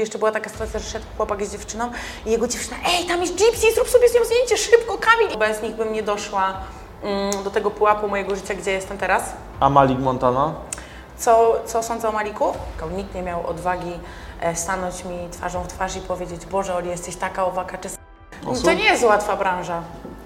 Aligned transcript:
Jeszcze 0.00 0.18
była 0.18 0.32
taka 0.32 0.50
sytuacja, 0.50 0.80
że 0.80 0.90
szedł 0.90 1.06
chłopak 1.16 1.44
z 1.46 1.52
dziewczyną 1.52 1.90
i 2.26 2.30
jego 2.30 2.48
dziewczyna, 2.48 2.76
ej, 2.88 3.04
tam 3.04 3.20
jest 3.20 3.38
Gypsy, 3.38 3.66
zrób 3.74 3.88
sobie 3.88 4.08
z 4.08 4.14
nią 4.14 4.24
zdjęcie, 4.24 4.56
szybko, 4.56 4.98
Kamil! 4.98 5.38
Bez 5.38 5.62
nich 5.62 5.74
bym 5.74 5.92
nie 5.92 6.02
doszła 6.02 6.54
mm, 7.02 7.44
do 7.44 7.50
tego 7.50 7.70
pułapu 7.70 8.08
mojego 8.08 8.36
życia, 8.36 8.54
gdzie 8.54 8.70
jestem 8.72 8.98
teraz. 8.98 9.32
A 9.60 9.70
Malik 9.70 9.98
Montana? 9.98 10.54
Co, 11.18 11.56
co 11.66 11.82
sądzę 11.82 12.08
o 12.08 12.12
Maliku? 12.12 12.52
Nikt 12.96 13.14
nie 13.14 13.22
miał 13.22 13.46
odwagi 13.46 13.92
e, 14.40 14.56
stanąć 14.56 15.04
mi 15.04 15.28
twarzą 15.32 15.62
w 15.62 15.68
twarz 15.68 15.96
i 15.96 16.00
powiedzieć, 16.00 16.46
Boże, 16.46 16.74
Oli, 16.74 16.88
jesteś 16.88 17.16
taka 17.16 17.46
owaka 17.46 17.78
czy... 17.78 17.88
Osób? 18.46 18.64
To 18.64 18.72
nie 18.72 18.84
jest 18.84 19.02
łatwa 19.04 19.36
branża. 19.36 19.82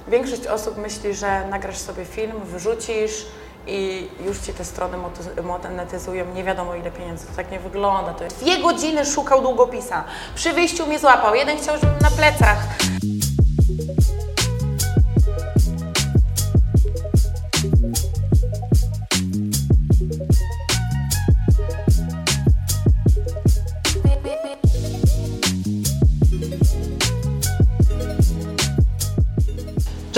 Większość 0.08 0.46
osób 0.46 0.76
myśli, 0.76 1.14
że 1.14 1.46
nagrasz 1.46 1.78
sobie 1.78 2.04
film, 2.04 2.40
wyrzucisz 2.44 3.26
i 3.66 4.08
już 4.26 4.38
ci 4.38 4.52
te 4.52 4.64
strony 4.64 4.98
monetyzują 5.42 6.24
nie 6.34 6.44
wiadomo 6.44 6.74
ile 6.74 6.90
pieniędzy. 6.90 7.26
To 7.26 7.32
tak 7.36 7.50
nie 7.50 7.60
wygląda. 7.60 8.14
To 8.14 8.24
jest... 8.24 8.40
Dwie 8.40 8.58
godziny 8.58 9.04
szukał 9.04 9.42
długopisa. 9.42 10.04
Przy 10.34 10.52
wyjściu 10.52 10.86
mnie 10.86 10.98
złapał. 10.98 11.34
Jeden 11.34 11.58
chciał, 11.58 11.76
żebym 11.78 11.98
na 11.98 12.10
plecach. 12.10 12.58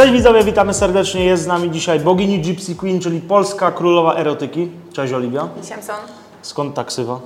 Cześć 0.02 0.15
widzowie, 0.15 0.45
witamy 0.45 0.74
serdecznie. 0.74 1.24
Jest 1.24 1.42
z 1.42 1.47
nami 1.47 1.70
dzisiaj 1.70 2.01
bogini 2.01 2.41
Gypsy 2.41 2.74
Queen, 2.77 3.01
czyli 3.01 3.20
polska 3.20 3.73
królowa 3.73 4.15
erotyki. 4.15 4.70
Cześć 4.92 5.12
Oliwia. 5.12 5.48
Siemson, 5.69 5.97
Skąd 6.42 6.75
ta 6.75 6.84
ksywa? 6.84 7.20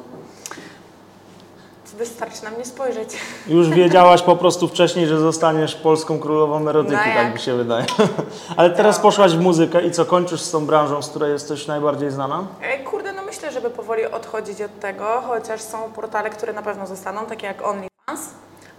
wystarczy 1.98 2.44
na 2.44 2.50
mnie 2.50 2.64
spojrzeć. 2.64 3.08
Już 3.46 3.68
wiedziałaś 3.68 4.22
po 4.32 4.36
prostu 4.36 4.68
wcześniej, 4.68 5.06
że 5.06 5.20
zostaniesz 5.20 5.74
polską 5.74 6.18
królową 6.18 6.68
erotyki, 6.68 6.96
No 7.06 7.14
tak 7.14 7.34
mi 7.34 7.40
się 7.40 7.54
wydaje. 7.54 7.86
Ale 8.56 8.70
teraz 8.70 8.96
Tak. 8.96 9.02
poszłaś 9.02 9.32
w 9.32 9.40
muzykę 9.40 9.82
i 9.86 9.90
co, 9.90 10.04
kończysz 10.04 10.40
z 10.40 10.50
tą 10.50 10.66
branżą, 10.66 11.02
z 11.02 11.08
której 11.08 11.32
jesteś 11.32 11.66
najbardziej 11.66 12.10
znana? 12.10 12.46
Ej, 12.62 12.84
Kurde, 12.84 13.12
no 13.12 13.22
myślę, 13.22 13.52
żeby 13.52 13.70
powoli 13.70 14.04
odchodzić 14.04 14.62
od 14.62 14.80
tego, 14.80 15.22
chociaż 15.26 15.60
są 15.60 15.78
portale, 15.94 16.30
które 16.30 16.52
na 16.52 16.62
pewno 16.62 16.86
zostaną, 16.86 17.26
takie 17.26 17.46
jak 17.46 17.66
OnlyFans, 17.66 18.20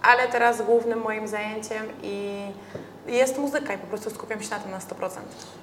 ale 0.02 0.28
teraz 0.28 0.62
głównym 0.62 1.00
moim 1.00 1.28
zajęciem 1.28 1.82
i 2.02 2.40
jest 3.08 3.38
muzyka 3.38 3.74
i 3.74 3.78
po 3.78 3.86
prostu 3.86 4.10
skupiam 4.10 4.42
się 4.42 4.50
na 4.50 4.58
tym 4.58 4.70
na 4.70 4.78
100%. 4.78 5.10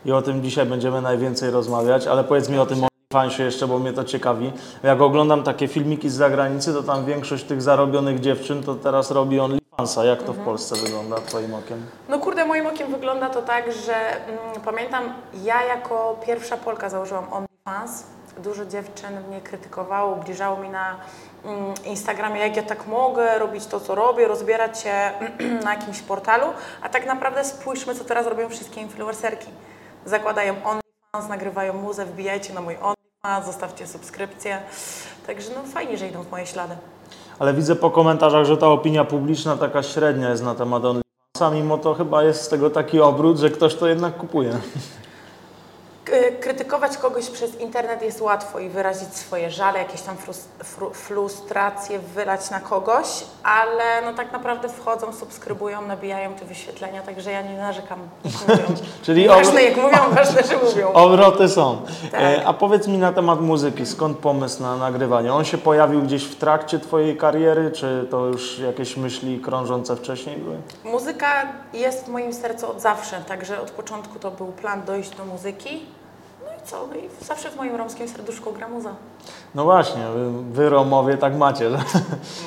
I 0.05 0.11
o 0.11 0.21
tym 0.21 0.43
dzisiaj 0.43 0.65
będziemy 0.65 1.01
najwięcej 1.01 1.51
rozmawiać, 1.51 2.07
ale 2.07 2.23
powiedz 2.23 2.49
mi 2.49 2.59
o 2.59 2.65
tym 2.65 2.77
OnlyFansie 3.11 3.43
jeszcze, 3.43 3.67
bo 3.67 3.79
mnie 3.79 3.93
to 3.93 4.03
ciekawi. 4.03 4.53
Jak 4.83 5.01
oglądam 5.01 5.43
takie 5.43 5.67
filmiki 5.67 6.09
z 6.09 6.13
zagranicy, 6.13 6.73
to 6.73 6.83
tam 6.83 7.05
większość 7.05 7.43
tych 7.43 7.61
zarobionych 7.61 8.19
dziewczyn 8.19 8.63
to 8.63 8.75
teraz 8.75 9.11
robi 9.11 9.39
OnlyFansa. 9.39 10.05
Jak 10.05 10.23
to 10.23 10.33
w 10.33 10.37
Polsce 10.37 10.75
wygląda 10.75 11.15
Twoim 11.15 11.53
okiem? 11.53 11.85
No 12.09 12.19
kurde, 12.19 12.45
moim 12.45 12.67
okiem 12.67 12.91
wygląda 12.91 13.29
to 13.29 13.41
tak, 13.41 13.73
że 13.73 14.25
mm, 14.27 14.39
pamiętam, 14.65 15.03
ja 15.43 15.63
jako 15.63 16.19
pierwsza 16.25 16.57
Polka 16.57 16.89
założyłam 16.89 17.25
OnlyFans. 17.33 18.14
Dużo 18.37 18.65
dziewczyn 18.65 19.27
mnie 19.27 19.41
krytykowało, 19.41 20.15
ubliżało 20.15 20.59
mi 20.59 20.69
na 20.69 20.95
mm, 21.45 21.73
Instagramie, 21.85 22.41
jak 22.41 22.55
ja 22.55 22.63
tak 22.63 22.87
mogę 22.87 23.39
robić 23.39 23.65
to, 23.65 23.79
co 23.79 23.95
robię, 23.95 24.27
rozbierać 24.27 24.79
się 24.79 25.11
na 25.63 25.73
jakimś 25.73 26.01
portalu, 26.01 26.47
a 26.81 26.89
tak 26.89 27.05
naprawdę 27.05 27.45
spójrzmy, 27.45 27.95
co 27.95 28.03
teraz 28.03 28.27
robią 28.27 28.49
wszystkie 28.49 28.81
influencerki. 28.81 29.47
Zakładają 30.05 30.53
OnlyFans, 30.53 31.29
nagrywają 31.29 31.73
muzę, 31.73 32.05
wbijajcie 32.05 32.53
na 32.53 32.61
mój 32.61 32.75
OnlyFans, 32.75 33.45
zostawcie 33.45 33.87
subskrypcję. 33.87 34.61
Także 35.27 35.49
no 35.55 35.63
fajnie, 35.73 35.97
że 35.97 36.07
idą 36.07 36.23
w 36.23 36.31
moje 36.31 36.45
ślady. 36.45 36.75
Ale 37.39 37.53
widzę 37.53 37.75
po 37.75 37.91
komentarzach, 37.91 38.45
że 38.45 38.57
ta 38.57 38.67
opinia 38.67 39.05
publiczna 39.05 39.57
taka 39.57 39.83
średnia 39.83 40.29
jest 40.29 40.43
na 40.43 40.55
temat 40.55 40.83
OnlyFansa, 40.85 41.51
mimo 41.55 41.77
to 41.77 41.93
chyba 41.93 42.23
jest 42.23 42.41
z 42.41 42.49
tego 42.49 42.69
taki 42.69 42.99
obrót, 42.99 43.37
że 43.37 43.49
ktoś 43.49 43.75
to 43.75 43.87
jednak 43.87 44.17
kupuje. 44.17 44.57
K- 46.05 46.13
Krytykować 46.41 46.97
kogoś 46.97 47.29
przez 47.29 47.59
internet 47.61 48.01
jest 48.01 48.21
łatwo 48.21 48.59
i 48.59 48.69
wyrazić 48.69 49.13
swoje 49.15 49.51
żale, 49.51 49.79
jakieś 49.79 50.01
tam 50.01 50.15
frus- 50.15 50.47
fru- 50.63 50.93
frustracje 50.93 51.99
wylać 51.99 52.49
na 52.49 52.59
kogoś, 52.59 53.07
ale 53.43 54.01
no 54.05 54.13
tak 54.13 54.31
naprawdę 54.31 54.69
wchodzą, 54.69 55.13
subskrybują, 55.13 55.81
nabijają 55.81 56.33
te 56.33 56.45
wyświetlenia, 56.45 57.01
także 57.01 57.31
ja 57.31 57.41
nie 57.41 57.57
narzekam. 57.57 57.99
Czyli 59.05 59.27
ważne 59.27 59.63
jak 59.63 59.77
mówią, 59.77 59.97
ważne, 60.15 60.43
że 60.43 60.57
mówią. 60.57 60.93
Obroty 60.93 61.49
są. 61.49 61.81
Tak. 62.11 62.21
E, 62.21 62.45
a 62.45 62.53
powiedz 62.53 62.87
mi 62.87 62.97
na 62.97 63.13
temat 63.13 63.41
muzyki, 63.41 63.85
skąd 63.85 64.17
pomysł 64.17 64.61
na 64.63 64.77
nagrywanie? 64.77 65.33
On 65.33 65.45
się 65.45 65.57
pojawił 65.57 66.01
gdzieś 66.01 66.23
w 66.23 66.35
trakcie 66.35 66.79
Twojej 66.79 67.17
kariery, 67.17 67.71
czy 67.71 68.07
to 68.11 68.25
już 68.25 68.59
jakieś 68.59 68.97
myśli 68.97 69.39
krążące 69.39 69.95
wcześniej 69.95 70.37
były? 70.37 70.57
Muzyka 70.83 71.27
jest 71.73 72.05
w 72.05 72.07
moim 72.07 72.33
sercu 72.33 72.71
od 72.71 72.81
zawsze, 72.81 73.17
także 73.27 73.61
od 73.61 73.71
początku 73.71 74.19
to 74.19 74.31
był 74.31 74.47
plan 74.47 74.83
dojść 74.85 75.09
do 75.09 75.25
muzyki. 75.25 75.85
Co? 76.65 76.87
No 76.87 76.95
i 76.95 77.09
zawsze 77.25 77.51
w 77.51 77.55
moim 77.55 77.75
romskim 77.75 78.07
serduszku 78.09 78.51
gra 78.53 78.67
muza. 78.67 78.89
No 79.55 79.63
właśnie, 79.63 80.01
wy, 80.15 80.31
wy 80.53 80.69
Romowie 80.69 81.17
tak 81.17 81.35
macie, 81.37 81.69
że, 81.69 81.77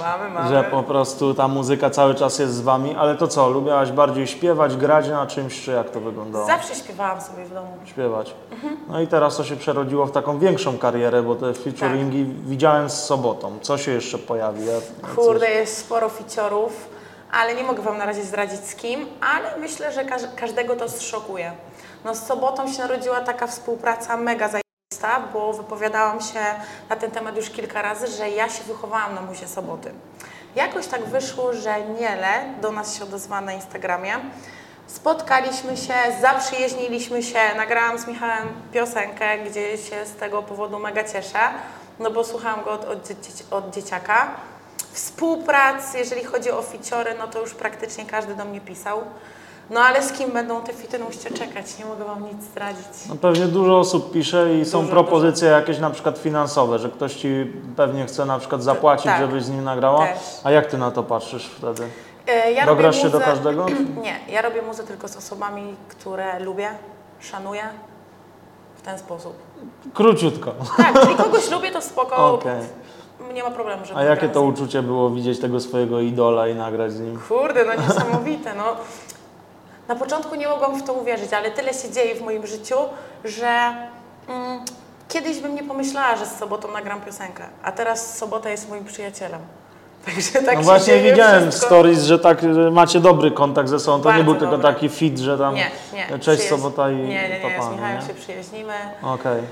Mamy, 0.01 0.31
mamy. 0.35 0.49
że 0.49 0.65
po 0.65 0.83
prostu 0.83 1.35
ta 1.35 1.49
muzyka 1.49 1.91
cały 1.91 2.15
czas 2.15 2.39
jest 2.39 2.55
z 2.55 2.61
Wami, 2.61 2.95
ale 2.97 3.15
to 3.17 3.29
co, 3.29 3.51
lubiałaś 3.51 3.93
bardziej 3.93 4.27
śpiewać, 4.27 4.77
grać 4.77 5.09
na 5.09 5.27
czymś, 5.27 5.63
czy 5.65 5.71
jak 5.73 5.91
to 5.91 6.01
wyglądało? 6.01 6.47
Zawsze 6.47 6.75
śpiewałam 6.75 7.21
sobie 7.21 7.45
w 7.45 7.55
domu. 7.55 7.69
Śpiewać. 7.85 8.35
No 8.89 9.01
i 9.01 9.07
teraz 9.07 9.37
to 9.37 9.45
się 9.45 9.57
przerodziło 9.57 10.07
w 10.07 10.11
taką 10.13 10.39
większą 10.39 10.79
karierę, 10.79 11.23
bo 11.23 11.35
te 11.35 11.55
featuringi 11.55 12.25
widziałem 12.25 12.91
z 12.91 13.05
sobotą. 13.05 13.59
Co 13.63 13.79
się 13.79 13.91
jeszcze 13.93 14.19
pojawi? 14.19 14.67
Ja- 14.67 15.15
Kurde, 15.17 15.51
jest 15.51 15.77
sporo 15.79 16.09
ficiorów, 16.09 16.89
ale 17.33 17.55
nie 17.55 17.63
mogę 17.65 17.83
Wam 17.83 17.99
na 17.99 18.07
razie 18.07 18.25
zdradzić 18.25 18.61
z 18.61 18.75
kim, 18.75 19.07
ale 19.35 19.57
myślę, 19.61 19.93
że 19.93 20.05
każ 20.05 20.23
każdego 20.37 20.77
to 20.77 20.89
zszokuje. 20.89 21.53
No 22.05 22.15
z 22.15 22.27
sobotą 22.27 22.73
się 22.73 22.79
narodziła 22.79 23.21
taka 23.21 23.47
współpraca 23.47 24.17
mega 24.17 24.49
zajebista, 24.49 25.29
bo 25.33 25.53
wypowiadałam 25.53 26.21
się 26.21 26.41
na 26.89 26.97
ten 26.97 27.11
temat 27.11 27.37
już 27.37 27.51
kilka 27.51 27.83
razy, 27.83 28.07
że 28.07 28.31
ja 28.31 28.49
się 28.49 28.65
wychowałam 28.65 29.15
na 29.15 29.21
muzie 29.21 29.49
soboty. 29.49 29.93
Jakoś 30.57 30.87
tak 30.87 31.05
wyszło, 31.05 31.53
że 31.53 31.81
Niele 31.81 32.55
do 32.61 32.73
nas 32.73 32.99
się 32.99 33.05
odezwała 33.05 33.41
na 33.41 33.53
Instagramie. 33.53 34.15
Spotkaliśmy 34.87 35.77
się, 35.77 35.95
zaprzyjaźniliśmy 36.21 37.23
się, 37.23 37.39
nagrałam 37.57 37.99
z 37.99 38.07
Michałem 38.07 38.49
piosenkę, 38.73 39.39
gdzie 39.39 39.79
się 39.79 40.07
z 40.07 40.13
tego 40.13 40.43
powodu 40.43 40.79
mega 40.79 41.05
cieszę, 41.05 41.39
no 41.99 42.11
bo 42.11 42.25
słuchałam 42.25 42.65
go 42.65 42.71
od, 42.71 42.85
od, 42.85 43.09
dzieci, 43.09 43.45
od 43.51 43.75
dzieciaka. 43.75 44.31
Współprac, 44.93 45.95
jeżeli 45.95 46.25
chodzi 46.25 46.51
o 46.51 46.63
ficiory, 46.63 47.15
no 47.19 47.29
to 47.29 47.41
już 47.41 47.55
praktycznie 47.55 48.07
każdy 48.07 48.35
do 48.35 48.45
mnie 48.45 48.61
pisał. 48.61 49.03
No 49.71 49.81
ale 49.81 50.03
z 50.03 50.13
kim 50.13 50.31
będą 50.31 50.61
te 50.63 50.73
fity, 50.73 50.99
no 50.99 51.05
musicie 51.05 51.31
czekać, 51.31 51.79
nie 51.79 51.85
mogę 51.85 52.05
Wam 52.05 52.25
nic 52.25 52.43
zdradzić. 52.43 52.87
No 53.09 53.17
pewnie 53.17 53.47
dużo 53.47 53.79
osób 53.79 54.13
pisze 54.13 54.55
i 54.55 54.65
są 54.65 54.81
Dużo, 54.81 54.93
propozycje 54.93 55.49
jakieś 55.49 55.79
na 55.79 55.91
przykład 55.91 56.19
finansowe, 56.19 56.79
że 56.79 56.89
ktoś 56.89 57.15
Ci 57.15 57.53
pewnie 57.77 58.07
chce 58.07 58.25
na 58.25 58.39
przykład 58.39 58.63
zapłacić, 58.63 59.07
tak. 59.07 59.21
żebyś 59.21 59.43
z 59.45 59.51
nim 59.51 59.65
nagrała. 59.65 60.07
Też. 60.07 60.19
A 60.45 60.51
jak 60.51 60.67
Ty 60.67 60.79
na 60.79 60.91
to 60.91 61.03
patrzysz 61.03 61.47
wtedy? 61.47 61.89
E, 62.27 62.53
Ja 62.53 62.67
Dograsz 62.67 62.97
robię 62.97 63.03
się 63.09 63.11
do 63.11 63.19
muzę- 63.19 63.25
każdego? 63.25 63.67
Nie, 64.05 64.35
ja 64.35 64.43
robię 64.43 64.63
muzę 64.63 64.85
tylko 64.85 65.09
z 65.09 65.17
osobami, 65.17 65.75
które 65.89 66.41
lubię, 66.41 66.69
szanuję 67.21 67.63
w 68.77 68.83
ten 68.83 68.99
sposób. 68.99 69.33
Króciutko. 69.95 70.53
Tak, 70.77 71.01
czyli 71.03 71.15
kogoś 71.17 71.51
lubię, 71.51 71.71
to 71.71 71.83
spoko, 71.83 72.17
Okej. 72.35 72.61
nie 73.35 73.43
ma 73.43 73.51
problemu, 73.51 73.85
żeby 73.85 74.01
A 74.01 74.03
jakie 74.05 74.29
to 74.29 74.43
uczucie 74.43 74.83
było 74.83 75.11
widzieć 75.11 75.41
tego 75.41 75.61
swojego 75.61 76.01
idola 76.01 76.49
i 76.49 76.55
nagrać 76.55 76.93
z 76.93 77.01
nim? 77.01 77.19
Kurde, 77.29 77.65
no 77.65 77.83
niesamowite, 77.83 78.55
no. 78.55 78.65
Na 79.89 79.95
początku 79.95 80.35
nie 80.35 80.49
mogłam 80.49 80.79
w 80.81 80.83
to 80.83 80.93
uwierzyć, 80.93 81.33
ale 81.33 81.51
tyle 81.51 81.75
się 81.75 81.91
dzieje 81.91 82.15
w 82.15 82.23
moim 82.23 82.47
życiu, 82.47 82.75
że 83.25 83.47
mm, 84.29 84.61
kiedyś 85.09 85.41
bym 85.41 85.55
nie 85.55 85.63
pomyślała, 85.63 86.17
że 86.17 86.27
z 86.27 86.39
sobotą 86.39 86.71
nagram 86.73 87.01
piosenkę, 87.01 87.45
a 87.63 87.73
teraz 87.73 88.19
sobota 88.19 88.51
jest 88.51 88.69
moim 88.69 88.85
przyjacielem. 88.85 89.41
Także 90.07 90.43
tak 90.43 90.57
No 90.57 90.63
właśnie 90.63 91.03
widziałem 91.03 91.43
wszystko. 91.43 91.67
stories, 91.67 92.03
że 92.03 92.19
tak 92.19 92.43
że 92.55 92.71
macie 92.71 93.01
dobry 93.01 93.31
kontakt 93.31 93.69
ze 93.69 93.81
sobą. 93.81 94.03
To 94.03 94.09
nie 94.09 94.13
Bardzo 94.19 94.25
był 94.25 94.35
tylko 94.35 94.57
dobry. 94.57 94.73
taki 94.73 94.89
fit, 94.89 95.19
że 95.19 95.39
tam 95.39 95.55
Nie, 95.55 95.71
nie. 96.11 96.19
cześć 96.19 96.43
sobota 96.43 96.91
i 96.91 96.97
Nie, 96.97 97.03
nie, 97.03 97.29
nie, 97.29 97.39
z 97.39 97.65
pan, 97.65 97.73
Michałem 97.73 98.01
nie? 98.01 98.07
się 98.07 98.15
przyjaźnimy 98.15 98.75
Okej. 99.03 99.43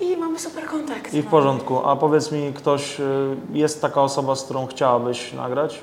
i 0.00 0.16
mamy 0.16 0.38
super 0.38 0.64
kontakt. 0.66 1.14
I 1.14 1.22
w 1.22 1.24
no. 1.24 1.30
porządku. 1.30 1.86
A 1.88 1.96
powiedz 1.96 2.32
mi, 2.32 2.52
ktoś, 2.52 3.00
y, 3.00 3.04
jest 3.52 3.82
taka 3.82 4.02
osoba, 4.02 4.36
z 4.36 4.42
którą 4.44 4.66
chciałabyś 4.66 5.32
nagrać? 5.32 5.82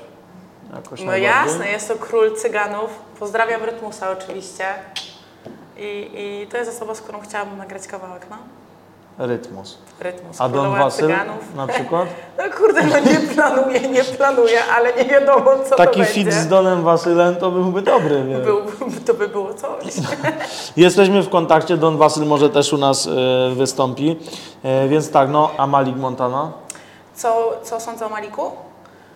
Jakoś 0.76 1.02
No 1.02 1.16
jasne, 1.16 1.68
jest 1.68 1.88
to 1.88 1.94
król 1.96 2.36
cyganów. 2.36 2.90
Pozdrawiam 3.18 3.64
Rytmusa 3.64 4.10
oczywiście. 4.10 4.64
I, 5.76 6.10
I 6.14 6.46
to 6.50 6.56
jest 6.56 6.70
osoba, 6.70 6.94
z 6.94 7.00
którą 7.00 7.20
chciałabym 7.20 7.58
nagrać 7.58 7.86
kawałek, 7.86 8.26
no. 8.30 8.36
Rytmus. 9.26 9.78
Rytmus, 10.00 10.40
A 10.40 10.48
Don 10.48 10.70
Wasyl 10.70 11.10
na 11.56 11.66
przykład? 11.66 12.08
No 12.38 12.44
kurde, 12.56 12.82
no 12.86 12.98
nie 12.98 13.20
planuję, 13.20 13.80
nie 13.80 14.04
planuję, 14.04 14.64
ale 14.64 14.92
nie 14.94 15.04
wiadomo 15.04 15.44
co 15.64 15.70
to 15.70 15.76
Taki 15.76 15.98
będzie. 15.98 16.14
fit 16.14 16.32
z 16.32 16.48
Donem 16.48 16.82
Wasylem 16.82 17.36
to 17.36 17.50
byłby 17.50 17.82
dobry. 17.82 18.24
Wie. 18.28 18.38
Był, 18.38 18.60
to 19.06 19.14
by 19.14 19.28
było 19.28 19.54
coś. 19.54 19.84
Jesteśmy 20.76 21.22
w 21.22 21.28
kontakcie, 21.28 21.76
Don 21.76 21.96
Wasyl 21.96 22.26
może 22.26 22.50
też 22.50 22.72
u 22.72 22.78
nas 22.78 23.06
y, 23.06 23.10
wystąpi. 23.54 24.16
Y, 24.84 24.88
więc 24.88 25.10
tak, 25.10 25.28
no, 25.30 25.50
a 25.56 25.66
Malik 25.66 25.96
Montana? 25.96 26.52
Co, 27.14 27.52
co 27.62 27.80
sądzę 27.80 28.06
o 28.06 28.08
Maliku? 28.08 28.50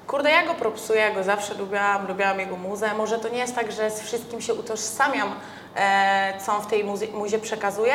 Kurde, 0.06 0.30
ja 0.30 0.46
go 0.46 0.54
propsuję, 0.54 1.00
ja 1.00 1.10
go 1.14 1.22
zawsze 1.24 1.54
lubiłam, 1.54 2.08
lubiłam 2.08 2.40
jego 2.40 2.56
muzę. 2.56 2.94
Może 2.94 3.18
to 3.18 3.28
nie 3.28 3.38
jest 3.38 3.54
tak, 3.54 3.72
że 3.72 3.90
z 3.90 4.00
wszystkim 4.00 4.40
się 4.40 4.54
utożsamiam, 4.54 5.34
e, 5.76 6.32
co 6.46 6.56
on 6.56 6.62
w 6.62 6.66
tej 6.66 6.84
muzy- 6.84 7.12
muzie 7.12 7.38
przekazuje, 7.38 7.94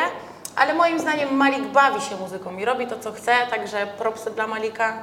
ale 0.56 0.74
moim 0.74 1.00
zdaniem 1.00 1.36
Malik 1.36 1.63
bawi 1.65 2.01
się 2.01 2.15
muzyką 2.15 2.57
i 2.57 2.65
robi 2.65 2.88
to, 2.88 3.00
co 3.00 3.12
chce, 3.12 3.36
także 3.50 3.88
propsy 3.98 4.31
dla 4.31 4.48
Malika. 4.48 4.94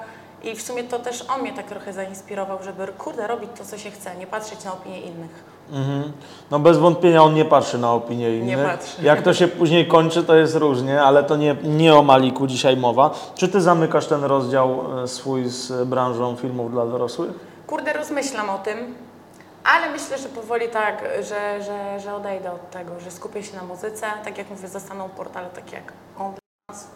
I 0.42 0.54
w 0.56 0.62
sumie 0.62 0.84
to 0.84 0.98
też 0.98 1.24
on 1.34 1.40
mnie 1.40 1.52
tak 1.52 1.66
trochę 1.66 1.92
zainspirował, 1.92 2.62
żeby 2.62 2.86
kurde 2.86 3.26
robić 3.26 3.50
to, 3.58 3.64
co 3.64 3.78
się 3.78 3.90
chce, 3.90 4.16
nie 4.16 4.26
patrzeć 4.26 4.64
na 4.64 4.72
opinie 4.72 5.00
innych. 5.00 5.53
Mhm. 5.72 6.12
No 6.50 6.58
bez 6.58 6.78
wątpienia 6.78 7.22
on 7.22 7.34
nie 7.34 7.44
patrzy 7.44 7.78
na 7.78 7.92
opinie 7.92 8.38
innych. 8.38 8.66
patrzy. 8.66 9.02
Jak 9.02 9.22
to 9.22 9.34
się 9.34 9.48
później 9.48 9.88
kończy, 9.88 10.24
to 10.24 10.34
jest 10.36 10.56
różnie, 10.56 11.02
ale 11.02 11.24
to 11.24 11.36
nie, 11.36 11.56
nie 11.62 11.94
o 11.94 12.02
Maliku 12.02 12.46
dzisiaj 12.46 12.76
mowa. 12.76 13.10
Czy 13.34 13.48
ty 13.48 13.60
zamykasz 13.60 14.06
ten 14.06 14.24
rozdział 14.24 14.84
e, 15.02 15.08
swój 15.08 15.44
z 15.48 15.88
branżą 15.88 16.36
filmów 16.36 16.70
dla 16.70 16.86
dorosłych? 16.86 17.30
Kurde, 17.66 17.92
rozmyślam 17.92 18.50
o 18.50 18.58
tym, 18.58 18.94
ale 19.64 19.90
myślę, 19.90 20.18
że 20.18 20.28
powoli 20.28 20.68
tak, 20.68 21.04
że, 21.22 21.62
że, 21.62 22.00
że 22.00 22.14
odejdę 22.14 22.52
od 22.52 22.70
tego, 22.70 23.00
że 23.00 23.10
skupię 23.10 23.42
się 23.42 23.56
na 23.56 23.62
muzyce. 23.62 24.06
Tak 24.24 24.38
jak 24.38 24.50
mówię, 24.50 24.68
zostaną 24.68 25.08
portale 25.08 25.48
takie 25.50 25.76
jak 25.76 25.92
OnlyFans, 26.18 26.88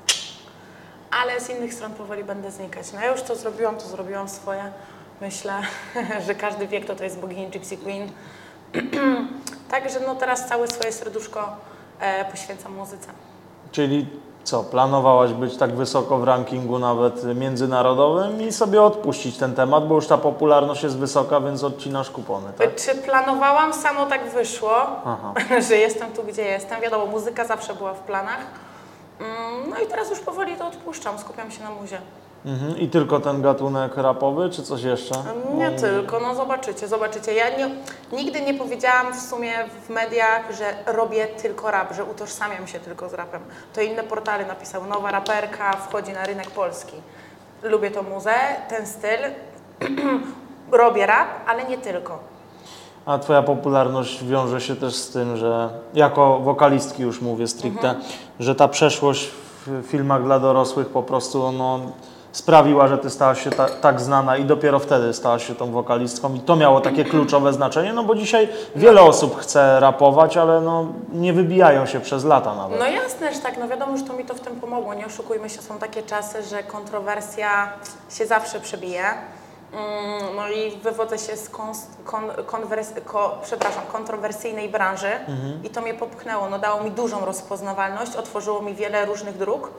ale 1.23 1.41
z 1.41 1.51
innych 1.51 1.75
stron 1.75 1.93
powoli 1.93 2.25
będę 2.25 2.51
znikać. 2.51 2.93
No 2.93 3.01
ja 3.01 3.11
już 3.11 3.23
to 3.23 3.37
zrobiłam, 3.37 3.77
to 3.77 3.87
zrobiłam 3.87 4.29
swoje. 4.29 4.73
Myślę, 5.21 5.53
że 6.27 6.35
każdy 6.35 6.67
wie, 6.67 6.81
kto 6.81 6.97
to 6.97 7.05
jest 7.05 7.19
bogini 7.21 7.49
Gypsy 7.49 7.77
Queen. 7.77 8.09
Także 9.71 10.01
no 10.07 10.15
teraz 10.15 10.49
całe 10.49 10.69
swoje 10.69 10.93
serduszko 10.93 11.49
e, 12.01 12.25
poświęcam 12.31 12.73
muzyce. 12.75 13.09
Czyli 13.73 14.07
co, 14.45 14.65
planowałaś 14.65 15.33
być 15.33 15.57
tak 15.57 15.77
wysoko 15.77 16.19
w 16.19 16.25
rankingu 16.25 16.79
nawet 16.79 17.25
międzynarodowym 17.37 18.43
i 18.43 18.53
sobie 18.53 18.83
odpuścić 18.83 19.37
ten 19.37 19.55
temat, 19.55 19.89
bo 19.89 19.95
już 19.95 20.07
ta 20.07 20.19
popularność 20.19 20.83
jest 20.83 20.97
wysoka, 20.99 21.41
więc 21.41 21.65
odcinasz 21.65 22.11
kupony, 22.11 22.53
tak? 22.59 22.75
Czy 22.75 22.95
planowałam? 22.95 23.75
Samo 23.75 24.07
tak 24.07 24.31
wyszło, 24.31 24.77
Aha. 25.05 25.35
że 25.69 25.77
jestem 25.77 26.13
tu, 26.13 26.23
gdzie 26.25 26.43
jestem. 26.43 26.81
Wiadomo, 26.81 27.07
muzyka 27.07 27.45
zawsze 27.45 27.75
była 27.75 27.95
w 27.95 28.01
planach. 28.01 28.41
Mm, 29.21 29.71
No 29.71 29.79
i 29.79 29.87
teraz 29.87 30.11
już 30.11 30.21
powoli 30.21 30.57
to 30.57 30.67
odpuszczam, 30.67 31.19
skupiam 31.19 31.51
się 31.51 31.63
na 31.65 31.71
muzie. 31.71 32.01
Mhm. 32.49 32.79
I 32.79 32.89
tylko 32.89 33.21
ten 33.21 33.43
gatunek 33.43 33.97
rapowy, 33.97 34.51
czy 34.51 34.63
coś 34.63 34.83
jeszcze? 34.83 35.15
Nie 35.55 35.71
tylko, 35.71 36.21
no 36.21 36.35
zobaczycie, 36.35 36.89
zobaczycie. 36.89 37.35
Ja 37.35 37.57
nie, 37.57 37.71
nigdy 38.13 38.41
nie 38.41 38.55
powiedziałam 38.55 39.13
w 39.15 39.21
sumie 39.21 39.53
w 39.87 39.91
mediach, 39.91 40.43
że 40.59 40.93
robię 40.93 41.27
tylko 41.27 41.71
rap, 41.71 41.95
że 41.95 42.05
utożsamiam 42.05 42.67
się 42.67 42.81
tylko 42.81 43.09
z 43.09 43.15
rapem. 43.15 43.41
To 43.75 43.81
inne 43.81 44.03
portale 44.03 44.47
napisały, 44.47 44.89
nowa 44.89 45.11
raperka 45.11 45.73
wchodzi 45.73 46.13
na 46.13 46.27
rynek 46.27 46.51
polski. 46.51 46.97
Lubię 47.63 47.91
tą 47.91 48.03
muzę, 48.03 48.35
ten 48.69 48.87
styl, 48.87 49.19
robię 50.73 51.07
rap, 51.07 51.29
ale 51.47 51.65
nie 51.65 51.79
tylko. 51.79 52.19
A 53.07 53.19
Twoja 53.19 53.43
popularność 53.43 54.25
wiąże 54.25 54.61
się 54.61 54.77
też 54.77 54.95
z 54.95 55.11
tym, 55.11 55.37
że 55.37 55.71
jako 55.95 56.39
wokalistki 56.39 57.03
już 57.03 57.21
mówię 57.21 57.47
stricte, 57.49 57.95
że 58.41 58.55
ta 58.55 58.69
przeszłość 58.69 59.31
w 59.67 59.87
filmach 59.87 60.25
dla 60.25 60.41
dorosłych 60.41 60.87
po 60.89 61.03
prostu 61.03 61.53
no, 61.53 61.81
sprawiła, 62.33 62.89
że 62.89 62.99
Ty 62.99 63.11
stałaś 63.11 63.45
się 63.45 63.51
ta, 63.51 63.69
tak 63.69 64.01
znana 64.01 64.37
i 64.37 64.45
dopiero 64.45 64.79
wtedy 64.79 65.13
stałaś 65.13 65.47
się 65.47 65.55
tą 65.55 65.73
wokalistką 65.73 66.35
i 66.35 66.41
to 66.41 66.57
miało 66.57 66.81
takie 66.81 67.05
kluczowe 67.05 67.53
znaczenie, 67.53 67.93
no 67.93 68.05
bo 68.05 68.15
dzisiaj 68.15 68.49
wiele 68.77 69.03
osób 69.03 69.41
chce 69.41 69.81
rapować, 69.81 70.37
ale 70.37 70.61
no, 70.61 70.87
nie 71.13 71.33
wybijają 71.33 71.87
się 71.87 72.01
przez 72.01 72.25
lata 72.25 72.55
nawet. 72.55 72.79
No 72.79 72.87
jasne, 72.87 73.35
że 73.35 73.41
tak, 73.41 73.59
no 73.59 73.69
wiadomo, 73.69 73.97
że 73.97 74.05
to 74.05 74.13
mi 74.13 74.25
to 74.25 74.35
w 74.35 74.41
tym 74.41 74.61
pomogło. 74.61 74.95
Nie 74.95 75.07
oszukujmy 75.07 75.51
się, 75.51 75.63
są 75.63 75.79
takie 75.79 76.03
czasy, 76.03 76.43
że 76.43 76.63
kontrowersja 76.63 77.73
się 78.11 78.27
zawsze 78.27 78.61
przebije. 78.61 79.05
Mm, 79.73 80.37
No 80.37 80.49
i 80.49 80.71
wywodzę 80.83 81.19
się 81.19 81.37
z 81.37 81.49
kon, 81.49 81.73
kon, 82.05 82.23
konwers, 82.47 82.93
ko, 83.07 83.39
przepraszam, 83.43 83.83
kontrowersyjnej 83.93 84.69
branży 84.69 85.11
i 85.65 85.71
to 85.71 85.81
mnie 85.81 85.95
popchnęło. 85.95 86.49
No 86.51 86.59
dało 86.59 86.83
mi 86.85 86.91
dużą 86.91 87.25
rozpoznawalność, 87.25 88.17
otworzyło 88.17 88.63
mi 88.63 88.75
wiele 88.75 89.05
różnych 89.07 89.39
dróg. 89.39 89.71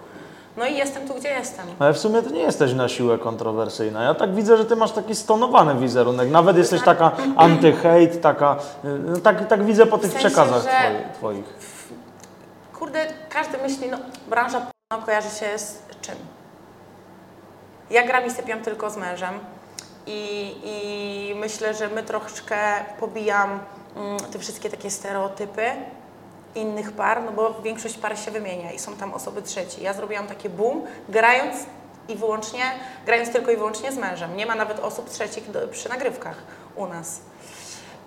No 0.57 0.65
i 0.65 0.75
jestem 0.77 1.07
tu, 1.07 1.13
gdzie 1.13 1.29
jestem. 1.29 1.65
Ale 1.79 1.93
w 1.93 1.97
sumie 1.97 2.21
Ty 2.21 2.31
nie 2.33 2.41
jesteś 2.41 2.73
na 2.73 2.87
siłę 2.89 3.17
kontrowersyjna. 3.17 4.03
Ja 4.03 4.13
tak 4.13 4.35
widzę, 4.35 4.57
że 4.57 4.65
Ty 4.65 4.75
masz 4.75 4.91
taki 4.91 5.15
stonowany 5.15 5.75
wizerunek. 5.75 6.29
Nawet 6.31 6.57
jesteś 6.57 6.81
taka 6.83 7.11
anty-hate, 7.37 8.17
taka... 8.21 8.55
no 8.83 9.17
Tak, 9.19 9.47
tak 9.47 9.63
widzę 9.65 9.85
po 9.85 9.97
tych 9.97 10.09
W 10.09 10.13
sensie, 10.13 10.27
przekazach 10.27 10.63
że- 10.63 10.69
twoich- 10.69 11.11
Twoich. 11.17 11.45
Kurde, 12.79 13.05
każdy 13.29 13.57
myśli, 13.57 13.89
no 13.91 13.97
branża 14.29 14.61
porno 14.89 15.05
kojarzy 15.05 15.29
się 15.29 15.57
z 15.59 15.81
czym? 16.01 16.15
Ja 17.89 18.07
gram 18.07 18.25
i 18.25 18.31
sypiam 18.31 18.61
tylko 18.61 18.89
z 18.89 18.97
mężem 18.97 19.33
i, 20.07 20.55
i 20.63 21.35
myślę, 21.35 21.73
że 21.73 21.87
my 21.87 22.03
troszeczkę 22.03 22.55
pobijam 22.99 23.59
mm, 23.95 24.17
te 24.19 24.39
wszystkie 24.39 24.69
takie 24.69 24.91
stereotypy 24.91 25.61
innych 26.55 26.91
par, 26.91 27.23
no 27.23 27.31
bo 27.31 27.61
większość 27.61 27.97
par 27.97 28.19
się 28.19 28.31
wymienia 28.31 28.71
i 28.71 28.79
są 28.79 28.95
tam 28.95 29.13
osoby 29.13 29.41
trzecie. 29.41 29.81
Ja 29.81 29.93
zrobiłam 29.93 30.27
takie 30.27 30.49
boom, 30.49 30.81
grając 31.09 31.55
i 32.07 32.15
wyłącznie, 32.15 32.63
grając 33.05 33.31
tylko 33.31 33.51
i 33.51 33.57
wyłącznie 33.57 33.91
z 33.91 33.97
mężem. 33.97 34.35
Nie 34.35 34.45
ma 34.45 34.55
nawet 34.55 34.79
osób 34.79 35.09
trzecich 35.09 35.51
do, 35.51 35.67
przy 35.67 35.89
nagrywkach 35.89 36.43
u 36.75 36.87
nas. 36.87 37.19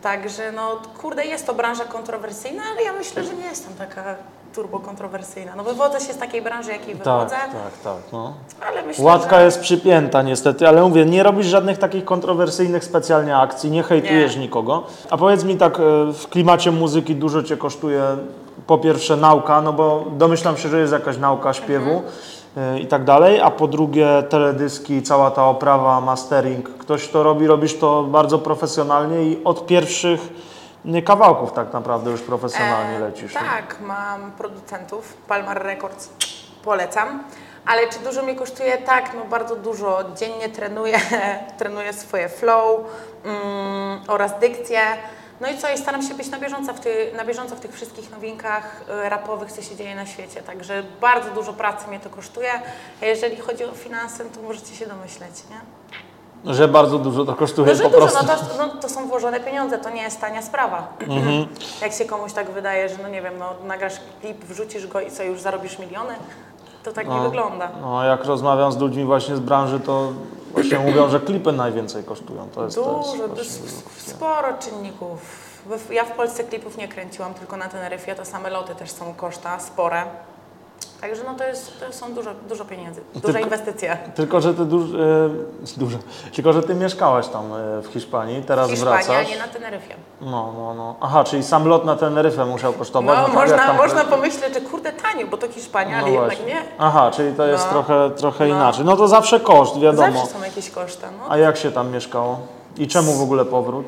Także 0.03 0.53
no 0.53 0.83
kurde, 0.99 1.25
jest 1.25 1.47
to 1.47 1.55
branża 1.55 1.85
kontrowersyjna, 1.85 2.63
ale 2.73 2.83
ja 2.83 2.93
myślę, 2.93 3.25
że 3.25 3.35
nie 3.35 3.47
jestem 3.47 3.75
taka 3.75 4.17
turbo 4.55 4.79
kontrowersyjna. 4.81 5.57
No 5.57 5.65
wywodzę 5.65 6.01
się 6.01 6.13
z 6.13 6.19
takiej 6.19 6.43
branży, 6.43 6.71
jakiej 6.71 6.95
Tak, 6.95 7.05
wywodzę, 7.05 7.37
tak, 7.37 7.79
tak. 7.85 7.97
No. 8.13 8.35
ale 8.69 8.83
myślę, 8.83 9.05
Łatka 9.05 9.37
że... 9.39 9.45
jest 9.45 9.61
przypięta 9.61 10.23
niestety, 10.23 10.69
ale 10.69 10.83
mówię, 10.83 11.05
nie 11.07 11.23
robisz 11.23 11.47
żadnych 11.47 11.79
takich 11.79 12.05
kontrowersyjnych 12.05 12.85
specjalnie 12.85 13.37
akcji, 13.37 13.71
nie 13.71 13.83
hejtujesz 13.83 14.37
Nie. 14.37 14.43
nikogo. 14.43 14.83
A 15.11 15.17
powiedz 15.17 15.45
mi 15.45 15.57
tak, 15.57 15.81
e, 15.81 15.83
w 16.13 16.29
klimacie 16.31 16.71
muzyki 16.71 17.15
dużo 17.15 17.43
Cię 17.43 17.57
kosztuje 17.57 18.03
po 18.67 18.79
pierwsze 18.79 19.17
nauka, 19.17 19.61
no 19.63 19.73
bo 19.73 20.05
domyślam 20.17 20.57
się, 20.57 20.69
że 20.69 20.79
jest 20.81 20.93
jakaś 20.93 21.19
nauka 21.19 21.53
śpiewu 21.53 22.03
e, 22.57 22.79
i 22.81 22.87
tak 22.87 23.05
dalej, 23.05 23.41
a 23.41 23.51
po 23.51 23.67
drugie 23.69 24.23
teledyski, 24.29 25.03
cała 25.03 25.31
ta 25.31 25.47
oprawa, 25.47 26.01
mastering. 26.01 26.69
Ktoś 26.79 27.09
to 27.09 27.23
robi, 27.23 27.47
robisz 27.47 27.79
to 27.79 28.03
bardzo 28.03 28.39
profesjonalnie 28.39 29.23
i 29.23 29.45
od 29.45 29.67
pierwszych 29.67 30.52
kawałków 31.05 31.53
tak 31.53 31.73
naprawdę 31.73 32.11
już 32.11 32.21
profesjonalnie 32.21 32.97
E, 32.97 32.99
lecisz. 32.99 33.35
Tak, 33.35 33.81
mam 33.81 34.33
producentów, 34.33 35.17
Palmar 35.29 35.63
Records, 35.63 36.09
polecam. 36.65 37.25
Ale 37.67 37.89
czy 37.89 37.99
dużo 37.99 38.23
mi 38.23 38.37
kosztuje? 38.37 38.79
Tak, 38.79 39.15
no 39.15 39.25
bardzo 39.25 39.57
dużo. 39.57 40.05
Dziennie 40.17 40.49
trenuję, 40.49 40.99
trenuję 41.59 41.93
swoje 41.93 42.29
flow 42.29 42.81
mm, 43.25 44.01
oraz 44.09 44.39
dykcję. 44.39 44.81
No 45.41 45.51
i 45.51 45.59
co, 45.59 45.73
i 45.73 45.79
staram 45.79 46.03
się 46.03 46.15
być 46.15 46.29
na 46.29 46.39
bieżąco, 46.39 46.75
w 46.75 46.81
ty, 46.81 47.13
na 47.17 47.25
bieżąco 47.25 47.57
w 47.57 47.61
tych 47.61 47.73
wszystkich 47.75 48.11
nowinkach 48.11 48.85
y, 49.07 49.09
rapowych, 49.09 49.53
co 49.53 49.63
się 49.63 49.77
dzieje 49.77 49.95
na 49.95 50.07
świecie. 50.07 50.43
Także 50.43 50.83
bardzo 51.01 51.31
dużo 51.31 51.53
pracy 51.53 51.89
mnie 51.89 52.01
to 52.01 52.11
kosztuje. 52.11 52.51
A 53.03 53.07
jeżeli 53.07 53.37
chodzi 53.37 53.65
o 53.65 53.73
finanse, 53.73 54.25
to 54.25 54.43
możecie 54.43 54.75
się 54.75 54.87
domyśleć, 54.87 55.35
nie? 55.51 55.61
Że 56.47 56.69
bardzo 56.69 56.99
dużo 56.99 57.25
to 57.25 57.35
kosztuje 57.35 57.69
No, 57.69 57.75
że 57.75 57.83
po 57.83 57.89
dużo, 57.91 58.01
prostu. 58.01 58.27
no 58.27 58.37
to, 58.37 58.67
no 58.75 58.81
to 58.81 58.89
są 58.89 59.09
włożone 59.09 59.41
pieniądze, 59.41 59.79
to 59.79 59.91
nie 59.91 60.03
jest 60.03 60.21
tania 60.21 60.43
sprawa. 60.43 60.87
Mhm. 61.09 61.47
Jak 61.83 61.93
się 61.93 62.05
komuś 62.05 62.33
tak 62.33 62.51
wydaje, 62.51 62.89
że 62.89 62.95
no 63.03 63.09
nie 63.09 63.23
wiem, 63.23 63.39
no 63.39 63.47
nagrasz 63.67 63.95
klip, 64.21 64.45
wrzucisz 64.45 64.87
go 64.87 65.01
i 65.01 65.11
co, 65.11 65.23
już 65.23 65.41
zarobisz 65.41 65.79
miliony? 65.79 66.15
To 66.85 66.93
tak 66.93 67.09
nie 67.09 67.15
No. 67.17 67.23
wygląda. 67.23 67.69
No, 67.83 68.05
jak 68.05 68.25
rozmawiam 68.25 68.73
z 68.73 68.77
ludźmi 68.79 69.05
właśnie 69.05 69.37
z 69.37 69.41
branży, 69.41 69.81
to 69.81 70.13
właśnie 70.53 70.79
mówią, 70.87 71.09
że 71.09 71.21
klipy 71.21 71.53
najwięcej 71.53 72.05
kosztują. 72.05 72.49
To 72.55 72.65
jest, 72.65 72.77
to 72.77 72.99
jest 72.99 73.13
Dużo, 73.13 73.29
właśnie 73.29 73.69
sporo 73.97 74.49
czynników. 74.61 75.19
Ja 75.91 76.05
w 76.05 76.11
Polsce 76.11 76.45
klipów 76.45 76.77
nie 76.79 76.89
kręciłam, 76.89 77.35
tylko 77.35 77.57
na 77.57 77.69
Teneryfie, 77.69 78.15
to 78.15 78.25
same 78.25 78.51
loty 78.51 78.75
też 78.75 78.91
są 78.91 79.15
koszta, 79.15 79.61
spore. 79.61 80.03
Także 81.03 81.23
no 81.27 81.35
to, 81.35 81.45
jest, 81.45 81.81
to 81.81 81.93
są 81.93 82.15
dużo, 82.15 82.31
dużo 82.49 82.65
pieniędzy, 82.65 83.01
duże 83.15 83.23
Tylko- 83.27 83.39
inwestycje. 83.41 83.99
Tylko, 84.15 84.41
że 84.41 84.55
ty 84.55 84.65
duż, 84.65 84.83
e, 84.91 85.77
dużo. 85.77 85.99
Tylko, 86.35 86.53
że 86.53 86.63
ty 86.63 86.75
mieszkałaś 86.75 87.29
tam 87.29 87.45
e, 87.53 87.83
w 87.83 87.87
Hiszpanii, 87.87 88.43
teraz 88.43 88.71
Hiszpania, 88.71 89.05
wracasz. 89.05 89.29
nie 89.31 89.39
na 89.39 89.49
Teneryfie. 89.49 89.95
No, 90.21 90.53
no, 90.59 90.75
no. 90.75 90.97
Aha, 91.01 91.25
czyli 91.25 91.43
sam 91.43 91.67
lot 91.69 91.85
na 91.85 91.97
Teneryfę 91.97 92.45
musiał 92.47 92.73
kosztować. 92.73 93.17
No, 93.19 93.25
tak 93.25 93.33
jak 93.35 93.35
można, 93.43 93.67
tam- 93.67 93.77
można 93.77 94.05
pomyśleć, 94.05 94.55
że 94.55 94.61
kurde 94.61 94.93
tanio, 94.93 95.27
bo 95.27 95.37
to 95.37 95.49
Hiszpania, 95.49 95.97
No 95.97 96.03
ale 96.03 96.13
jednak 96.13 96.29
właśnie. 96.31 96.47
nie. 96.55 96.63
Aha, 96.79 97.11
czyli 97.15 97.33
to 97.37 97.47
jest 97.47 97.65
No. 97.67 97.71
trochę, 97.73 98.11
trochę 98.11 98.47
No. 98.49 98.55
inaczej. 98.55 98.85
No 98.85 98.97
to 98.97 99.09
zawsze 99.09 99.41
koszt, 99.41 99.81
wiadomo. 99.81 100.13
Zawsze 100.13 100.33
są 100.39 100.45
jakieś 100.45 100.71
koszta. 100.71 101.09
No. 101.19 101.25
A 101.31 101.37
jak 101.37 101.57
się 101.57 101.73
tam 101.73 101.91
mieszkało? 101.91 102.39
I 102.77 102.89
czemu 102.89 103.13
w 103.13 103.23
ogóle 103.23 103.45
powrót? 103.45 103.87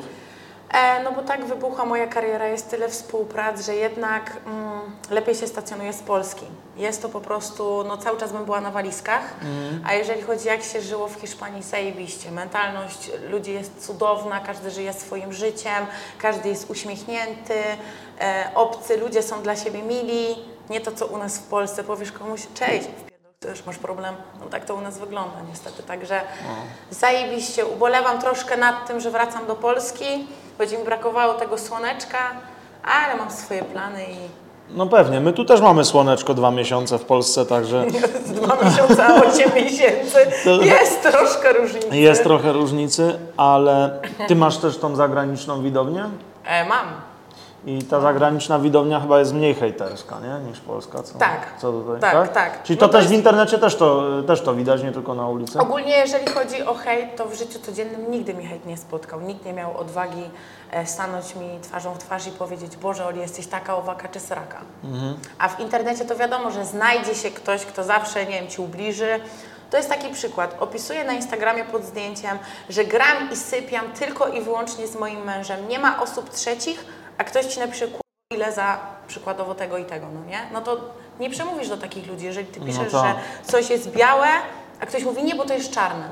E, 0.75 1.03
no 1.03 1.11
bo 1.11 1.21
tak 1.21 1.45
wybuchła 1.45 1.85
moja 1.85 2.07
kariera, 2.07 2.47
jest 2.47 2.69
tyle 2.69 2.89
współprac, 2.89 3.65
że 3.65 3.75
jednak 3.75 4.37
mm, 4.45 4.81
lepiej 5.09 5.35
się 5.35 5.47
stacjonuje 5.47 5.93
z 5.93 6.01
Polski. 6.01 6.45
Jest 6.77 7.01
to 7.01 7.09
po 7.09 7.21
prostu, 7.21 7.83
no 7.87 7.97
cały 7.97 8.19
czas 8.19 8.31
bym 8.31 8.45
była 8.45 8.61
na 8.61 8.71
walizkach, 8.71 9.35
a 9.85 9.93
jeżeli 9.93 10.21
chodzi 10.21 10.47
jak 10.47 10.63
się 10.63 10.81
żyło 10.81 11.07
w 11.07 11.15
Hiszpanii, 11.15 11.63
zajebiście. 11.63 12.31
Mentalność 12.31 13.11
ludzi 13.29 13.53
jest 13.53 13.85
cudowna, 13.85 14.39
każdy 14.39 14.71
żyje 14.71 14.93
swoim 14.93 15.33
życiem, 15.33 15.85
każdy 16.17 16.49
jest 16.49 16.69
uśmiechnięty, 16.69 17.53
e, 18.21 18.51
obcy 18.55 18.97
ludzie 18.97 19.23
są 19.23 19.41
dla 19.41 19.55
siebie 19.55 19.81
mili, 19.81 20.35
nie 20.69 20.81
to 20.81 20.91
co 20.91 21.05
u 21.05 21.17
nas 21.17 21.37
w 21.37 21.43
Polsce, 21.43 21.83
powiesz 21.83 22.11
komuś 22.11 22.41
cześć, 22.53 22.87
już 23.49 23.65
masz 23.65 23.77
problem. 23.77 24.15
No 24.39 24.45
tak 24.45 24.65
to 24.65 24.75
u 24.75 24.81
nas 24.81 24.99
wygląda 24.99 25.37
niestety. 25.49 25.83
Także 25.83 26.21
zajebiście. 26.91 27.65
Ubolewam 27.65 28.21
troszkę 28.21 28.57
nad 28.57 28.87
tym, 28.87 28.99
że 28.99 29.11
wracam 29.11 29.45
do 29.47 29.55
Polski. 29.55 30.27
Będzie 30.57 30.77
mi 30.77 30.83
brakowało 30.83 31.33
tego 31.33 31.57
słoneczka, 31.57 32.17
ale 32.83 33.15
mam 33.15 33.31
swoje 33.31 33.63
plany 33.63 34.03
i 34.03 34.15
No 34.69 34.87
pewnie, 34.87 35.19
my 35.19 35.33
tu 35.33 35.45
też 35.45 35.61
mamy 35.61 35.85
słoneczko 35.85 36.33
dwa 36.33 36.51
miesiące 36.51 36.97
w 36.99 37.05
Polsce, 37.05 37.45
także 37.45 37.85
dwa 38.41 38.57
miesiące, 38.65 39.05
a 39.05 39.15
osiem 39.15 39.51
miesięcy. 39.55 40.17
Jest 40.61 41.01
troszkę 41.01 41.53
różnicy. 41.53 41.97
jest 41.97 42.23
trochę 42.23 42.53
różnicy, 42.53 43.19
ale 43.37 43.99
ty 44.27 44.35
masz 44.35 44.57
też 44.57 44.77
tą 44.77 44.95
zagraniczną 44.95 45.63
widownię 45.63 46.09
E, 46.45 46.65
mam. 46.65 46.85
I 47.65 47.83
ta 47.83 47.99
zagraniczna 48.01 48.59
widownia 48.59 48.99
chyba 48.99 49.19
jest 49.19 49.33
mniej 49.33 49.53
hejterska, 49.55 50.15
nie? 50.19 50.49
Niż 50.49 50.59
polska, 50.59 51.03
co? 51.03 51.19
Tak. 51.19 51.53
Co 51.61 51.71
tutaj, 51.71 51.99
Tak, 52.01 52.33
tak. 52.33 52.63
Czyli 52.63 52.79
No 52.79 52.79
to 52.79 52.87
to 52.87 52.91
też 52.93 53.01
jest- 53.03 53.13
w 53.13 53.17
internecie 53.17 53.57
też 53.57 53.75
to, 53.75 54.03
też 54.27 54.41
to 54.41 54.53
widać, 54.55 54.83
nie 54.83 54.91
tylko 54.91 55.15
na 55.15 55.27
ulicy? 55.27 55.59
Ogólnie 55.59 55.97
jeżeli 55.97 56.27
chodzi 56.27 56.63
o 56.63 56.73
hejt, 56.73 57.15
to 57.15 57.25
w 57.25 57.33
życiu 57.33 57.59
codziennym 57.59 58.11
nigdy 58.11 58.33
mi 58.33 58.45
hejt 58.45 58.65
nie 58.65 58.77
spotkał. 58.77 59.21
Nikt 59.21 59.45
nie 59.45 59.53
miał 59.53 59.77
odwagi 59.77 60.23
e, 60.71 60.85
stanąć 60.85 61.35
mi 61.35 61.59
twarzą 61.61 61.93
w 61.93 61.97
twarz 61.97 62.27
i 62.27 62.31
powiedzieć 62.31 62.77
Boże 62.77 63.05
Oli, 63.05 63.19
jesteś 63.19 63.47
taka 63.47 63.77
owaka 63.77 64.07
czy 64.07 64.19
sraka. 64.19 64.57
A 65.39 65.47
w 65.49 65.59
internecie 65.59 66.05
to 66.05 66.15
wiadomo, 66.15 66.51
że 66.51 66.65
znajdzie 66.65 67.15
się 67.15 67.31
ktoś, 67.31 67.65
kto 67.65 67.83
zawsze, 67.83 68.25
nie 68.25 68.31
wiem, 68.41 68.47
Ci 68.47 68.61
ubliży. 68.61 69.19
To 69.71 69.77
jest 69.77 69.89
taki 69.89 70.13
przykład. 70.13 70.55
Opisuję 70.59 71.03
na 71.03 71.13
Instagramie 71.13 71.63
pod 71.65 71.83
zdjęciem, 71.83 72.37
że 72.69 72.85
gram 72.85 73.31
i 73.33 73.35
sypiam 73.35 73.85
tylko 73.99 74.27
i 74.27 74.41
wyłącznie 74.41 74.87
z 74.87 74.95
moim 74.95 75.23
mężem. 75.23 75.67
Nie 75.67 75.79
ma 75.79 76.01
osób 76.01 76.29
trzecich, 76.29 76.85
a 77.17 77.23
ktoś 77.23 77.45
Ci 77.45 77.59
napisze 77.59 77.87
"Ku- 77.87 78.01
ile 78.33 78.51
za 78.51 78.77
przykładowo 79.07 79.55
tego 79.55 79.77
i 79.77 79.85
tego, 79.85 80.05
no 80.13 80.29
nie? 80.31 80.39
No 80.53 80.61
to 80.61 80.77
nie 81.19 81.29
przemówisz 81.29 81.69
do 81.69 81.77
takich 81.77 82.07
ludzi, 82.07 82.25
jeżeli 82.25 82.47
Ty 82.47 82.59
piszesz, 82.61 82.91
tak. 82.91 83.05
że 83.05 83.15
coś 83.51 83.69
jest 83.69 83.91
białe, 83.91 84.27
a 84.81 84.85
ktoś 84.85 85.03
mówi 85.03 85.23
nie, 85.23 85.35
bo 85.35 85.45
to 85.45 85.53
jest 85.53 85.71
czarne. 85.71 86.09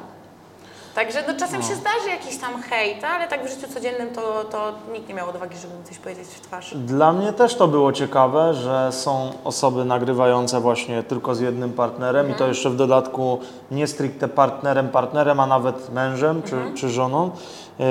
Także 0.96 1.24
no, 1.28 1.34
czasem 1.40 1.62
się 1.62 1.76
zdarzy 1.76 2.10
jakiś 2.10 2.38
tam 2.38 2.62
hejt, 2.62 3.04
ale 3.04 3.28
tak 3.28 3.46
w 3.46 3.50
życiu 3.50 3.74
codziennym 3.74 4.10
to, 4.10 4.44
to 4.44 4.74
nikt 4.94 5.08
nie 5.08 5.14
miał 5.14 5.30
odwagi, 5.30 5.58
żeby 5.58 5.74
mi 5.78 5.84
coś 5.84 5.98
powiedzieć 5.98 6.28
w 6.28 6.42
twarz. 6.42 6.74
Dla 6.78 7.14
mnie 7.14 7.34
też 7.34 7.56
to 7.56 7.68
było 7.68 7.92
ciekawe, 7.94 8.54
że 8.54 8.92
są 8.92 9.32
osoby 9.44 9.86
nagrywające 9.86 10.60
właśnie 10.60 11.04
tylko 11.04 11.36
z 11.36 11.40
jednym 11.40 11.74
partnerem 11.74 12.32
i 12.32 12.34
to 12.34 12.48
jeszcze 12.48 12.70
w 12.70 12.76
dodatku 12.76 13.40
nie 13.72 13.88
stricte 13.88 14.28
partnerem, 14.28 14.90
partnerem, 14.90 15.40
a 15.40 15.48
nawet 15.48 15.90
mężem 15.94 16.44
czy, 16.44 16.56
czy 16.76 16.90
żoną. 16.90 17.32
Y, 17.80 17.84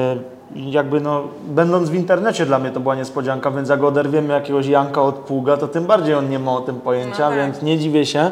Jakby 0.55 1.01
no, 1.01 1.23
będąc 1.45 1.89
w 1.91 1.95
internecie 1.95 2.47
dla 2.47 2.59
mnie 2.59 2.71
to 2.71 2.81
była 2.81 2.95
niespodzianka, 2.95 3.51
więc 3.51 3.69
jak 3.69 3.83
oderwiemy 3.85 4.35
jakiegoś 4.35 4.67
Janka 4.67 5.03
od 5.03 5.15
pługa, 5.15 5.57
to 5.57 5.69
tym 5.69 5.85
bardziej 5.85 6.15
on 6.15 6.29
nie 6.31 6.39
ma 6.39 6.53
o 6.53 6.61
tym 6.61 6.81
pojęcia, 6.81 7.23
No 7.25 7.29
tak. 7.29 7.37
więc 7.39 7.63
nie 7.63 7.79
dziwię 7.79 8.07
się. 8.07 8.31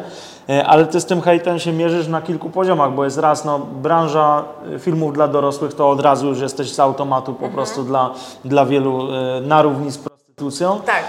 Y, 0.49 0.65
Ale 0.65 0.85
ty 0.85 1.01
z 1.01 1.05
tym 1.05 1.21
hejtem 1.21 1.59
się 1.59 1.73
mierzysz 1.73 2.07
na 2.07 2.21
kilku 2.21 2.49
poziomach, 2.49 2.91
bo 2.93 3.03
jest 3.03 3.17
raz, 3.17 3.45
no, 3.45 3.59
branża 3.59 4.43
y, 4.75 4.79
filmów 4.79 5.13
dla 5.13 5.27
dorosłych 5.27 5.73
to 5.73 5.89
od 5.89 6.01
razu 6.01 6.27
już 6.27 6.39
jesteś 6.39 6.73
z 6.73 6.79
automatu 6.79 7.33
po 7.33 7.49
prostu 7.49 7.83
dla, 7.83 8.09
dla 8.45 8.65
wielu 8.65 9.07
y, 9.07 9.41
na 9.41 9.61
równi 9.61 9.91
z 9.91 9.97
prostytucją. 9.97 10.81
Tak. 10.85 11.03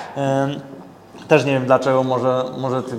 Też 1.29 1.45
nie 1.45 1.53
wiem 1.53 1.67
dlaczego, 1.67 2.03
może, 2.05 2.45
może 2.59 2.83
ty. 2.83 2.97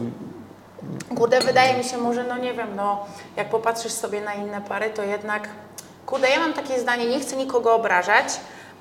Kurde, 1.18 1.40
wydaje 1.42 1.78
mi 1.78 1.84
się 1.84 1.98
może, 1.98 2.24
no 2.24 2.38
nie 2.38 2.54
wiem, 2.54 2.68
no 2.76 2.98
jak 3.38 3.50
popatrzysz 3.50 3.92
sobie 3.92 4.22
na 4.22 4.34
inne 4.34 4.62
pary, 4.62 4.90
to 4.90 5.04
jednak, 5.04 5.50
kurde, 6.06 6.30
ja 6.30 6.40
mam 6.40 6.54
takie 6.54 6.80
zdanie, 6.80 7.06
nie 7.06 7.20
chcę 7.20 7.36
nikogo 7.36 7.76
obrażać, 7.76 8.26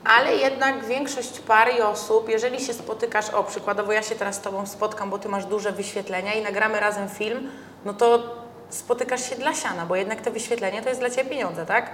ale 0.05 0.37
jednak 0.37 0.85
większość 0.85 1.41
par 1.41 1.75
i 1.79 1.81
osób, 1.81 2.29
jeżeli 2.29 2.61
się 2.61 2.75
spotykasz, 2.75 3.31
o 3.31 3.45
przykładowo 3.45 3.93
ja 3.93 4.03
się 4.03 4.15
teraz 4.15 4.37
z 4.37 4.41
Tobą 4.41 4.67
spotkam, 4.67 5.11
bo 5.11 5.19
Ty 5.19 5.29
masz 5.29 5.45
duże 5.47 5.73
wyświetlenia 5.73 6.35
i 6.35 6.43
nagramy 6.43 6.81
razem 6.81 7.09
film, 7.09 7.51
no 7.85 7.95
to 7.95 8.23
spotykasz 8.71 9.31
się 9.31 9.37
dla 9.37 9.55
siana, 9.55 9.87
bo 9.87 9.97
jednak 9.97 10.21
te 10.21 10.31
wyświetlenie 10.31 10.83
to 10.83 10.89
jest 10.89 11.01
dla 11.01 11.11
Ciebie 11.11 11.31
pieniądze, 11.31 11.67
tak? 11.67 11.91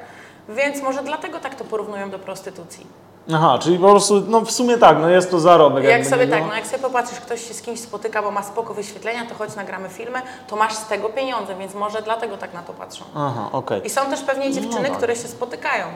Więc 0.48 0.82
może 0.82 1.02
dlatego 1.02 1.40
tak 1.40 1.54
to 1.54 1.64
porównują 1.64 2.10
do 2.10 2.18
prostytucji. 2.18 2.86
Aha, 3.34 3.58
czyli 3.58 3.78
po 3.78 3.90
prostu, 3.90 4.22
no 4.28 4.40
w 4.40 4.50
sumie 4.50 4.78
tak, 4.78 4.98
no 5.00 5.08
jest 5.08 5.30
to 5.30 5.40
zarobek. 5.40 5.84
Jak 5.84 6.06
sobie 6.06 6.26
nie 6.26 6.32
tak, 6.32 6.46
no 6.48 6.54
jak 6.54 6.66
sobie 6.66 6.82
popatrzysz, 6.82 7.20
ktoś 7.20 7.48
się 7.48 7.54
z 7.54 7.62
kimś 7.62 7.80
spotyka, 7.80 8.22
bo 8.22 8.30
ma 8.30 8.42
spoko 8.42 8.74
wyświetlenia, 8.74 9.26
to 9.26 9.34
chodź 9.34 9.56
nagramy 9.56 9.88
filmy, 9.88 10.18
to 10.46 10.56
masz 10.56 10.74
z 10.74 10.86
tego 10.86 11.08
pieniądze, 11.08 11.54
więc 11.54 11.74
może 11.74 12.02
dlatego 12.02 12.36
tak 12.36 12.54
na 12.54 12.62
to 12.62 12.72
patrzą. 12.72 13.04
Aha, 13.14 13.48
okej. 13.52 13.86
I 13.86 13.90
są 13.90 14.00
też 14.10 14.20
pewnie 14.22 14.52
dziewczyny, 14.52 14.88
tak. 14.88 14.96
które 14.96 15.16
się 15.16 15.28
spotykają. 15.28 15.86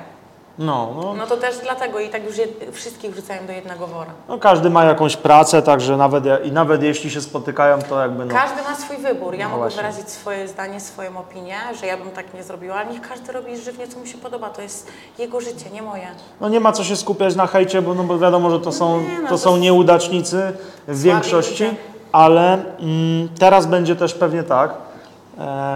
No, 0.59 0.89
no, 1.03 1.15
No 1.15 1.27
to 1.27 1.37
też 1.37 1.59
dlatego 1.59 2.01
i 2.01 2.09
tak 2.09 2.25
już 2.25 2.37
je, 2.39 2.47
wszystkich 2.73 3.13
wrzucają 3.13 3.47
do 3.47 3.53
jednego 3.53 3.87
wora. 3.87 4.11
no, 4.29 4.39
każdy 4.39 4.71
ma 4.71 4.85
jakąś 4.85 5.17
pracę, 5.17 5.63
także 5.63 5.97
nawet, 5.97 6.25
i 6.45 6.53
nawet 6.53 6.83
jeśli 6.83 7.11
się 7.11 7.21
spotykają, 7.21 7.83
to 7.83 8.01
jakby 8.01 8.25
no. 8.25 8.35
Każdy 8.35 8.63
ma 8.63 8.75
swój 8.77 8.97
wybór. 8.97 9.35
Ja 9.35 9.45
No 9.45 9.51
mogę 9.51 9.61
właśnie. 9.63 9.83
wyrazić 9.83 10.11
swoje 10.11 10.49
zdanie, 10.49 10.81
swoją 10.81 11.19
opinię, 11.19 11.57
że 11.81 11.87
ja 11.87 11.97
bym 11.97 12.11
tak 12.11 12.35
nie 12.35 12.43
zrobiła, 12.43 12.75
ale 12.75 12.91
niech 12.93 13.09
każdy 13.09 13.33
robi 13.33 13.57
żywnie, 13.57 13.89
co 13.89 13.99
mu 13.99 14.07
się 14.07 14.19
podoba. 14.19 14.51
To 14.51 14.63
jest 14.63 14.89
jego 15.19 15.41
życie, 15.41 15.71
nie 15.73 15.83
moje. 15.83 16.07
No 16.41 16.49
nie 16.49 16.61
ma 16.61 16.73
co 16.73 16.85
się 16.85 16.97
skupiać 16.97 17.35
na 17.37 17.47
hejcie, 17.47 17.83
bo, 17.83 17.95
no, 17.95 18.05
bo 18.05 18.19
wiadomo, 18.19 18.51
że 18.51 18.61
to 18.61 18.73
są, 18.73 19.01
Nie, 19.01 19.09
no 19.19 19.23
to 19.23 19.29
to 19.29 19.39
są 19.39 19.57
nieudacznicy 19.57 20.53
w 20.89 21.03
większości, 21.03 21.65
ludzie. 21.65 21.77
ale 22.13 22.53
mm, 22.79 23.29
teraz 23.39 23.67
będzie 23.67 23.97
też 23.97 24.15
pewnie 24.15 24.43
tak, 24.43 24.71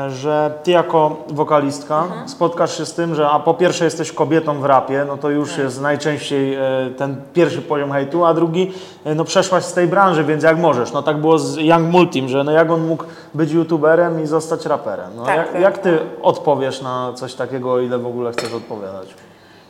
że 0.08 0.50
ty 0.62 0.70
jako 0.70 1.16
wokalistka 1.28 2.02
Mhm. 2.02 2.28
spotkasz 2.28 2.78
się 2.78 2.86
z 2.86 2.94
tym, 2.94 3.14
że 3.14 3.28
a 3.28 3.40
po 3.40 3.54
pierwsze 3.54 3.84
jesteś 3.84 4.12
kobietą 4.12 4.60
w 4.60 4.64
rapie, 4.64 5.04
no 5.08 5.16
to 5.16 5.30
już 5.30 5.50
Tak. 5.50 5.58
jest 5.58 5.80
najczęściej 5.80 6.54
e, 6.54 6.60
ten 6.98 7.22
pierwszy 7.34 7.62
poziom 7.62 7.92
hejtu, 7.92 8.24
a 8.24 8.34
drugi, 8.34 8.72
e, 9.04 9.14
no 9.14 9.24
przeszłaś 9.24 9.64
z 9.64 9.72
tej 9.72 9.86
branży, 9.86 10.24
więc 10.24 10.42
jak 10.44 10.58
możesz. 10.58 10.92
No 10.92 11.02
tak 11.02 11.16
było 11.16 11.38
z 11.38 11.56
Young 11.56 11.90
Multim, 11.90 12.28
że 12.28 12.44
no 12.44 12.52
jak 12.52 12.70
on 12.70 12.86
mógł 12.86 13.04
być 13.34 13.52
youtuberem 13.52 14.22
i 14.22 14.26
zostać 14.26 14.66
raperem. 14.66 15.10
No, 15.16 15.24
Tak, 15.24 15.36
jak, 15.36 15.52
tak. 15.52 15.60
jak 15.62 15.78
ty 15.78 15.98
odpowiesz 16.22 16.82
na 16.82 17.12
coś 17.14 17.34
takiego, 17.34 17.72
o 17.72 17.80
ile 17.80 17.98
w 17.98 18.06
ogóle 18.06 18.32
chcesz 18.32 18.52
odpowiadać? 18.54 19.14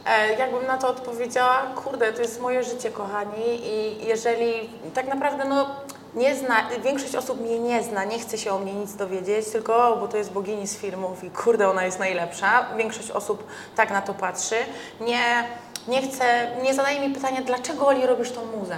E, 0.06 0.38
jakbym 0.38 0.66
na 0.66 0.78
to 0.78 0.88
odpowiedziała, 0.88 1.56
kurde, 1.84 2.12
to 2.12 2.22
jest 2.22 2.42
moje 2.42 2.64
życie, 2.64 2.90
kochani, 2.90 3.44
i 3.64 4.06
jeżeli 4.06 4.52
tak 4.94 5.08
naprawdę, 5.08 5.44
no, 5.48 5.66
nie 6.16 6.36
zna, 6.36 6.56
większość 6.84 7.14
osób 7.14 7.40
mnie 7.40 7.58
nie 7.58 7.82
zna, 7.82 8.04
nie 8.04 8.18
chce 8.18 8.38
się 8.38 8.52
o 8.52 8.58
mnie 8.58 8.72
nic 8.72 8.94
dowiedzieć, 8.94 9.50
tylko, 9.52 9.88
o, 9.88 9.96
bo 9.96 10.08
to 10.08 10.16
jest 10.16 10.32
bogini 10.32 10.66
z 10.66 10.76
filmów 10.76 11.24
i 11.24 11.30
kurde, 11.30 11.68
ona 11.68 11.84
jest 11.84 11.98
najlepsza. 11.98 12.66
Większość 12.76 13.10
osób 13.10 13.46
tak 13.76 13.90
na 13.90 14.02
to 14.02 14.14
patrzy. 14.14 14.56
Nie, 15.00 15.44
nie 15.88 16.02
chce, 16.02 16.50
nie 16.62 16.74
zadaje 16.74 17.08
mi 17.08 17.14
pytania, 17.14 17.42
dlaczego 17.42 17.86
Oli 17.86 18.06
robisz 18.06 18.30
tą 18.32 18.46
muzę? 18.58 18.76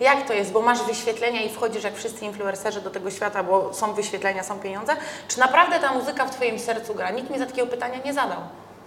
Jak 0.00 0.26
to 0.28 0.32
jest, 0.32 0.52
bo 0.52 0.62
masz 0.62 0.82
wyświetlenia 0.82 1.42
i 1.42 1.48
wchodzisz 1.48 1.84
jak 1.84 1.96
wszyscy 1.96 2.24
influencerzy 2.24 2.80
do 2.80 2.90
tego 2.90 3.10
świata, 3.10 3.42
bo 3.42 3.74
są 3.74 3.92
wyświetlenia, 3.94 4.42
są 4.42 4.58
pieniądze? 4.58 4.96
Czy 5.28 5.38
naprawdę 5.38 5.78
ta 5.78 5.92
muzyka 5.92 6.26
w 6.26 6.30
Twoim 6.30 6.58
sercu 6.58 6.94
gra? 6.94 7.10
Nikt 7.10 7.30
mi 7.30 7.38
za 7.38 7.46
takiego 7.46 7.66
pytania 7.66 7.98
nie 8.04 8.14
zadał. 8.14 8.38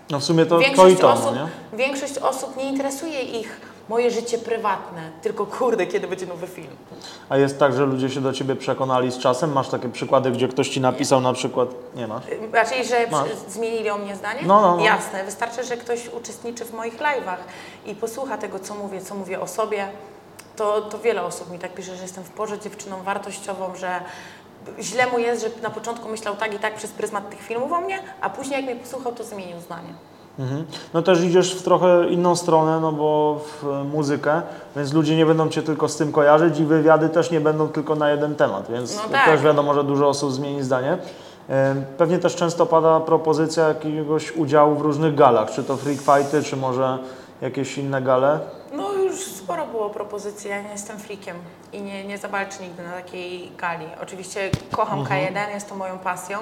No 0.10 0.20
w 0.20 0.24
sumie 0.24 0.46
to, 0.46 0.60
to 0.76 0.88
i 0.88 0.96
to, 0.96 1.12
osób, 1.12 1.26
no 1.26 1.46
nie? 1.46 1.78
większość 1.78 2.18
osób 2.18 2.58
nie 2.58 2.70
interesuje 2.70 3.22
ich 3.22 3.73
moje 3.94 4.12
życie 4.12 4.38
prywatne, 4.38 5.02
tylko 5.22 5.46
kurde, 5.46 5.86
kiedy 5.88 6.08
będzie 6.08 6.26
nowy 6.26 6.48
film. 6.48 6.76
A 7.30 7.38
jest 7.38 7.60
tak, 7.60 7.74
że 7.74 7.86
ludzie 7.86 8.10
się 8.10 8.22
do 8.22 8.34
ciebie 8.34 8.56
przekonali 8.56 9.12
z 9.12 9.18
czasem? 9.18 9.52
Masz 9.52 9.70
takie 9.70 9.90
przykłady, 9.90 10.32
gdzie 10.32 10.48
ktoś 10.48 10.70
ci 10.70 10.82
napisał 10.82 11.22
na 11.22 11.34
przykład, 11.34 11.70
nie 11.96 12.08
masz? 12.08 12.24
Raczej, 12.54 12.86
że 12.86 13.08
Masz. 13.12 13.30
zmienili 13.48 13.90
o 13.90 13.98
mnie 13.98 14.16
zdanie? 14.16 14.42
No, 14.46 14.62
no, 14.62 14.78
no. 14.78 14.84
Jasne, 14.84 15.24
wystarczy, 15.24 15.64
że 15.64 15.78
ktoś 15.78 16.10
uczestniczy 16.10 16.66
w 16.66 16.74
moich 16.74 16.98
live'ach 16.98 17.38
i 17.86 17.96
posłucha 17.96 18.38
tego, 18.38 18.60
co 18.60 18.76
mówię, 18.76 19.02
co 19.02 19.16
mówię 19.16 19.42
o 19.42 19.48
sobie. 19.48 19.88
To, 20.56 20.82
to 20.82 21.00
wiele 21.00 21.24
osób 21.24 21.52
mi 21.52 21.60
tak 21.60 21.74
pisze, 21.74 21.96
że 21.96 22.02
jestem 22.04 22.24
w 22.24 22.30
porze 22.30 22.60
dziewczyną 22.60 23.04
wartościową, 23.04 23.76
że 23.76 24.02
źle 24.80 25.08
mu 25.08 25.20
jest, 25.20 25.42
że 25.42 25.50
na 25.62 25.70
początku 25.70 26.10
myślał 26.10 26.36
tak 26.36 26.54
i 26.54 26.60
tak 26.60 26.76
przez 26.76 26.92
pryzmat 26.92 27.30
tych 27.30 27.42
filmów 27.42 27.72
o 27.72 27.82
mnie, 27.82 28.00
a 28.22 28.30
później 28.30 28.56
jak 28.56 28.66
mnie 28.66 28.84
posłuchał, 28.84 29.14
to 29.14 29.24
zmienił 29.24 29.60
zdanie. 29.60 29.94
Mhm. 30.40 30.66
No 30.94 31.02
też 31.02 31.22
idziesz 31.24 31.56
w 31.56 31.64
trochę 31.64 32.08
inną 32.10 32.36
stronę, 32.36 32.80
no 32.80 32.92
bo 32.92 33.40
w 33.62 33.68
e, 33.68 33.84
muzykę, 33.84 34.42
więc 34.76 34.94
ludzie 34.94 35.16
nie 35.16 35.26
będą 35.26 35.50
cię 35.50 35.62
tylko 35.64 35.88
z 35.90 35.96
tym 35.98 36.12
kojarzyć 36.12 36.60
i 36.60 36.66
wywiady 36.66 37.10
też 37.10 37.32
nie 37.32 37.42
będą 37.42 37.68
tylko 37.68 37.96
na 37.96 38.10
jeden 38.10 38.36
temat, 38.36 38.72
więc 38.72 38.96
No 38.96 39.02
tak. 39.12 39.26
też 39.26 39.42
wiadomo, 39.42 39.74
że 39.74 39.84
dużo 39.84 40.08
osób 40.10 40.32
zmieni 40.32 40.64
zdanie. 40.64 40.98
E, 41.50 41.76
Pewnie 41.98 42.20
też 42.20 42.36
często 42.36 42.66
pada 42.66 43.00
propozycja 43.00 43.68
jakiegoś 43.68 44.32
udziału 44.32 44.76
w 44.76 44.82
różnych 44.82 45.16
galach, 45.16 45.52
czy 45.52 45.64
to 45.64 45.78
freak 45.78 45.98
fighty, 46.00 46.44
czy 46.44 46.58
może 46.58 46.98
jakieś 47.42 47.78
inne 47.78 48.02
gale. 48.02 48.40
No 48.74 48.94
już 48.94 49.16
sporo 49.26 49.68
było 49.68 49.90
propozycji, 49.90 50.50
ja 50.50 50.62
nie 50.62 50.70
jestem 50.70 51.00
freakiem 51.00 51.36
i 51.74 51.82
nie, 51.82 52.04
nie 52.06 52.18
zawalczę 52.18 52.64
nigdy 52.64 52.84
na 52.84 52.92
takiej 52.92 53.52
gali. 53.58 53.86
Oczywiście 54.04 54.50
kocham 54.72 55.00
Mhm. 55.00 55.34
K1, 55.34 55.50
jest 55.54 55.70
to 55.70 55.76
moją 55.76 56.00
pasją, 56.00 56.38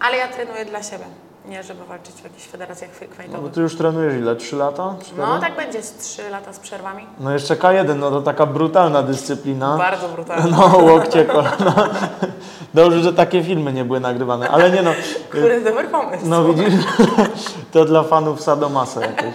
ale 0.00 0.16
ja 0.16 0.28
trenuję 0.28 0.64
dla 0.64 0.82
siebie, 0.82 1.04
nie 1.48 1.62
żeby 1.62 1.84
walczyć 1.84 2.14
w 2.14 2.24
jakichś 2.24 2.46
federacjach 2.46 2.90
No 3.00 3.06
bo 3.16 3.22
fightowych. 3.22 3.52
ty 3.52 3.60
już 3.60 3.76
trenujesz 3.76 4.14
ile? 4.14 4.36
3 4.36 4.56
lata? 4.56 4.94
4? 5.06 5.22
No 5.22 5.38
tak 5.40 5.56
będzie 5.56 5.82
z 5.82 5.94
3 5.96 6.30
lata 6.30 6.52
z 6.52 6.58
przerwami. 6.58 7.06
No 7.20 7.30
jeszcze 7.32 7.54
K1, 7.56 7.96
no 7.96 8.10
to 8.10 8.22
taka 8.22 8.46
brutalna 8.46 9.02
dyscyplina. 9.02 9.76
Bardzo 9.78 10.08
brutalnie. 10.08 10.50
No, 10.56 10.78
łokcie, 10.78 11.24
kolana. 11.24 11.88
Dobrze, 12.74 13.00
że 13.00 13.12
takie 13.12 13.42
filmy 13.44 13.72
nie 13.72 13.84
były 13.84 14.00
nagrywane, 14.00 14.48
ale 14.48 14.70
nie 14.70 14.82
no. 14.82 14.90
Który 15.28 15.60
dobry 15.60 15.88
pomysł. 15.88 16.22
No 16.26 16.44
widzisz, 16.44 16.84
to 17.72 17.84
dla 17.84 18.02
fanów 18.02 18.40
Sadomasa 18.42 19.00
jakieś. 19.00 19.34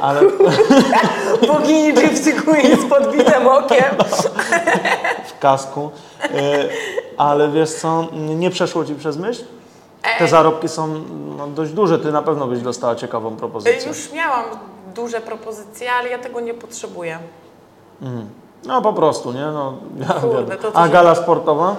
Ale 0.00 0.20
Bogini 1.48 1.92
Gypsy 1.92 2.32
Queen 2.32 2.80
z 2.80 2.84
podbitym 2.90 3.48
okiem. 3.48 3.84
w 5.26 5.38
kasku. 5.38 5.90
E, 6.22 6.28
Ale 7.16 7.48
wiesz 7.50 7.70
co, 7.72 8.06
nie 8.12 8.50
przeszło 8.50 8.84
Ci 8.84 8.94
przez 8.94 9.16
myśl? 9.16 9.44
Te 10.18 10.24
E, 10.24 10.28
zarobki 10.28 10.68
są 10.68 10.88
no, 11.38 11.46
dość 11.46 11.72
duże, 11.72 11.98
Ty 11.98 12.12
na 12.12 12.22
pewno 12.22 12.46
byś 12.46 12.60
dostała 12.62 12.94
ciekawą 12.94 13.36
propozycję. 13.36 13.88
Już 13.88 14.12
miałam 14.12 14.44
duże 14.94 15.20
propozycje, 15.20 15.92
ale 15.92 16.08
ja 16.08 16.18
tego 16.18 16.40
nie 16.40 16.54
potrzebuję. 16.54 17.18
No 18.66 18.82
po 18.82 18.92
prostu, 18.92 19.32
nie? 19.32 19.46
No, 19.46 19.72
ja 20.00 20.14
Kurde, 20.20 20.44
wiem. 20.44 20.58
to 20.58 20.68
A 20.68 20.82
coś- 20.82 20.90
gala 20.90 21.14
sportowa? 21.14 21.76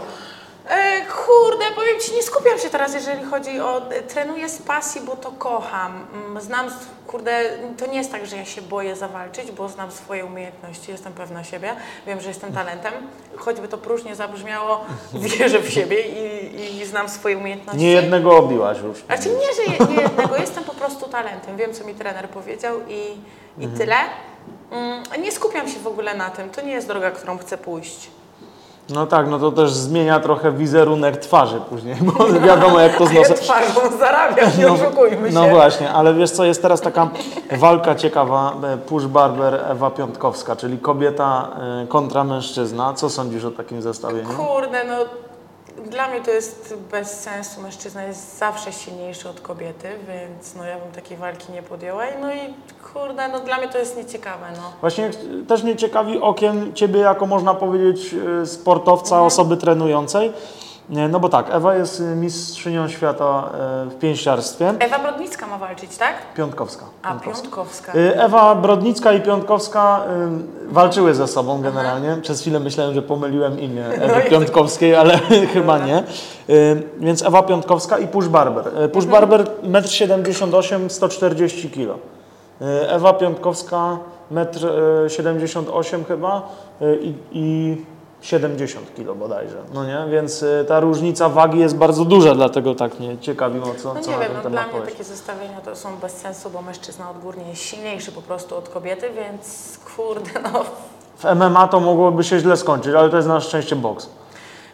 E, 0.70 1.02
kurde, 1.06 1.66
powiem 1.76 2.00
Ci, 2.00 2.14
nie 2.16 2.24
skupiam 2.24 2.60
się 2.60 2.70
teraz, 2.70 2.94
jeżeli 2.94 3.24
chodzi 3.26 3.60
o... 3.60 3.92
e, 3.92 4.02
Trenuję 4.02 4.50
z 4.50 4.62
pasji, 4.62 5.02
bo 5.02 5.16
to 5.16 5.32
kocham. 5.32 6.06
Mm, 6.14 6.42
Znam, 6.42 6.68
kurde, 7.08 7.32
to 7.78 7.86
nie 7.88 7.98
jest 7.98 8.12
tak, 8.12 8.26
że 8.26 8.36
ja 8.38 8.46
się 8.46 8.62
boję 8.62 8.96
zawalczyć, 8.96 9.52
bo 9.52 9.70
znam 9.70 9.92
swoje 9.92 10.26
umiejętności, 10.26 10.92
jestem 10.92 11.14
pewna 11.14 11.44
siebie, 11.44 11.76
wiem, 12.08 12.22
że 12.22 12.28
jestem 12.30 12.54
talentem. 12.54 12.94
Choćby 13.38 13.68
to 13.68 13.78
próżnie 13.78 14.16
zabrzmiało, 14.16 14.86
wierzę 15.14 15.60
w 15.60 15.70
siebie 15.70 16.02
i, 16.02 16.78
i 16.82 16.86
znam 16.86 17.10
swoje 17.10 17.38
umiejętności. 17.38 17.82
Nie 17.82 17.92
jednego 17.92 18.38
obiłaś 18.38 18.78
już. 18.84 18.98
Znaczy 18.98 19.30
nie, 19.30 19.54
że 19.56 19.74
je- 19.86 19.96
nie 19.96 20.02
jednego, 20.02 20.38
jestem 20.38 20.64
po 20.64 20.74
prostu 20.74 21.08
talentem. 21.10 21.58
Wiem, 21.58 21.74
co 21.74 21.84
mi 21.84 21.96
trener 21.96 22.30
powiedział 22.30 22.76
i, 22.90 23.02
i 23.64 23.68
tyle. 23.68 23.96
Mm, 24.72 25.04
Nie 25.22 25.32
skupiam 25.32 25.68
się 25.70 25.80
w 25.80 25.88
ogóle 25.88 26.14
na 26.16 26.30
tym. 26.30 26.50
To 26.50 26.62
nie 26.62 26.72
jest 26.72 26.88
droga, 26.88 27.12
którą 27.12 27.38
chcę 27.38 27.58
pójść. 27.58 28.10
No 28.90 29.08
tak, 29.08 29.28
no 29.30 29.40
to 29.40 29.52
też 29.52 29.72
zmienia 29.72 30.20
trochę 30.20 30.52
wizerunek 30.52 31.18
twarzy 31.18 31.62
później, 31.70 31.96
bo 32.02 32.26
wiadomo 32.48 32.80
jak 32.80 32.98
to 32.98 33.06
z 33.06 33.14
nosem. 33.14 33.36
twarzą 33.36 33.98
zarabiam, 34.00 34.50
nie 34.58 34.72
oszukujmy 34.72 35.28
się. 35.28 35.34
No 35.34 35.48
właśnie, 35.48 35.92
ale 35.92 36.14
wiesz 36.14 36.32
co, 36.32 36.46
jest 36.46 36.62
teraz 36.62 36.82
taka 36.82 37.10
walka 37.52 37.96
ciekawa, 37.96 38.54
e, 38.64 38.78
Push 38.78 39.06
Barber, 39.06 39.60
Ewa 39.70 39.92
Piątkowska, 39.92 40.56
czyli 40.56 40.78
kobieta 40.78 41.50
e, 41.84 41.88
kontra 41.88 42.24
mężczyzna. 42.24 42.94
Co 42.94 43.10
sądzisz 43.10 43.46
o 43.46 43.52
takim 43.52 43.82
zestawieniu? 43.82 44.30
Kurde, 44.30 44.84
no 44.84 44.96
dla 45.86 46.08
mnie 46.08 46.22
to 46.22 46.32
jest 46.32 46.76
bez 46.92 47.20
sensu. 47.20 47.62
Mężczyzna 47.62 48.04
jest 48.04 48.38
zawsze 48.38 48.74
silniejszy 48.74 49.30
od 49.30 49.42
kobiety, 49.42 49.88
więc 50.08 50.56
no 50.56 50.66
ja 50.66 50.80
bym 50.80 50.92
takiej 50.92 51.18
walki 51.18 51.52
nie 51.52 51.64
podjęła. 51.64 52.08
I 52.08 52.22
No 52.22 52.34
i 52.34 52.40
kurde, 52.94 53.28
no 53.28 53.40
dla 53.40 53.58
mnie 53.58 53.68
to 53.70 53.78
jest 53.78 53.98
nieciekawe, 53.98 54.46
no. 54.58 54.72
Właśnie 54.82 55.10
też 55.48 55.64
mnie 55.64 55.76
ciekawi 55.76 56.22
okiem 56.22 56.74
Ciebie 56.74 57.00
jako 57.00 57.26
można 57.26 57.54
powiedzieć 57.54 58.16
e, 58.42 58.46
sportowca, 58.46 59.16
Mhm. 59.16 59.28
osoby 59.28 59.58
trenującej. 59.58 60.34
No 60.90 61.20
bo 61.20 61.30
tak, 61.30 61.46
Ewa 61.52 61.76
jest 61.76 62.00
e, 62.02 62.04
mistrzynią 62.04 62.88
świata 62.88 63.50
e, 63.54 63.86
w 63.90 63.96
pięściarstwie. 64.00 64.74
Ewa 64.80 65.00
Brodnicka 65.00 65.48
ma 65.48 65.58
walczyć, 65.58 65.98
tak? 65.98 66.14
Piątkowska. 66.36 66.86
A, 67.04 67.08
Piątkowska. 67.12 67.42
Piątkowska. 67.44 67.94
Y, 67.96 68.22
Ewa 68.22 68.56
Brodnicka 68.56 69.14
i 69.14 69.22
Piątkowska 69.22 70.02
y, 70.70 70.74
walczyły 70.74 71.14
ze 71.14 71.28
sobą 71.28 71.62
generalnie. 71.62 72.18
Przez 72.22 72.42
chwilę 72.42 72.60
myślałem, 72.60 72.94
że 72.94 73.02
pomyliłem 73.02 73.60
imię 73.60 73.86
Ewy 74.02 74.08
No 74.08 74.20
i- 74.22 74.30
Piątkowskiej, 74.30 74.96
ale 74.96 75.18
chyba 75.54 75.78
nie. 75.80 76.04
Y, 76.50 76.84
Więc 77.00 77.24
Ewa 77.26 77.44
Piątkowska 77.44 77.98
i 77.98 78.08
Push 78.08 78.28
Barber. 78.28 78.84
Y, 78.84 78.90
Push 78.90 79.06
Barber 79.06 79.44
1,78 79.64 80.76
m, 80.76 80.90
140 80.90 81.70
kg. 81.70 81.96
Y, 82.62 82.90
Ewa 82.90 83.14
Piątkowska 83.14 83.98
1,78 84.32 85.96
m 85.96 86.06
chyba 86.06 86.42
y, 86.82 87.00
i, 87.02 87.14
i 87.32 87.78
70 88.22 88.94
kg 88.96 89.16
bodajże. 89.16 89.58
No 89.74 89.86
nie? 89.86 90.06
Więc 90.12 90.44
y, 90.44 90.66
ta 90.68 90.80
różnica 90.80 91.30
wagi 91.30 91.60
jest 91.60 91.76
bardzo 91.76 92.06
duża, 92.06 92.36
dlatego 92.36 92.76
tak 92.76 93.00
mnie 93.00 93.18
ciekawiło, 93.18 93.68
co, 93.84 93.94
No 93.94 94.02
co 94.02 94.12
nie 94.12 94.18
na 94.18 94.24
wiem, 94.24 94.32
ten 94.34 94.44
no 94.44 94.50
dla 94.50 94.64
mnie 94.64 94.72
powiesz. 94.72 94.90
takie 94.92 95.04
zestawienia 95.04 95.62
to 95.62 95.76
są 95.76 95.98
bez 95.98 96.12
sensu, 96.18 96.50
bo 96.50 96.62
mężczyzna 96.62 97.10
odgórnie 97.12 97.50
jest 97.50 97.62
silniejszy 97.62 98.12
po 98.12 98.22
prostu 98.22 98.58
od 98.58 98.70
kobiety, 98.70 99.10
więc 99.16 99.78
kurde, 99.96 100.30
no 100.54 100.64
W 101.18 101.36
MMA 101.36 101.68
to 101.68 101.80
mogłoby 101.80 102.24
się 102.24 102.40
źle 102.40 102.58
skończyć, 102.58 102.96
ale 102.96 103.10
to 103.10 103.16
jest 103.16 103.28
na 103.28 103.40
szczęście 103.42 103.76
boks. 103.76 104.10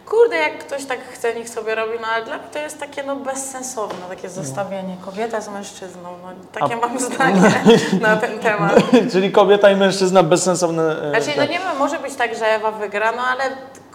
Kurde, 0.06 0.36
jak 0.36 0.58
ktoś 0.58 0.84
tak 0.84 0.98
chce, 1.12 1.34
niech 1.34 1.48
sobie 1.48 1.74
robi, 1.74 1.92
no 2.02 2.08
ale 2.08 2.24
dla 2.24 2.38
mnie 2.38 2.46
to 2.52 2.58
jest 2.58 2.80
takie 2.80 3.02
no 3.02 3.16
bezsensowne, 3.16 4.06
takie 4.08 4.28
zestawienie 4.28 4.96
kobieta 5.04 5.40
z 5.40 5.48
mężczyzną, 5.48 6.08
no 6.22 6.28
takie 6.60 6.76
mam 6.76 7.00
zdanie 7.10 7.52
na 8.00 8.16
ten 8.16 8.38
temat. 8.38 8.72
Czyli 9.12 9.32
kobieta 9.32 9.70
i 9.70 9.76
mężczyzna 9.76 10.22
bezsensowne. 10.22 10.82
e, 11.02 11.10
Znaczy, 11.10 11.26
no 11.38 11.42
tak. 11.42 11.50
nie 11.50 11.58
wiem, 11.58 11.76
może 11.78 11.98
być 11.98 12.14
tak, 12.14 12.34
że 12.38 12.46
Ewa 12.46 12.70
wygra, 12.70 13.12
no 13.12 13.22
ale 13.22 13.44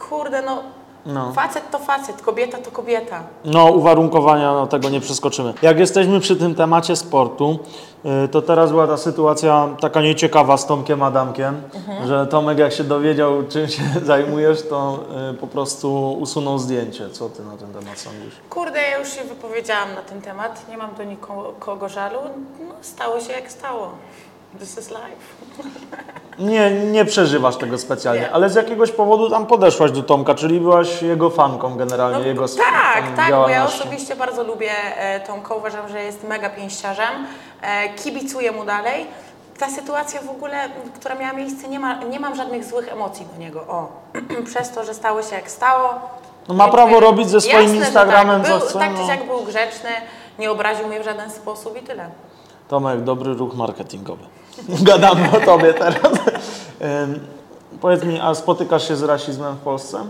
kurde, 0.09 0.41
no 0.41 0.63
No. 1.13 1.31
facet 1.33 1.71
to 1.71 1.79
facet, 1.79 2.21
kobieta 2.21 2.57
to 2.57 2.71
kobieta. 2.71 3.23
No, 3.45 3.65
uwarunkowania, 3.65 4.53
no 4.53 4.67
tego 4.67 4.89
nie 4.89 4.99
przeskoczymy. 5.01 5.53
Jak 5.61 5.79
jesteśmy 5.79 6.19
przy 6.19 6.35
tym 6.35 6.55
temacie 6.55 6.95
sportu, 6.95 7.59
y, 8.25 8.27
to 8.27 8.41
teraz 8.41 8.71
była 8.71 8.87
ta 8.87 8.97
sytuacja 8.97 9.69
taka 9.81 10.01
nieciekawa 10.01 10.57
z 10.57 10.65
Tomkiem 10.67 11.03
Adamkiem, 11.03 11.61
Mhm. 11.75 12.07
że 12.07 12.27
Tomek 12.27 12.57
jak 12.57 12.73
się 12.73 12.83
dowiedział, 12.83 13.43
czym 13.49 13.67
się 13.67 13.83
zajmujesz, 14.05 14.67
to 14.69 14.99
y, 15.31 15.33
po 15.33 15.47
prostu 15.47 16.11
usunął 16.19 16.59
zdjęcie. 16.59 17.09
Co 17.09 17.29
ty 17.29 17.43
na 17.43 17.57
ten 17.57 17.73
temat 17.73 17.99
sądzisz? 17.99 18.33
Kurde, 18.49 18.81
ja 18.81 18.97
już 18.99 19.09
się 19.09 19.23
wypowiedziałam 19.23 19.89
na 19.95 20.01
ten 20.01 20.21
temat, 20.21 20.65
nie 20.69 20.77
mam 20.77 20.95
do 20.95 21.03
nikogo 21.03 21.89
żalu, 21.89 22.19
no 22.59 22.73
stało 22.81 23.19
się 23.19 23.33
jak 23.33 23.51
stało. 23.51 23.89
This 24.57 24.77
is 24.77 24.89
life. 24.89 25.15
Nie, 26.39 26.71
nie 26.71 27.05
przeżywasz 27.05 27.57
tego 27.57 27.77
specjalnie, 27.77 28.21
Nie. 28.21 28.31
ale 28.31 28.49
z 28.49 28.55
jakiegoś 28.55 28.91
powodu 28.91 29.29
tam 29.29 29.45
podeszłaś 29.45 29.91
do 29.91 30.03
Tomka, 30.03 30.35
czyli 30.35 30.59
byłaś 30.59 31.01
jego 31.01 31.29
fanką 31.29 31.75
generalnie, 31.77 32.19
No, 32.19 32.25
jego 32.25 32.47
tak, 32.47 33.15
tak, 33.15 33.31
bo 33.31 33.49
ja 33.49 33.65
osobiście 33.65 34.15
bardzo 34.15 34.43
lubię 34.43 34.71
e, 34.97 35.19
Tomka, 35.19 35.55
uważam, 35.55 35.89
że 35.89 36.03
jest 36.03 36.23
mega 36.23 36.49
pięściarzem, 36.49 37.09
e, 37.61 37.89
kibicuję 37.93 38.51
mu 38.51 38.65
dalej. 38.65 39.05
Ta 39.59 39.69
sytuacja 39.69 40.21
w 40.21 40.29
ogóle, 40.29 40.69
która 40.99 41.15
miała 41.15 41.33
miejsce, 41.33 41.67
nie, 41.67 41.79
ma, 41.79 42.03
nie 42.03 42.19
mam 42.19 42.35
żadnych 42.35 42.65
złych 42.65 42.91
emocji 42.91 43.25
do 43.33 43.39
niego. 43.39 43.61
O, 43.61 43.87
przez 44.51 44.71
to, 44.71 44.83
że 44.83 44.93
stało 44.93 45.23
się 45.23 45.35
jak 45.35 45.51
stało. 45.51 45.89
No 46.47 46.53
ma 46.53 46.67
prawo 46.67 46.99
robić 46.99 47.29
ze 47.29 47.41
swoim 47.41 47.61
Jasne, 47.61 47.75
że 47.75 47.85
Instagramem, 47.85 48.41
tak. 48.41 48.51
co 48.51 48.57
był, 48.59 48.67
chce, 48.67 48.79
Tak 48.79 48.91
no. 48.93 48.97
czy 48.99 49.05
siak 49.07 49.27
był 49.27 49.43
grzeczny, 49.43 49.89
nie 50.39 50.51
obraził 50.51 50.87
mnie 50.87 50.99
w 50.99 51.03
żaden 51.03 51.31
sposób 51.31 51.77
i 51.77 51.81
tyle. 51.85 52.09
Tomek, 52.67 53.01
dobry 53.03 53.33
ruch 53.33 53.55
marketingowy. 53.55 54.23
Gadamy 54.67 55.31
o 55.37 55.39
tobie 55.45 55.73
teraz. 55.73 56.11
Powiedz 57.81 58.03
mi, 58.03 58.19
a 58.19 58.35
spotykasz 58.35 58.87
się 58.87 58.95
z 58.95 59.03
rasizmem 59.03 59.55
w 59.55 59.59
Polsce? 59.59 60.05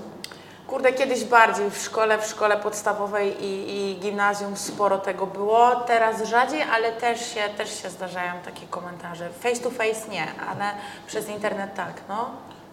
Kurde, 0.67 0.93
kiedyś 0.93 1.23
bardziej 1.23 1.71
w 1.71 1.77
szkole, 1.77 2.17
w 2.21 2.25
szkole 2.25 2.57
podstawowej 2.57 3.45
i, 3.45 3.75
i 3.75 3.95
gimnazjum 3.99 4.57
sporo 4.57 4.97
tego 4.97 5.27
było. 5.27 5.75
Teraz 5.75 6.23
rzadziej, 6.23 6.61
ale 6.61 6.91
też 6.91 7.33
się, 7.33 7.41
też 7.57 7.81
się 7.81 7.89
zdarzają 7.89 8.33
takie 8.45 8.67
komentarze. 8.67 9.29
Face 9.43 9.61
to 9.61 9.69
face 9.69 10.09
nie, 10.11 10.27
ale 10.49 10.71
przez 11.07 11.29
internet 11.29 11.75
tak, 11.75 11.93
no. 12.09 12.29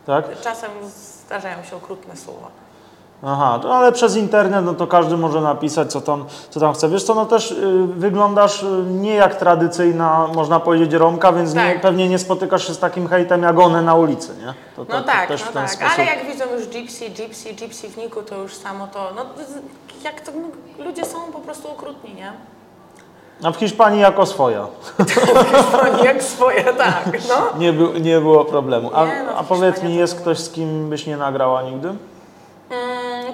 Tak? 0.06 0.40
Czasem 0.40 0.70
zdarzają 1.24 1.64
się 1.64 1.76
okrutne 1.76 2.16
słowa. 2.16 2.48
Aha, 3.22 3.58
to, 3.62 3.74
ale 3.76 3.92
przez 3.92 4.16
internet 4.16 4.64
no 4.64 4.74
to 4.74 4.86
każdy 4.86 5.16
może 5.16 5.40
napisać, 5.40 5.92
co 5.92 6.00
tam, 6.00 6.24
co 6.50 6.60
tam 6.60 6.74
chce. 6.74 6.88
Wiesz 6.88 7.02
co, 7.04 7.14
no 7.14 7.26
też 7.26 7.50
y, 7.52 7.86
wyglądasz 7.86 8.62
y, 8.62 8.66
nie 8.90 9.14
jak 9.14 9.34
tradycyjna, 9.34 10.26
można 10.34 10.60
powiedzieć, 10.60 10.92
Romka, 10.92 11.32
więc 11.32 11.54
nie, 11.54 11.72
Tak. 11.72 11.80
pewnie 11.80 12.08
nie 12.08 12.18
spotykasz 12.18 12.66
się 12.66 12.74
z 12.74 12.78
takim 12.78 13.08
hejtem 13.08 13.42
jak 13.42 13.58
one 13.58 13.82
na 13.82 13.94
ulicy, 13.94 14.28
nie? 14.46 14.54
To, 14.76 14.84
to, 14.84 14.92
No 14.94 15.00
to 15.00 15.06
tak, 15.06 15.30
no 15.30 15.36
w 15.36 15.52
tak, 15.52 15.70
sposób. 15.70 15.88
ale 15.94 16.04
jak 16.04 16.26
widzą 16.26 16.44
już 16.58 16.68
gypsy, 16.68 17.10
gypsy, 17.10 17.52
gypsy 17.54 17.88
w 17.88 17.96
niku, 17.96 18.22
to 18.22 18.36
już 18.42 18.54
samo 18.54 18.86
to, 18.86 19.08
no 19.16 19.22
jak 20.04 20.20
to, 20.20 20.32
no, 20.32 20.84
ludzie 20.84 21.04
są 21.04 21.18
po 21.32 21.38
prostu 21.38 21.70
okrutni, 21.70 22.14
nie? 22.14 22.32
A 23.44 23.50
w 23.52 23.56
Hiszpanii 23.56 24.00
jako 24.00 24.26
swoja. 24.26 24.66
Oni 25.92 26.04
jak 26.04 26.22
swoje, 26.22 26.64
tak, 26.64 27.04
no. 27.28 27.58
Nie, 27.58 27.72
był, 27.72 27.92
nie 27.98 28.20
było 28.20 28.44
problemu. 28.44 28.90
A, 28.94 29.04
Nie, 29.06 29.22
no, 29.26 29.32
w 29.32 29.36
a 29.36 29.42
powiedz 29.42 29.74
Hiszpanii 29.74 29.94
mi, 29.94 30.00
jest 30.00 30.20
ktoś, 30.20 30.38
z 30.38 30.50
kim 30.50 30.90
byś 30.90 31.06
nie 31.06 31.16
nagrała 31.16 31.62
nigdy? 31.62 31.94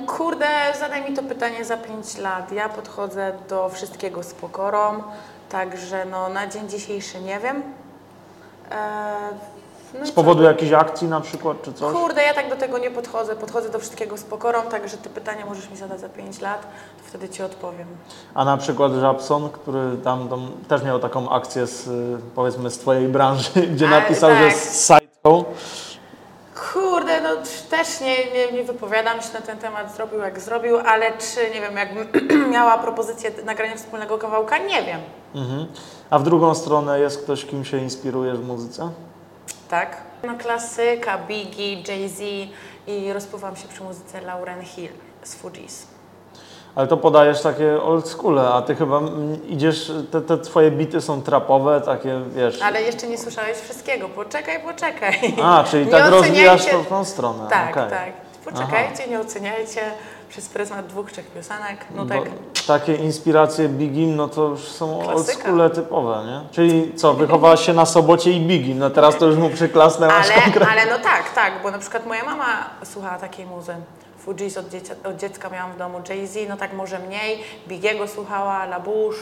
Kurde, 0.06 0.46
zadaj 0.80 1.10
mi 1.10 1.16
to 1.16 1.22
pytanie 1.22 1.64
za 1.64 1.76
5 1.76 2.18
lat. 2.18 2.52
Ja 2.52 2.68
podchodzę 2.68 3.32
do 3.48 3.68
wszystkiego 3.68 4.22
z 4.22 4.34
pokorą, 4.34 5.02
także 5.48 6.04
no, 6.04 6.28
na 6.28 6.46
dzień 6.46 6.68
dzisiejszy 6.68 7.20
nie 7.20 7.40
wiem. 7.40 7.62
Eee, 8.70 8.76
no 9.94 10.00
i 10.04 10.06
Z 10.06 10.08
co? 10.08 10.14
powodu 10.14 10.42
jakiejś 10.42 10.72
akcji 10.72 11.08
na 11.08 11.20
przykład, 11.20 11.62
czy 11.62 11.72
coś? 11.72 11.92
Kurde, 11.96 12.22
ja 12.22 12.34
tak 12.34 12.50
do 12.50 12.56
tego 12.56 12.78
nie 12.78 12.90
podchodzę. 12.90 13.36
Podchodzę 13.36 13.70
do 13.70 13.78
wszystkiego 13.78 14.18
z 14.18 14.22
pokorą, 14.22 14.62
także 14.62 14.96
te 14.96 15.10
pytania 15.10 15.46
możesz 15.46 15.70
mi 15.70 15.76
zadać 15.76 16.00
za 16.00 16.08
5 16.08 16.40
lat, 16.40 16.62
to 16.62 17.08
wtedy 17.08 17.28
Ci 17.28 17.42
odpowiem. 17.42 17.86
A 18.34 18.44
na 18.44 18.56
przykład 18.56 18.92
Żabson, 18.92 19.50
który 19.50 19.96
tam, 20.04 20.28
tam 20.28 20.50
też 20.68 20.82
miał 20.82 20.98
taką 20.98 21.30
akcję 21.30 21.66
z, 21.66 21.86
y, 21.86 22.18
powiedzmy, 22.34 22.70
z 22.70 22.78
Twojej 22.78 23.08
branży, 23.08 23.50
gdzie 23.74 23.88
Ale 23.88 24.00
napisał, 24.00 24.30
że 24.30 24.48
tak. 24.48 24.56
sajtką. 24.56 25.44
Kurde, 26.72 27.20
no 27.20 27.28
też 27.70 28.00
nie, 28.00 28.16
nie, 28.32 28.52
nie 28.52 28.64
wypowiadam 28.64 29.22
się 29.22 29.28
na 29.34 29.40
ten 29.40 29.58
temat, 29.58 29.94
zrobił 29.96 30.18
jak 30.18 30.40
zrobił, 30.40 30.78
ale 30.78 31.12
czy, 31.18 31.54
nie 31.54 31.60
wiem, 31.60 31.76
jakbym 31.76 32.08
miała 32.52 32.78
propozycję 32.78 33.30
nagrania 33.44 33.76
wspólnego 33.76 34.18
kawałka, 34.18 34.58
nie 34.58 34.82
wiem. 34.82 35.00
Mhm. 35.34 35.66
A 36.10 36.18
w 36.18 36.22
drugą 36.22 36.54
stronę 36.54 37.00
jest 37.00 37.22
ktoś, 37.22 37.44
kim 37.44 37.64
się 37.64 37.78
inspirujesz 37.78 38.38
w 38.38 38.46
muzyce? 38.46 38.90
Tak. 39.68 39.96
No 40.22 40.38
klasyka, 40.38 41.18
Biggie, 41.18 41.82
Jay-Z 41.82 42.20
i 42.86 43.12
rozpływam 43.12 43.56
się 43.56 43.68
przy 43.68 43.82
muzyce 43.82 44.20
Lauren 44.20 44.62
Hill 44.62 44.90
z 45.22 45.34
Fugees. 45.34 45.86
Ale 46.74 46.86
to 46.86 46.96
podajesz 46.96 47.42
takie 47.42 47.82
old 47.82 48.08
schoole, 48.08 48.48
a 48.48 48.62
ty 48.62 48.74
chyba 48.74 49.00
idziesz, 49.48 49.92
te, 50.10 50.20
te 50.20 50.38
twoje 50.38 50.70
bity 50.70 51.00
są 51.00 51.22
trapowe, 51.22 51.80
takie 51.80 52.20
wiesz. 52.36 52.62
Ale 52.62 52.82
jeszcze 52.82 53.06
nie 53.06 53.18
słyszałeś 53.18 53.58
wszystkiego, 53.58 54.08
poczekaj, 54.08 54.60
poczekaj. 54.62 55.34
A, 55.42 55.64
czyli 55.70 55.86
tak 55.90 56.10
rozwijasz 56.10 56.66
to 56.66 56.78
w 56.78 56.86
tą 56.86 57.04
stronę. 57.04 57.46
Tak, 57.50 57.70
okej. 57.70 57.90
tak. 57.90 58.12
Poczekajcie, 58.44 59.08
nie 59.08 59.20
oceniajcie. 59.20 59.80
przez 60.28 60.48
pryzmat 60.48 60.86
dwóch, 60.86 61.12
trzech 61.12 61.26
piosenek, 61.26 61.76
Bo 61.90 62.04
nutek. 62.04 62.30
takie 62.66 62.94
inspiracje 62.94 63.68
Bigim, 63.68 64.16
no 64.16 64.28
to 64.28 64.42
już 64.48 64.60
są 64.60 65.06
oldschoole 65.08 65.70
typowe, 65.70 66.24
nie? 66.26 66.40
Czyli 66.50 66.94
co, 66.94 67.14
wychowałaś 67.14 67.66
się 67.66 67.72
na 67.72 67.86
Sobocie 67.86 68.30
i 68.32 68.40
Bigim, 68.40 68.78
no 68.78 68.90
teraz 68.90 69.18
to 69.18 69.26
już 69.26 69.36
mu 69.36 69.50
przyklasnęłaś 69.50 70.30
Ale, 70.30 70.42
konkretnie. 70.42 70.68
ale 70.72 70.90
no 70.90 70.98
tak, 70.98 71.34
tak, 71.34 71.52
bo 71.62 71.70
na 71.70 71.78
przykład 71.78 72.06
moja 72.06 72.24
mama 72.24 72.46
słuchała 72.84 73.18
takiej 73.18 73.46
muzy. 73.46 73.74
Fugees 74.24 74.56
od, 74.58 74.68
dziecia, 74.68 74.94
od 75.04 75.16
dziecka 75.16 75.50
miałam 75.50 75.72
w 75.72 75.76
domu, 75.76 75.98
Jay-Z, 76.08 76.36
no 76.48 76.56
tak 76.56 76.72
może 76.72 76.98
mniej, 76.98 77.38
Bigiego 77.68 78.08
słuchała, 78.08 78.64
La 78.64 78.80
Bouche, 78.80 79.18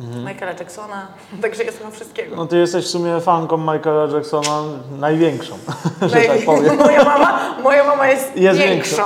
Michaela 0.00 0.52
Jacksona, 0.58 1.06
także 1.42 1.64
ja 1.64 1.72
słucham 1.72 1.92
wszystkiego. 1.92 2.36
No 2.36 2.46
ty 2.46 2.58
jesteś 2.58 2.84
w 2.84 2.88
sumie 2.88 3.20
fanką 3.20 3.56
Michaela 3.56 4.14
Jacksona 4.14 4.62
największą, 4.98 5.58
że 6.02 6.20
tak 6.20 6.44
powiem. 6.46 6.76
moja, 6.86 7.04
mama, 7.04 7.40
moja 7.62 7.84
mama 7.84 8.08
jest, 8.08 8.36
Jest 8.36 8.58
większą. 8.60 9.02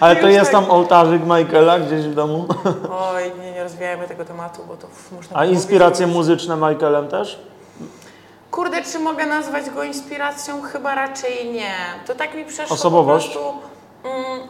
Ale 0.00 0.16
to 0.16 0.28
jest 0.28 0.50
tak. 0.50 0.60
tam 0.62 0.70
ołtarzyk 0.70 1.22
Michaela 1.22 1.78
gdzieś 1.78 2.02
w 2.06 2.14
domu? 2.14 2.46
Oj, 2.90 3.32
nie, 3.40 3.52
nie 3.52 3.62
rozwijajmy 3.62 4.08
tego 4.08 4.24
tematu, 4.24 4.62
bo 4.68 4.76
to 4.76 4.86
można 5.16 5.36
A 5.36 5.40
mówić 5.40 5.54
inspiracje 5.54 6.06
już. 6.06 6.14
muzyczne 6.14 6.56
Michaelem 6.56 7.08
też? 7.08 7.38
Kurde, 8.50 8.82
czy 8.82 8.98
mogę 8.98 9.26
nazwać 9.26 9.70
go 9.70 9.82
inspiracją? 9.82 10.62
Chyba 10.62 10.94
raczej 10.94 11.52
nie. 11.52 11.74
To 12.06 12.14
tak 12.14 12.34
mi 12.34 12.44
przeszło 12.44 12.74
Osobowość? 12.74 13.26
po 13.26 13.32
prostu... 13.32 13.71
Mm, 14.04 14.40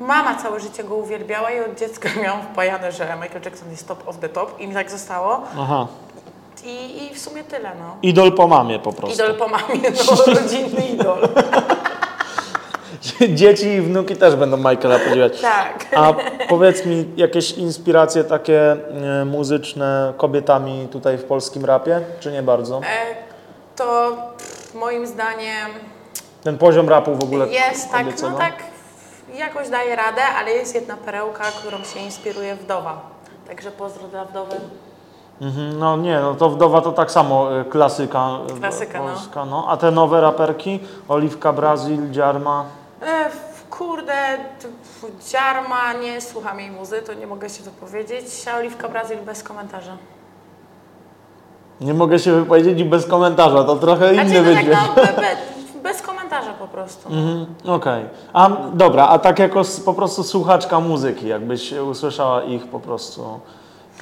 mama 0.00 0.34
całe 0.34 0.60
życie 0.60 0.84
go 0.84 0.94
uwielbiała 0.94 1.50
i 1.50 1.60
od 1.60 1.78
dziecka 1.78 2.08
miałam 2.22 2.42
wpajane, 2.42 2.92
że 2.92 3.04
Michael 3.04 3.42
Jackson 3.44 3.70
jest 3.70 3.88
top 3.88 4.08
of 4.08 4.18
the 4.18 4.28
top 4.28 4.60
i 4.60 4.68
mi 4.68 4.74
tak 4.74 4.90
zostało. 4.90 5.42
Aha. 5.58 5.86
I, 6.64 7.04
i 7.04 7.14
w 7.14 7.18
sumie 7.18 7.44
tyle, 7.44 7.70
no. 7.78 7.96
Idol 8.02 8.32
po 8.32 8.48
mamie 8.48 8.78
po 8.78 8.92
prostu. 8.92 9.14
Idol 9.14 9.36
po 9.36 9.48
mamie, 9.48 9.80
no, 9.90 10.34
rodzinny 10.40 10.86
idol. 10.86 11.28
Dzieci 13.34 13.66
i 13.68 13.80
wnuki 13.80 14.16
też 14.16 14.36
będą 14.36 14.56
Michaela 14.56 14.98
podziwiać. 14.98 15.40
Tak. 15.40 15.86
A 15.96 16.14
powiedz 16.48 16.86
mi, 16.86 17.04
jakieś 17.16 17.52
inspiracje 17.52 18.24
takie 18.24 18.72
e, 18.72 19.24
muzyczne 19.24 20.12
kobietami 20.16 20.88
tutaj 20.92 21.18
w 21.18 21.24
polskim 21.24 21.64
rapie, 21.64 22.00
czy 22.20 22.32
nie 22.32 22.42
bardzo? 22.42 22.78
E, 22.78 23.14
to 23.76 24.16
pff, 24.38 24.74
moim 24.74 25.06
zdaniem 25.06 25.70
Ten 26.44 26.58
poziom 26.58 26.88
rapu 26.88 27.14
w 27.14 27.24
ogóle 27.24 27.48
jest 27.48 27.90
tak, 27.92 28.04
kobieco, 28.04 28.30
no 28.30 28.38
tak, 28.38 28.54
jakoś 29.34 29.68
daje 29.68 29.96
radę, 29.96 30.22
ale 30.38 30.50
jest 30.50 30.74
jedna 30.74 30.96
perełka, 30.96 31.44
którą 31.44 31.84
się 31.84 32.00
inspiruje 32.00 32.56
wdowa. 32.56 33.00
Także 33.48 33.70
pozdro 33.70 34.08
dla 34.08 34.24
wdowy. 34.24 34.56
Mhm, 35.40 35.78
no 35.78 35.96
nie, 35.96 36.20
no 36.20 36.34
to 36.34 36.50
Wdowa 36.50 36.80
to 36.80 36.92
tak 36.92 37.10
samo 37.10 37.60
e, 37.60 37.64
klasyka, 37.64 38.28
e, 38.56 38.60
Klasyka, 38.60 38.98
no. 38.98 39.08
polska, 39.08 39.44
no. 39.44 39.64
A 39.68 39.76
te 39.76 39.90
nowe 39.90 40.20
raperki? 40.20 40.80
Oliwka 41.08 41.52
Brazil, 41.52 42.10
Dziarma. 42.10 42.64
E, 43.02 43.30
kurde, 43.70 44.38
Dziarma, 45.30 45.92
nie 45.92 46.20
słucham 46.20 46.60
jej 46.60 46.70
muzy, 46.70 47.02
to 47.02 47.14
nie 47.14 47.26
mogę 47.26 47.50
się 47.50 47.62
wypowiedzieć. 47.62 48.24
A 48.54 48.56
Oliwka 48.58 48.88
Brazil 48.88 49.18
bez 49.18 49.42
komentarza. 49.42 49.96
Nie 51.80 51.94
mogę 51.94 52.18
się 52.18 52.32
wypowiedzieć 52.32 52.80
i 52.80 52.84
bez 52.84 53.06
komentarza, 53.06 53.64
to 53.64 53.76
trochę 53.76 54.14
inny 54.14 54.28
Znaczy, 54.28 54.42
no 54.42 54.54
tak, 54.54 54.64
wydźwięk. 54.64 54.96
no, 54.96 55.02
be, 55.02 55.22
be, 55.22 55.36
bez 55.82 56.02
komentarza 56.02 56.13
po 56.58 56.68
prostu. 56.68 57.08
Mhm, 57.08 57.46
Okej. 57.66 58.04
A 58.32 58.50
dobra, 58.72 59.08
a 59.08 59.18
tak 59.18 59.38
jako 59.38 59.60
s- 59.60 59.80
po 59.80 59.94
prostu 59.94 60.22
słuchaczka 60.24 60.80
muzyki, 60.80 61.28
jakbyś 61.28 61.72
usłyszała 61.72 62.42
ich 62.42 62.66
po 62.66 62.80
prostu. 62.80 63.40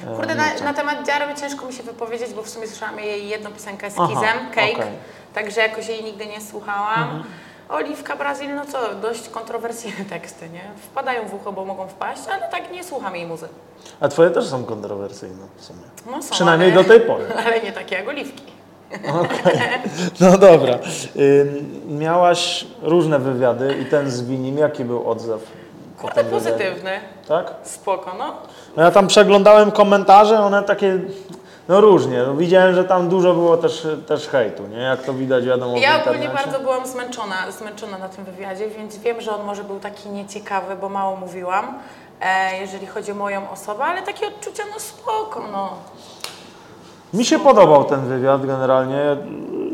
e, 0.07 0.15
Kurde, 0.15 0.35
na, 0.35 0.43
na 0.63 0.73
temat 0.73 1.05
Dziarmy 1.07 1.35
ciężko 1.35 1.65
mi 1.65 1.73
się 1.73 1.83
wypowiedzieć, 1.83 2.33
bo 2.33 2.41
w 2.43 2.49
sumie 2.49 2.67
słyszałam 2.67 2.99
jej 2.99 3.29
jedną 3.29 3.51
piosenkę 3.51 3.91
z 3.91 3.95
Aha, 3.99 4.07
Kizem, 4.07 4.49
Cake, 4.55 4.73
okej. 4.73 4.87
także 5.33 5.61
jakoś 5.61 5.87
jej 5.87 6.03
nigdy 6.03 6.25
nie 6.25 6.41
słuchałam. 6.41 7.23
Oliwka 7.69 8.15
Brazil, 8.15 8.55
no 8.55 8.65
co, 8.65 8.77
dość 9.01 9.29
kontrowersyjne 9.29 10.05
teksty, 10.05 10.49
nie? 10.49 10.61
Wpadają 10.77 11.27
w 11.27 11.33
ucho, 11.33 11.51
bo 11.51 11.65
mogą 11.65 11.87
wpaść, 11.87 12.21
ale 12.31 12.47
tak 12.49 12.71
nie 12.71 12.83
słucham 12.83 13.15
jej 13.15 13.25
muzy. 13.25 13.47
A 13.99 14.07
twoje 14.07 14.29
też 14.31 14.47
są 14.47 14.63
kontrowersyjne 14.65 15.47
w 15.57 15.65
sumie. 15.65 15.79
No 16.11 16.21
są, 16.23 16.31
Przynajmniej 16.31 16.71
ale, 16.73 16.83
do 16.83 16.89
tej 16.89 16.99
pory. 17.01 17.25
Ale 17.45 17.61
nie 17.61 17.71
takie 17.71 17.95
jak 17.95 18.07
Oliwki. 18.07 18.52
No 20.19 20.37
dobra. 20.37 20.79
Miałaś 21.87 22.65
różne 22.81 23.19
wywiady 23.19 23.75
i 23.81 23.85
ten 23.85 24.11
z 24.11 24.21
Winim, 24.21 24.57
jaki 24.57 24.85
był 24.85 25.09
odzew? 25.09 25.51
Kurde, 26.01 26.23
pozytywny, 26.23 26.91
Tak? 27.27 27.53
spoko, 27.63 28.11
no. 28.19 28.33
No 28.77 28.83
ja 28.83 28.91
tam 28.91 29.07
przeglądałem 29.07 29.71
komentarze, 29.71 30.39
one 30.39 30.63
takie, 30.63 30.99
no 31.67 31.81
różnie. 31.81 32.23
No 32.27 32.35
widziałem, 32.35 32.75
że 32.75 32.83
tam 32.83 33.09
dużo 33.09 33.33
było 33.33 33.57
też, 33.57 33.87
też 34.07 34.27
hejtu, 34.27 34.67
nie? 34.67 34.77
Jak 34.77 35.01
to 35.03 35.13
widać 35.13 35.45
wiadomo 35.45 35.77
Ja 35.77 36.01
ogólnie 36.03 36.29
bardzo 36.29 36.59
byłam 36.59 36.87
zmęczona, 36.87 37.35
zmęczona 37.51 37.97
na 37.97 38.09
tym 38.09 38.25
wywiadzie, 38.25 38.69
więc 38.69 38.97
wiem, 38.97 39.21
że 39.21 39.31
on 39.35 39.43
może 39.45 39.63
był 39.63 39.79
taki 39.79 40.09
nieciekawy, 40.09 40.75
bo 40.75 40.89
mało 40.89 41.15
mówiłam, 41.15 41.79
e, 42.21 42.57
jeżeli 42.61 42.87
chodzi 42.87 43.11
o 43.11 43.15
moją 43.15 43.49
osobę, 43.49 43.83
ale 43.83 44.01
takie 44.01 44.27
odczucia, 44.27 44.63
no 44.73 44.79
spoko, 44.79 45.43
no. 45.51 45.69
Mi 47.13 47.25
się 47.25 47.39
podobał 47.39 47.83
ten 47.83 48.05
wywiad 48.07 48.45
generalnie, 48.45 49.17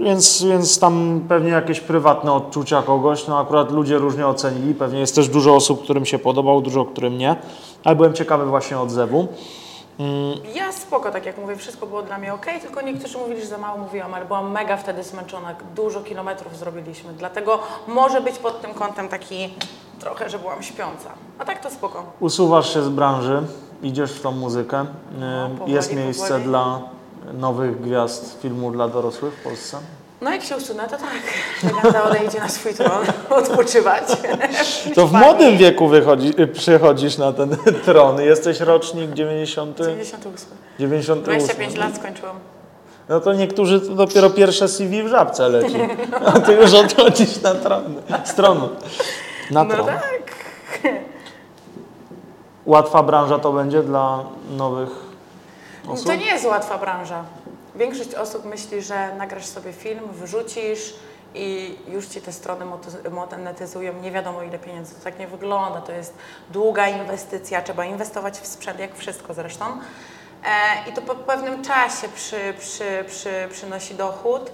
więc, 0.04 0.44
więc 0.44 0.80
tam 0.80 1.22
pewnie 1.30 1.50
jakieś 1.52 1.80
prywatne 1.80 2.34
odczucia 2.34 2.82
kogoś, 2.82 3.28
no 3.28 3.40
akurat 3.40 3.72
ludzie 3.72 3.98
różnie 3.98 4.28
ocenili, 4.28 4.74
pewnie 4.74 5.00
jest 5.00 5.16
też 5.16 5.30
dużo 5.30 5.56
osób, 5.56 5.84
którym 5.84 6.06
się 6.06 6.20
podobał, 6.20 6.62
dużo, 6.62 6.86
którym 6.86 7.18
nie, 7.18 7.36
ale 7.84 7.96
byłem 7.96 8.14
ciekawy 8.14 8.46
właśnie 8.46 8.80
odzewu. 8.80 9.28
Ja 10.56 10.72
spoko, 10.72 11.12
tak 11.12 11.26
jak 11.26 11.38
mówię, 11.38 11.56
wszystko 11.56 11.86
było 11.86 12.02
dla 12.02 12.18
mnie 12.18 12.34
ok, 12.34 12.46
tylko 12.62 12.82
niektórzy 12.82 13.18
mówili, 13.18 13.42
że 13.42 13.48
za 13.48 13.58
mało 13.58 13.78
mówiłam, 13.78 14.14
ale 14.14 14.26
byłam 14.26 14.52
mega 14.52 14.78
wtedy 14.78 15.04
zmęczona, 15.04 15.56
dużo 15.76 16.00
kilometrów 16.02 16.58
zrobiliśmy, 16.58 17.14
dlatego 17.14 17.60
może 17.88 18.22
być 18.22 18.38
pod 18.38 18.62
tym 18.62 18.74
kątem 18.74 19.08
taki 19.10 19.50
trochę, 20.00 20.30
że 20.30 20.40
byłam 20.40 20.64
śpiąca. 20.64 21.10
A 21.40 21.46
tak 21.46 21.64
to 21.64 21.70
spoko. 21.70 22.04
Usuwasz 22.20 22.74
się 22.74 22.82
z 22.84 22.90
branży, 22.90 23.42
idziesz 23.84 24.12
w 24.12 24.22
tą 24.22 24.32
muzykę, 24.32 24.86
No, 25.20 25.50
powoli, 25.50 25.74
jest 25.74 25.96
miejsce 25.96 26.28
powoli. 26.28 26.44
dla 26.44 26.80
nowych 27.34 27.82
gwiazd 27.82 28.42
filmu 28.42 28.72
dla 28.72 28.88
dorosłych 28.88 29.34
w 29.34 29.44
Polsce. 29.44 29.78
No 30.22 30.32
jak 30.32 30.44
się 30.44 30.58
usunę, 30.58 30.84
to 30.84 30.98
tak, 30.98 31.24
legenda 31.64 32.04
odejdzie 32.04 32.40
na 32.40 32.50
swój 32.50 32.74
tron, 32.74 33.06
odpoczywać. 33.40 34.04
To 34.96 35.08
w 35.08 35.14
młodym 35.14 35.58
wieku 35.58 35.88
wychodzi, 35.88 36.34
przychodzisz 36.54 37.18
na 37.18 37.34
ten 37.34 37.58
tron, 37.86 38.22
jesteś 38.22 38.60
rocznik 38.60 39.12
90, 39.14 39.78
98. 39.78 40.50
98. 40.80 41.24
25 41.24 41.76
lat 41.78 41.96
skończyłam. 41.96 42.36
No 43.10 43.20
to 43.20 43.34
niektórzy 43.34 43.82
to 43.82 43.96
dopiero 43.96 44.30
pierwsze 44.30 44.68
CV 44.68 45.04
w 45.04 45.08
żabce 45.08 45.50
leci, 45.50 45.78
a 46.26 46.32
ty 46.40 46.54
już 46.54 46.74
odchodzisz 46.74 47.42
na 47.42 47.56
tron, 47.56 47.84
z 48.26 48.34
tronu. 48.36 48.70
Na 49.52 49.64
No 49.64 49.74
tron. 49.76 49.86
tak. 49.86 50.34
Łatwa 52.66 53.04
branża 53.04 53.40
to 53.40 53.54
będzie 53.54 53.84
dla 53.84 54.24
nowych 54.58 54.90
osób? 55.92 56.06
To 56.06 56.16
nie 56.16 56.26
jest 56.26 56.46
łatwa 56.46 56.78
branża. 56.78 57.24
Większość 57.76 58.16
osób 58.16 58.46
myśli, 58.46 58.82
że 58.82 59.16
nagrasz 59.16 59.46
sobie 59.46 59.74
film, 59.74 60.00
wrzucisz 60.12 60.94
i 61.36 61.78
już 61.88 62.08
ci 62.08 62.22
te 62.22 62.32
strony 62.32 62.66
monetyzują 63.12 63.94
nie 63.94 64.12
wiadomo 64.12 64.44
ile 64.44 64.60
pieniędzy. 64.60 64.96
To 64.96 65.04
tak 65.04 65.20
nie 65.20 65.28
wygląda. 65.28 65.82
To 65.82 65.92
jest 65.92 66.14
długa 66.50 66.88
inwestycja, 66.88 67.62
trzeba 67.62 67.86
inwestować 67.86 68.40
w 68.40 68.48
sprzęt, 68.48 68.80
jak 68.80 68.96
wszystko 68.96 69.34
zresztą. 69.34 69.66
E, 69.66 70.90
I 70.90 70.94
to 70.94 71.02
po 71.02 71.16
pewnym 71.16 71.64
czasie 71.64 72.08
przy, 72.16 72.54
przy, 72.60 73.06
przy, 73.08 73.48
przynosi 73.52 73.96
dochód. 73.96 74.52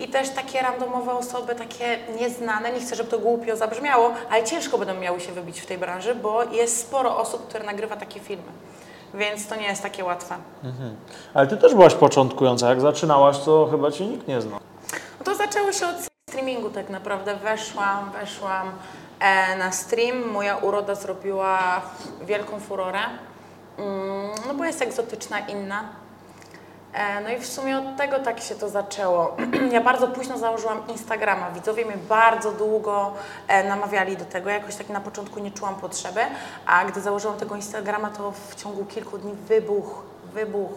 I 0.00 0.08
też 0.08 0.30
takie 0.30 0.62
randomowe 0.62 1.12
osoby, 1.12 1.54
takie 1.54 1.98
nieznane, 2.20 2.72
nie 2.72 2.80
chcę, 2.80 2.96
żeby 2.96 3.10
to 3.10 3.18
głupio 3.18 3.56
zabrzmiało, 3.56 4.10
ale 4.30 4.44
ciężko 4.44 4.78
będą 4.78 4.94
miały 4.94 5.20
się 5.20 5.32
wybić 5.32 5.60
w 5.60 5.66
tej 5.66 5.78
branży, 5.78 6.14
bo 6.14 6.44
jest 6.44 6.80
sporo 6.80 7.18
osób, 7.18 7.48
które 7.48 7.64
nagrywa 7.64 7.96
takie 7.96 8.20
filmy. 8.20 8.52
Więc 9.14 9.46
to 9.46 9.56
nie 9.56 9.66
jest 9.66 9.82
takie 9.82 10.04
łatwe. 10.04 10.36
Ale 11.34 11.46
ty 11.46 11.56
też 11.56 11.74
byłaś 11.74 11.94
początkująca, 11.94 12.68
jak 12.68 12.80
zaczynałaś, 12.80 13.38
to 13.38 13.68
chyba 13.70 13.90
cię 13.90 14.06
nikt 14.06 14.28
nie 14.28 14.40
znał. 14.40 14.60
No 15.18 15.24
to 15.24 15.34
zaczęło 15.34 15.72
się 15.72 15.86
od 15.86 15.96
streamingu 16.30 16.70
tak 16.70 16.90
naprawdę. 16.90 17.36
Weszłam, 17.36 18.10
weszłam 18.10 18.70
e, 19.20 19.56
na 19.56 19.72
stream. 19.72 20.28
Moja 20.32 20.56
uroda 20.56 20.94
zrobiła 20.94 21.82
wielką 22.26 22.60
furorę. 22.60 23.00
Mm, 23.78 24.30
no 24.48 24.54
bo 24.54 24.64
jest 24.64 24.82
egzotyczna, 24.82 25.38
inna. 25.38 25.84
E, 26.96 27.20
no 27.20 27.30
i 27.30 27.38
w 27.38 27.46
sumie 27.46 27.78
od 27.78 27.96
tego 27.96 28.18
tak 28.18 28.40
się 28.40 28.54
to 28.54 28.68
zaczęło. 28.68 29.36
ja 29.72 29.80
bardzo 29.80 30.08
późno 30.08 30.38
założyłam 30.38 30.82
Instagrama. 30.88 31.50
Widzowie 31.50 31.84
mnie 31.84 31.96
bardzo 32.08 32.52
długo 32.52 33.12
e, 33.48 33.68
namawiali 33.68 34.16
do 34.16 34.24
tego. 34.24 34.50
Jakoś 34.50 34.76
tak 34.76 34.88
na 34.88 35.00
początku 35.00 35.40
nie 35.40 35.50
czułam 35.50 35.74
potrzeby, 35.74 36.20
a 36.66 36.84
gdy 36.84 37.00
założyłam 37.00 37.36
tego 37.36 37.56
Instagrama, 37.56 38.10
to 38.10 38.32
w 38.32 38.54
ciągu 38.54 38.84
kilku 38.84 39.18
dni 39.18 39.32
wybuch, 39.32 40.02
wybuch. 40.34 40.72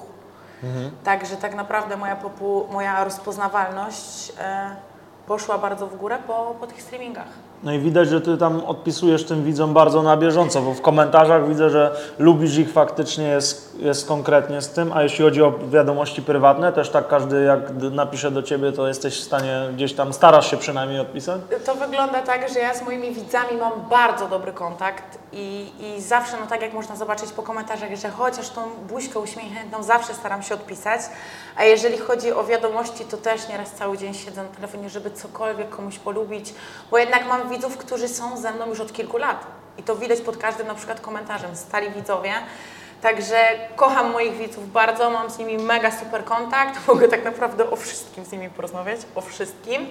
Także 1.04 1.36
tak 1.36 1.56
naprawdę 1.56 1.98
moja, 1.98 2.16
popu, 2.16 2.68
moja 2.72 3.04
rozpoznawalność 3.04 4.34
e, 4.40 4.76
poszła 5.28 5.58
bardzo 5.58 5.88
w 5.88 5.96
górę 5.96 6.18
po, 6.28 6.56
po 6.60 6.68
tych 6.68 6.82
streamingach. 6.82 7.49
No 7.64 7.74
i 7.74 7.80
widać, 7.80 8.10
że 8.10 8.22
ty 8.22 8.38
tam 8.38 8.66
odpisujesz 8.66 9.26
tym 9.26 9.44
widzom 9.44 9.74
bardzo 9.74 10.04
na 10.04 10.18
bieżąco, 10.18 10.62
bo 10.62 10.74
w 10.74 10.82
komentarzach 10.82 11.48
widzę, 11.48 11.70
że 11.70 11.96
lubisz 12.20 12.58
ich 12.58 12.72
faktycznie, 12.72 13.28
jest, 13.28 13.80
jest 13.80 14.08
konkretnie 14.08 14.62
z 14.62 14.70
tym, 14.70 14.94
a 14.94 15.04
jeśli 15.04 15.26
chodzi 15.26 15.44
o 15.44 15.54
wiadomości 15.70 16.22
prywatne, 16.22 16.74
też 16.74 16.90
tak 16.90 17.08
każdy 17.08 17.44
jak 17.44 17.60
napisze 17.92 18.32
do 18.32 18.44
ciebie, 18.44 18.72
to 18.72 18.88
jesteś 18.88 19.20
w 19.20 19.24
stanie 19.24 19.62
gdzieś 19.74 19.94
tam, 19.94 20.14
starasz 20.14 20.52
się 20.52 20.58
przynajmniej 20.58 21.00
odpisać? 21.00 21.42
To 21.66 21.76
wygląda 21.76 22.22
tak, 22.22 22.54
że 22.54 22.60
ja 22.60 22.74
z 22.74 22.82
moimi 22.82 23.12
widzami 23.12 23.58
mam 23.60 23.72
bardzo 23.90 24.28
dobry 24.28 24.52
kontakt 24.54 25.20
i, 25.34 25.72
i 25.80 26.02
zawsze, 26.02 26.38
no 26.42 26.48
tak 26.48 26.62
jak 26.62 26.74
można 26.74 26.96
zobaczyć 26.96 27.32
po 27.32 27.44
komentarzach, 27.44 27.96
że 27.96 28.10
chociaż 28.10 28.50
tą 28.50 28.62
buźkę 28.90 29.20
uśmiechniętą 29.20 29.84
zawsze 29.84 30.14
staram 30.14 30.44
się 30.44 30.54
odpisać, 30.54 31.02
a 31.58 31.64
jeżeli 31.64 31.98
chodzi 31.98 32.34
o 32.34 32.44
wiadomości, 32.44 33.06
to 33.06 33.18
też 33.18 33.50
nieraz 33.50 33.72
cały 33.72 33.98
dzień 33.98 34.14
siedzę 34.14 34.44
na 34.44 34.50
telefonie, 34.50 34.90
żeby 34.90 35.12
cokolwiek 35.12 35.70
komuś 35.70 36.00
polubić, 36.00 36.54
bo 36.92 36.98
jednak 36.98 37.28
mam 37.28 37.49
widzów, 37.50 37.78
którzy 37.78 38.08
są 38.08 38.38
ze 38.38 38.52
mną 38.52 38.66
już 38.66 38.80
od 38.80 38.94
kilku 38.94 39.18
lat. 39.18 39.48
I 39.78 39.84
to 39.84 39.96
widać 39.96 40.22
pod 40.22 40.38
każdym 40.38 40.68
na 40.68 40.76
przykład 40.76 41.02
komentarzem, 41.02 41.56
stali 41.56 41.92
widzowie, 41.92 42.34
Także 43.02 43.36
kocham 43.76 44.12
moich 44.12 44.38
widzów 44.38 44.72
bardzo, 44.72 45.10
mam 45.10 45.30
z 45.30 45.38
nimi 45.38 45.58
mega 45.58 45.92
super 45.92 46.26
kontakt, 46.26 46.80
mogę 46.88 47.08
tak 47.08 47.26
naprawdę 47.26 47.72
o 47.72 47.76
wszystkim 47.76 48.26
z 48.26 48.32
nimi 48.32 48.50
porozmawiać, 48.50 49.00
o 49.16 49.22
wszystkim. 49.22 49.88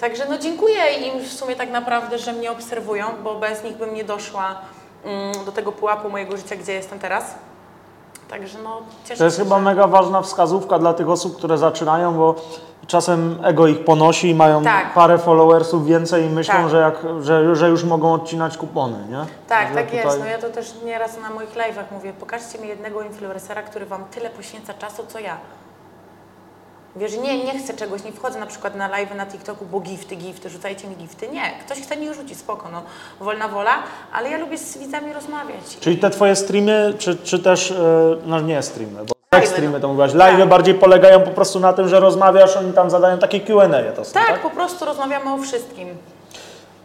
Także 0.00 0.26
no 0.28 0.38
dziękuję 0.38 0.92
im 0.92 1.24
w 1.24 1.32
sumie 1.32 1.56
tak 1.56 1.70
naprawdę, 1.70 2.18
że 2.18 2.32
mnie 2.32 2.50
obserwują, 2.50 3.06
bo 3.24 3.34
bez 3.34 3.64
nich 3.64 3.76
bym 3.76 3.94
nie 3.94 4.04
doszła 4.04 4.60
mm, 5.04 5.44
do 5.44 5.52
tego 5.52 5.72
pułapu 5.72 6.10
mojego 6.10 6.36
życia, 6.36 6.56
gdzie 6.56 6.72
jestem 6.72 6.98
teraz. 6.98 7.34
Także 8.30 8.58
no 8.64 8.82
cieszę 9.04 9.18
To 9.18 9.24
jest 9.24 9.36
się, 9.36 9.42
chyba 9.42 9.56
że... 9.56 9.62
mega 9.62 9.86
ważna 9.86 10.22
wskazówka 10.22 10.78
dla 10.78 10.94
tych 10.94 11.08
osób, 11.08 11.36
które 11.36 11.58
zaczynają, 11.58 12.14
bo 12.14 12.34
czasem 12.86 13.38
ego 13.44 13.66
ich 13.66 13.84
ponosi 13.84 14.28
i 14.28 14.34
mają 14.34 14.62
Tak. 14.64 14.94
parę 14.94 15.18
followersów 15.18 15.86
więcej 15.86 16.24
i 16.24 16.28
myślą, 16.30 16.54
Tak. 16.54 16.68
że, 16.70 16.76
jak, 16.80 16.94
że, 17.20 17.56
że 17.56 17.68
już 17.68 17.84
mogą 17.84 18.12
odcinać 18.12 18.56
kupony, 18.56 18.98
nie? 19.10 19.24
Tak, 19.48 19.68
Że 19.68 19.74
tak 19.74 19.84
tutaj- 19.86 20.04
jest. 20.04 20.18
No 20.18 20.26
ja 20.26 20.38
to 20.38 20.48
też 20.48 20.74
nieraz 20.84 21.18
na 21.22 21.30
moich 21.30 21.50
live'ach 21.54 21.84
mówię, 21.92 22.12
pokażcie 22.12 22.58
mi 22.58 22.68
jednego 22.68 23.02
influencera, 23.02 23.62
który 23.62 23.86
Wam 23.86 24.04
tyle 24.04 24.30
poświęca 24.30 24.74
czasu, 24.74 25.02
co 25.08 25.18
ja. 25.18 25.36
Wiesz, 26.96 27.18
nie, 27.18 27.44
nie 27.44 27.58
chcę 27.58 27.74
czegoś, 27.74 28.04
nie 28.04 28.12
wchodzę 28.12 28.40
na 28.40 28.46
przykład 28.46 28.74
na 28.76 28.88
live 28.88 29.14
na 29.14 29.26
TikToku, 29.26 29.64
bo 29.66 29.80
gifty, 29.80 30.16
gifty, 30.16 30.50
rzucajcie 30.50 30.88
mi 30.88 30.96
gifty. 30.96 31.28
Nie, 31.28 31.42
ktoś 31.66 31.78
chce 31.80 31.96
mi 31.96 32.14
rzucić, 32.14 32.38
spoko, 32.38 32.68
no, 32.72 32.82
wolna 33.20 33.48
wola, 33.48 33.72
ale 34.12 34.30
ja 34.30 34.38
lubię 34.38 34.58
z 34.58 34.78
widzami 34.78 35.12
rozmawiać. 35.12 35.76
Czyli 35.80 35.98
te 35.98 36.10
twoje 36.10 36.36
streamy, 36.36 36.94
czy, 36.98 37.16
czy 37.16 37.38
też, 37.38 37.70
e, 37.70 37.76
no 38.26 38.40
nie 38.40 38.62
streamy, 38.62 39.04
bo 39.04 39.15
Live'y, 39.42 39.46
streamy 39.50 39.72
no. 39.72 39.80
to 39.80 39.88
mówiłaś, 39.88 40.14
live 40.14 40.38
Tak. 40.38 40.48
bardziej 40.48 40.74
polegają 40.74 41.20
po 41.20 41.30
prostu 41.30 41.60
na 41.60 41.72
tym, 41.72 41.88
że 41.88 42.00
rozmawiasz, 42.00 42.56
oni 42.56 42.72
tam 42.72 42.90
zadają 42.90 43.18
takie 43.18 43.40
Q&A 43.40 43.92
to 43.92 44.04
są, 44.04 44.12
tak, 44.12 44.26
tak? 44.26 44.42
po 44.42 44.50
prostu 44.50 44.84
rozmawiamy 44.84 45.32
o 45.32 45.38
wszystkim. 45.38 45.88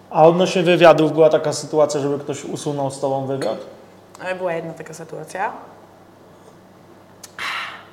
A 0.10 0.24
odnośnie 0.24 0.64
wywiadów 0.64 1.14
była 1.14 1.30
taka 1.30 1.54
sytuacja, 1.54 2.00
żeby 2.00 2.20
ktoś 2.20 2.46
usunął 2.46 2.92
z 2.92 3.00
tobą 3.00 3.26
wywiad? 3.26 3.58
Ale 4.24 4.36
Była 4.36 4.54
jedna 4.54 4.74
taka 4.74 4.94
sytuacja. 4.94 5.52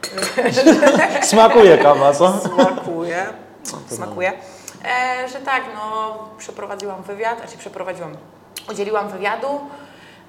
Smakuje 1.23 1.79
kawa, 1.79 2.13
co? 2.13 2.33
Smakuje. 2.39 3.27
Smakuje. 3.89 4.33
E, 4.85 5.29
że 5.29 5.39
tak, 5.39 5.63
no, 5.75 6.19
przeprowadziłam 6.39 7.03
wywiad, 7.03 7.39
znaczy 7.39 7.59
przeprowadziłam, 7.59 8.17
udzieliłam 8.71 9.09
wywiadu, 9.09 9.61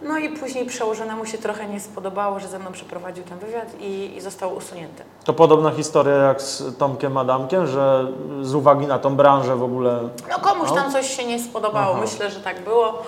no 0.01 0.17
i 0.17 0.29
później 0.29 0.65
przełożonemu 0.65 1.25
się 1.25 1.37
trochę 1.37 1.67
nie 1.67 1.79
spodobało, 1.79 2.39
że 2.39 2.47
ze 2.47 2.59
mną 2.59 2.71
przeprowadził 2.71 3.23
ten 3.23 3.39
wywiad 3.39 3.67
i, 3.79 4.13
i 4.17 4.21
został 4.21 4.55
usunięty. 4.55 5.03
To 5.23 5.33
podobna 5.33 5.71
historia 5.71 6.15
jak 6.15 6.41
z 6.41 6.77
Tomkiem 6.77 7.17
Adamkiem, 7.17 7.67
że 7.67 8.07
z 8.41 8.55
uwagi 8.55 8.87
na 8.87 8.99
tą 8.99 9.15
branżę 9.15 9.55
w 9.55 9.63
ogóle 9.63 9.99
No 10.29 10.39
komuś 10.39 10.69
No. 10.69 10.75
tam 10.75 10.91
coś 10.91 11.17
się 11.17 11.25
nie 11.25 11.39
spodobało, 11.39 11.91
Aha. 11.93 12.01
myślę, 12.01 12.31
że 12.31 12.39
tak 12.39 12.63
było. 12.63 13.03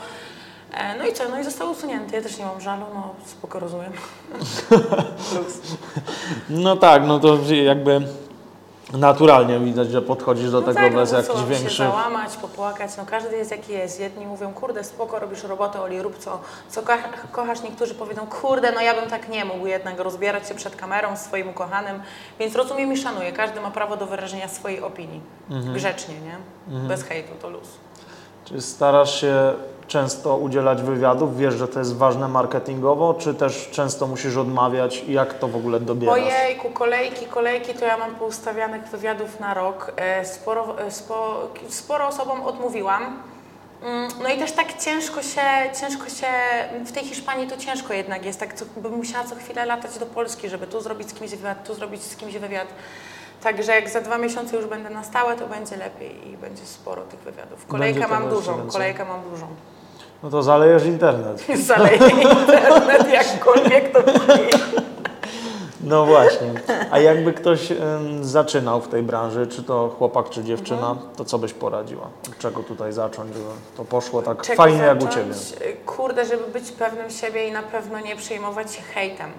E, 0.73 0.97
no 0.97 1.06
i 1.06 1.13
co, 1.13 1.23
no 1.30 1.39
i 1.39 1.43
został 1.43 1.71
usunięty, 1.71 2.15
ja 2.15 2.21
też 2.21 2.38
nie 2.38 2.45
mam 2.45 2.62
żalu, 2.62 2.86
no 2.93 3.10
spoko 3.25 3.60
rozumiem. 3.60 3.91
Luz. 5.36 5.60
No 6.49 6.75
tak, 6.77 7.04
no 7.08 7.19
to 7.19 7.38
jakby 7.63 8.01
naturalnie 8.93 9.60
widać, 9.60 9.91
że 9.91 10.01
podchodzisz 10.01 10.51
do 10.51 10.62
No 10.62 10.67
tego 10.67 10.80
tak, 10.80 10.93
bez 10.95 11.12
no 11.12 11.17
jakichś 11.17 11.36
muszę 11.36 11.47
się 11.54 11.60
większych... 11.60 11.77
załamać, 11.77 12.38
popłakać, 12.38 12.91
no 12.97 13.06
każdy 13.06 13.38
jest 13.38 13.51
jaki 13.51 13.73
jest. 13.73 13.99
Jedni 13.99 14.25
mówią, 14.25 14.54
kurde, 14.54 14.84
spoko, 14.84 15.19
robisz 15.19 15.43
robotę, 15.43 15.82
Oli, 15.82 16.01
rób 16.01 16.17
co, 16.17 16.39
co 16.69 16.82
ko- 16.82 16.93
kochasz. 17.32 17.62
Niektórzy 17.62 17.95
powiedzą, 17.95 18.27
kurde, 18.27 18.71
no 18.71 18.82
ja 18.82 18.93
bym 19.01 19.10
tak 19.10 19.30
nie 19.30 19.45
mógł 19.45 19.65
jednak 19.65 19.99
rozbierać 19.99 20.47
się 20.47 20.56
przed 20.56 20.75
kamerą 20.75 21.17
swoim 21.17 21.49
ukochanym. 21.49 22.01
Więc 22.39 22.56
rozumiem 22.56 22.93
i 22.93 22.97
szanuję, 22.97 23.32
każdy 23.32 23.62
ma 23.62 23.71
prawo 23.71 23.97
do 23.97 24.06
wyrażenia 24.06 24.47
swojej 24.47 24.82
opinii. 24.82 25.21
Mhm. 25.49 25.73
Grzecznie, 25.73 26.15
nie? 26.21 26.38
Bez 26.88 27.04
hejtu, 27.04 27.32
to 27.41 27.49
luz. 27.49 27.67
Czy 28.45 28.62
starasz 28.62 29.21
się 29.21 29.54
często 29.88 30.38
udzielać 30.38 30.82
wywiadów? 30.82 31.38
Wiesz, 31.38 31.54
że 31.54 31.67
to 31.67 31.80
jest 31.80 31.98
ważne 31.98 32.28
marketingowo, 32.28 33.13
czy 33.13 33.34
też 33.34 33.70
często 33.72 34.08
musisz 34.08 34.38
odmawiać 34.38 35.04
jak 35.08 35.34
to 35.34 35.48
w 35.48 35.56
ogóle 35.56 35.80
dobierasz? 35.80 36.13
Ojejku, 36.15 36.70
kolejki, 36.70 37.26
kolejki, 37.26 37.74
to 37.74 37.86
ja 37.86 37.98
mam 37.98 38.15
poustawianych 38.15 38.84
wywiadów 38.88 39.39
na 39.39 39.54
rok. 39.54 39.91
E, 39.96 40.26
Sporo, 40.26 40.80
e, 40.82 40.91
spo, 40.91 41.48
sporo 41.70 42.08
osobom 42.08 42.41
odmówiłam. 42.41 43.24
Mm, 43.84 44.08
No 44.24 44.30
i 44.30 44.38
też 44.38 44.52
tak 44.52 44.78
ciężko 44.78 45.22
się, 45.22 45.41
ciężko 45.82 46.10
się, 46.10 46.28
w 46.86 46.91
tej 46.91 47.04
Hiszpanii 47.04 47.48
to 47.48 47.58
ciężko 47.58 47.94
jednak 47.94 48.26
jest, 48.26 48.39
tak 48.39 48.54
co, 48.54 48.65
bym 48.78 48.94
musiała 48.94 49.24
co 49.24 49.36
chwilę 49.36 49.65
latać 49.65 49.98
do 50.00 50.06
Polski, 50.06 50.50
żeby 50.50 50.67
tu 50.67 50.82
zrobić 50.82 51.10
z 51.10 51.13
kimś 51.13 51.32
wywiad, 51.32 51.67
tu 51.67 51.74
zrobić 51.74 52.04
z 52.04 52.15
kimś 52.15 52.34
wywiad. 52.38 52.67
Także 53.43 53.71
jak 53.75 53.89
za 53.89 54.01
dwa 54.01 54.17
miesiące 54.17 54.56
już 54.58 54.65
będę 54.65 54.89
na 54.89 55.04
stałe, 55.04 55.36
to 55.38 55.47
będzie 55.47 55.77
lepiej 55.77 56.27
i 56.32 56.38
będzie 56.38 56.65
sporo 56.65 57.01
tych 57.01 57.19
wywiadów. 57.19 57.65
Kolejkę 57.67 58.08
mam 58.08 58.30
dużą, 58.30 58.54
więcej. 58.58 58.71
kolejkę 58.71 59.06
mam 59.06 59.21
dużą. 59.32 59.47
No 60.23 60.30
to 60.30 60.43
zalejesz 60.43 60.86
internet. 60.86 61.45
Zaleję 61.67 61.97
internet, 62.39 63.10
jakkolwiek 63.13 63.91
to 63.91 64.01
brzmi. 64.04 64.47
No 65.84 66.06
właśnie. 66.06 66.54
A 66.91 66.99
jakby 66.99 67.34
ktoś 67.34 67.67
zaczynał 68.21 68.82
w 68.82 68.88
tej 68.88 69.04
branży, 69.04 69.47
czy 69.47 69.63
to 69.63 69.95
chłopak, 69.97 70.30
czy 70.30 70.43
dziewczyna, 70.43 70.89
Mhm. 70.91 71.10
to 71.15 71.25
co 71.25 71.38
byś 71.39 71.54
poradziła? 71.54 72.08
Od 72.30 72.38
czego 72.38 72.63
tutaj 72.63 72.93
zacząć, 72.93 73.34
żeby 73.34 73.45
to 73.77 73.86
poszło 73.86 74.21
tak 74.21 74.41
Czego 74.41 74.63
fajnie 74.63 74.80
jak 74.80 74.97
u 74.97 75.01
zacząć? 75.01 75.38
Ciebie? 75.38 75.73
Kurde, 75.86 76.25
żeby 76.25 76.43
być 76.47 76.71
pewnym 76.71 77.10
siebie 77.10 77.47
i 77.47 77.51
na 77.51 77.63
pewno 77.63 77.99
nie 77.99 78.15
przejmować 78.15 78.73
się 78.75 78.82
hejtem. 78.82 79.32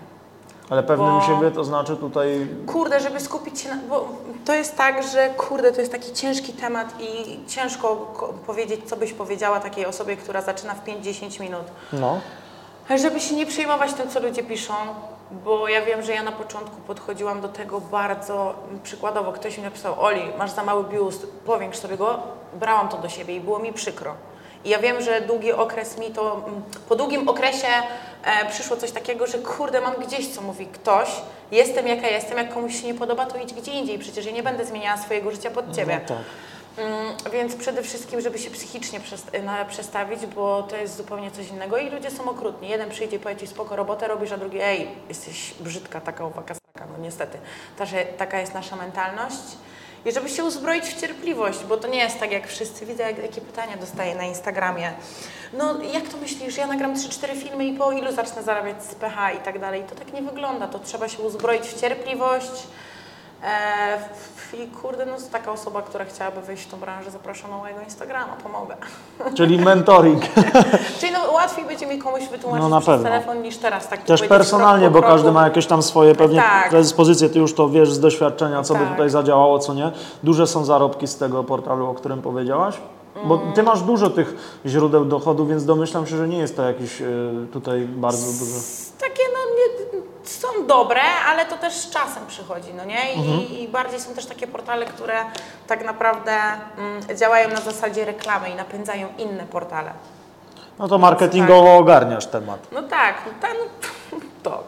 Ale 0.73 0.83
pewnym 0.83 1.19
bo- 1.19 1.27
siebie 1.27 1.51
to 1.51 1.65
znaczy 1.65 1.97
tutaj 1.97 2.49
Kurde, 2.67 3.01
żeby 3.01 3.21
skupić 3.21 3.61
się 3.61 3.69
na... 3.69 3.77
Bo 3.89 4.09
to 4.45 4.55
jest 4.55 4.77
tak, 4.77 5.03
że 5.13 5.31
kurde, 5.31 5.73
to 5.73 5.81
jest 5.81 5.93
taki 5.93 6.13
ciężki 6.13 6.53
temat 6.53 6.95
i 7.01 7.41
ciężko 7.49 7.97
ko- 7.97 8.35
powiedzieć, 8.47 8.81
co 8.89 8.97
byś 8.97 9.13
powiedziała 9.13 9.61
takiej 9.61 9.87
osobie, 9.87 10.17
która 10.17 10.43
zaczyna 10.43 10.75
w 10.75 10.85
5-10 10.85 11.41
minut. 11.41 11.63
no, 11.93 12.21
Żeby 12.99 13.21
się 13.21 13.35
nie 13.37 13.47
przejmować 13.47 13.93
tym, 13.93 14.09
co 14.11 14.21
ludzie 14.21 14.43
piszą, 14.43 14.75
bo 15.45 15.69
ja 15.69 15.83
wiem, 15.83 16.03
że 16.03 16.13
ja 16.13 16.23
na 16.23 16.33
początku 16.33 16.77
podchodziłam 16.87 17.41
do 17.41 17.49
tego 17.49 17.81
bardzo 17.81 18.55
przykładowo. 18.83 19.33
Ktoś 19.33 19.59
mi 19.59 19.65
napisał, 19.65 20.01
Oli, 20.01 20.23
masz 20.39 20.51
za 20.51 20.63
mały 20.65 20.85
biust, 20.85 21.27
powiększ 21.47 21.79
sobie 21.79 21.97
go. 21.97 22.19
Brałam 22.55 22.89
to 22.89 22.99
do 22.99 23.09
siebie 23.09 23.37
i 23.37 23.41
było 23.41 23.59
mi 23.59 23.73
przykro. 23.73 24.15
I 24.65 24.69
ja 24.69 24.79
wiem, 24.79 25.03
że 25.03 25.21
długi 25.21 25.53
okres 25.53 25.99
mi 25.99 26.11
to, 26.11 26.37
mm, 26.49 26.63
po 26.89 26.97
długim 26.97 27.29
okresie 27.29 27.67
e, 28.25 28.51
przyszło 28.51 28.77
coś 28.77 28.91
takiego, 28.91 29.27
że 29.27 29.39
kurde, 29.39 29.81
mam 29.81 29.95
gdzieś, 29.95 30.29
co 30.29 30.41
mówi 30.43 30.67
ktoś, 30.67 31.09
jestem 31.53 31.87
jaka 31.89 32.09
jestem, 32.09 32.39
jak 32.39 32.55
komuś 32.55 32.81
się 32.81 32.87
nie 32.87 32.95
podoba, 32.95 33.27
to 33.27 33.39
idź 33.39 33.55
gdzie 33.55 33.73
indziej, 33.73 33.99
przecież 33.99 34.27
ja 34.27 34.33
nie 34.33 34.43
będę 34.43 34.65
zmieniała 34.65 34.97
swojego 34.97 35.31
życia 35.31 35.51
pod 35.51 35.77
Ciebie. 35.77 36.01
no 36.03 36.09
tak. 36.09 36.25
Mm, 36.79 37.33
Więc 37.33 37.57
przede 37.57 37.83
wszystkim, 37.83 38.21
żeby 38.21 38.39
się 38.39 38.51
psychicznie 38.51 39.01
na- 39.45 39.65
przestawić, 39.65 40.27
bo 40.27 40.63
to 40.63 40.77
jest 40.77 40.97
zupełnie 40.97 41.31
coś 41.31 41.49
innego 41.49 41.79
i 41.79 41.91
ludzie 41.91 42.11
są 42.11 42.31
okrutni. 42.31 42.69
Jeden 42.69 42.91
przyjdzie 42.91 43.17
i 43.17 43.19
powie 43.19 43.37
ci 43.37 43.47
spoko 43.47 43.77
robotę 43.77 44.09
robisz, 44.09 44.33
a 44.33 44.37
drugi 44.37 44.59
ej, 44.61 44.89
jesteś 45.09 45.55
brzydka, 45.61 46.01
taka 46.01 46.25
straka. 46.55 46.91
No 46.93 47.05
niestety, 47.05 47.39
ta, 47.79 47.85
taka 48.19 48.41
jest 48.41 48.55
nasza 48.55 48.77
mentalność. 48.77 49.37
I 50.07 50.13
żeby 50.13 50.29
się 50.29 50.45
uzbroić 50.45 50.85
w 50.85 51.01
cierpliwość, 51.01 51.65
bo 51.69 51.77
to 51.77 51.89
nie 51.89 51.99
jest 51.99 52.21
tak 52.21 52.33
jak 52.33 52.49
wszyscy. 52.49 52.87
Widzę, 52.87 53.03
jak, 53.03 53.19
jakie 53.19 53.41
pytania 53.41 53.77
dostaję 53.77 54.15
na 54.15 54.25
Instagramie. 54.25 54.93
No 55.53 55.83
jak 55.83 56.09
to 56.09 56.17
myślisz, 56.17 56.57
ja 56.57 56.67
nagram 56.67 56.95
3-4 56.95 57.37
filmy 57.37 57.67
i 57.67 57.73
po 57.77 57.93
ilu 57.93 58.13
zacznę 58.13 58.43
zarabiać 58.43 58.85
z 58.85 58.95
PH 58.95 59.33
i 59.33 59.39
tak 59.39 59.59
dalej. 59.59 59.85
To 59.89 59.95
tak 59.95 60.13
nie 60.13 60.23
wygląda. 60.23 60.69
To 60.69 60.79
trzeba 60.79 61.09
się 61.09 61.23
uzbroić 61.23 61.63
w 61.63 61.81
cierpliwość, 61.81 62.53
I 64.55 64.69
kurde, 64.69 65.07
no 65.07 65.13
taka 65.33 65.53
osoba, 65.53 65.83
która 65.83 66.05
chciałaby 66.05 66.41
wejść 66.41 66.63
w 66.65 66.71
tą 66.71 66.77
branżę, 66.77 67.11
zapraszam 67.11 67.51
na 67.51 67.57
mojego 67.57 67.81
Instagrama, 67.81 68.33
pomogę. 68.43 68.77
Czyli 69.37 69.59
mentoring. 69.59 70.23
Czyli 71.01 71.13
no, 71.13 71.33
łatwiej 71.33 71.65
będzie 71.65 71.87
mi 71.87 71.99
komuś 71.99 72.29
wytłumaczyć 72.29 72.63
No, 72.63 72.69
na 72.69 72.81
przez 72.81 72.87
pewno. 72.95 73.09
telefon 73.11 73.43
niż 73.43 73.57
teraz 73.57 73.89
tak 73.89 73.99
Też 74.01 74.07
powiedzieć 74.07 74.29
personalnie, 74.29 74.91
bo 74.91 75.03
każdy 75.03 75.33
ma 75.33 75.45
jakieś 75.45 75.67
tam 75.67 75.83
swoje 75.83 76.15
pewnie 76.15 76.41
Tak. 76.43 76.71
predyspozycje, 76.71 77.29
ty 77.29 77.39
już 77.39 77.55
to 77.55 77.69
wiesz 77.69 77.93
z 77.93 78.01
doświadczenia, 78.01 78.63
co 78.63 78.75
by 78.75 78.81
Tak. 78.81 78.91
tutaj 78.91 79.11
zadziałało, 79.11 79.59
co 79.59 79.75
nie. 79.75 79.93
Duże 80.23 80.47
są 80.47 80.65
zarobki 80.65 81.07
z 81.07 81.17
tego 81.17 81.45
portalu, 81.45 81.91
o 81.91 81.95
którym 81.95 82.23
powiedziałaś? 82.23 82.75
Bo 83.25 83.35
Mm. 83.35 83.53
ty 83.53 83.63
masz 83.63 83.83
dużo 83.83 84.11
tych 84.11 84.35
źródeł 84.67 85.05
dochodu, 85.05 85.47
więc 85.47 85.65
domyślam 85.65 86.07
się, 86.07 86.17
że 86.17 86.29
nie 86.29 86.39
jest 86.39 86.57
to 86.57 86.63
jakiś 86.63 87.01
y, 87.01 87.07
tutaj 87.53 87.81
bardzo 87.81 88.27
duży. 88.27 88.59
Takie 89.01 89.23
są 90.43 90.67
dobre, 90.67 91.01
ale 91.29 91.47
to 91.47 91.57
też 91.59 91.75
z 91.75 91.91
czasem 91.91 92.27
przychodzi, 92.27 92.75
no 92.75 92.85
nie? 92.85 93.13
I, 93.15 93.19
Mhm. 93.19 93.41
i 93.49 93.69
bardziej 93.69 94.01
są 94.01 94.15
też 94.15 94.27
takie 94.27 94.47
portale, 94.47 94.87
które 94.87 95.15
tak 95.67 95.85
naprawdę 95.85 96.33
mm, 96.79 97.17
działają 97.19 97.49
na 97.51 97.61
zasadzie 97.61 98.05
reklamy 98.05 98.51
i 98.51 98.55
napędzają 98.55 99.09
inne 99.19 99.45
portale. 99.47 99.91
No 100.79 100.89
to 100.89 100.99
marketingowo 100.99 101.77
ogarniasz 101.77 102.27
temat. 102.27 102.59
No 102.73 102.83
tak, 102.83 103.15
no 103.27 103.33
ten 103.49 103.57
tok, 104.43 104.65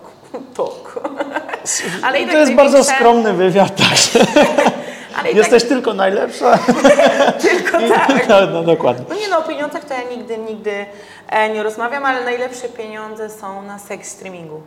tok. 0.54 1.00
Ale 2.04 2.20
i 2.20 2.26
to 2.26 2.32
tak 2.32 2.40
jest 2.40 2.54
bardzo 2.54 2.78
największe- 2.78 2.94
skromny 2.96 3.32
wywiad, 3.32 3.72
także 3.76 4.18
Ale 5.18 5.32
jesteś 5.32 5.64
tylko 5.64 5.94
najlepsza. 5.94 6.58
tak, 6.58 7.36
tylko 7.42 7.78
tak. 7.88 8.28
No, 8.28 8.46
no 8.46 8.62
dokładnie. 8.62 9.04
No 9.08 9.14
nie 9.14 9.28
no, 9.28 9.38
o 9.38 9.42
pieniądzach 9.42 9.84
to 9.84 9.94
ja 9.94 10.02
nigdy, 10.16 10.38
nigdy 10.38 10.86
e, 11.28 11.48
nie 11.48 11.62
rozmawiam, 11.62 12.04
ale 12.04 12.24
najlepsze 12.24 12.68
pieniądze 12.68 13.30
są 13.30 13.62
na 13.62 13.78
seks 13.78 14.08
streamingu. 14.10 14.62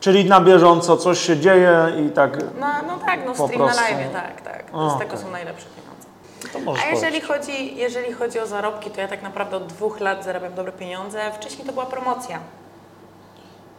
Czyli 0.00 0.24
na 0.24 0.40
bieżąco 0.40 0.96
coś 0.96 1.18
się 1.20 1.36
dzieje 1.36 1.72
i 2.06 2.10
tak 2.10 2.36
No, 2.60 2.66
no 2.86 2.98
tak, 3.06 3.20
no 3.26 3.34
stream 3.34 3.50
prostu. 3.50 3.80
na 3.80 3.88
live, 3.90 4.12
tak, 4.12 4.40
tak. 4.40 4.64
O, 4.72 4.90
z 4.90 4.98
tego 4.98 5.16
są 5.16 5.30
najlepsze 5.30 5.66
pieniądze. 5.76 6.08
to 6.52 6.58
możesz 6.58 6.84
A 6.84 6.88
jeżeli 6.88 7.20
powiedzieć. 7.20 7.28
chodzi, 7.28 7.76
jeżeli 7.76 8.12
chodzi 8.12 8.40
o 8.40 8.46
zarobki, 8.46 8.90
to 8.90 9.00
ja 9.00 9.08
tak 9.08 9.22
naprawdę 9.22 9.56
od 9.56 9.66
dwóch 9.66 10.00
lat 10.00 10.24
zarabiam 10.24 10.54
dobre 10.54 10.72
pieniądze. 10.72 11.32
Wcześniej 11.32 11.66
to 11.66 11.72
była 11.72 11.86
promocja. 11.86 12.38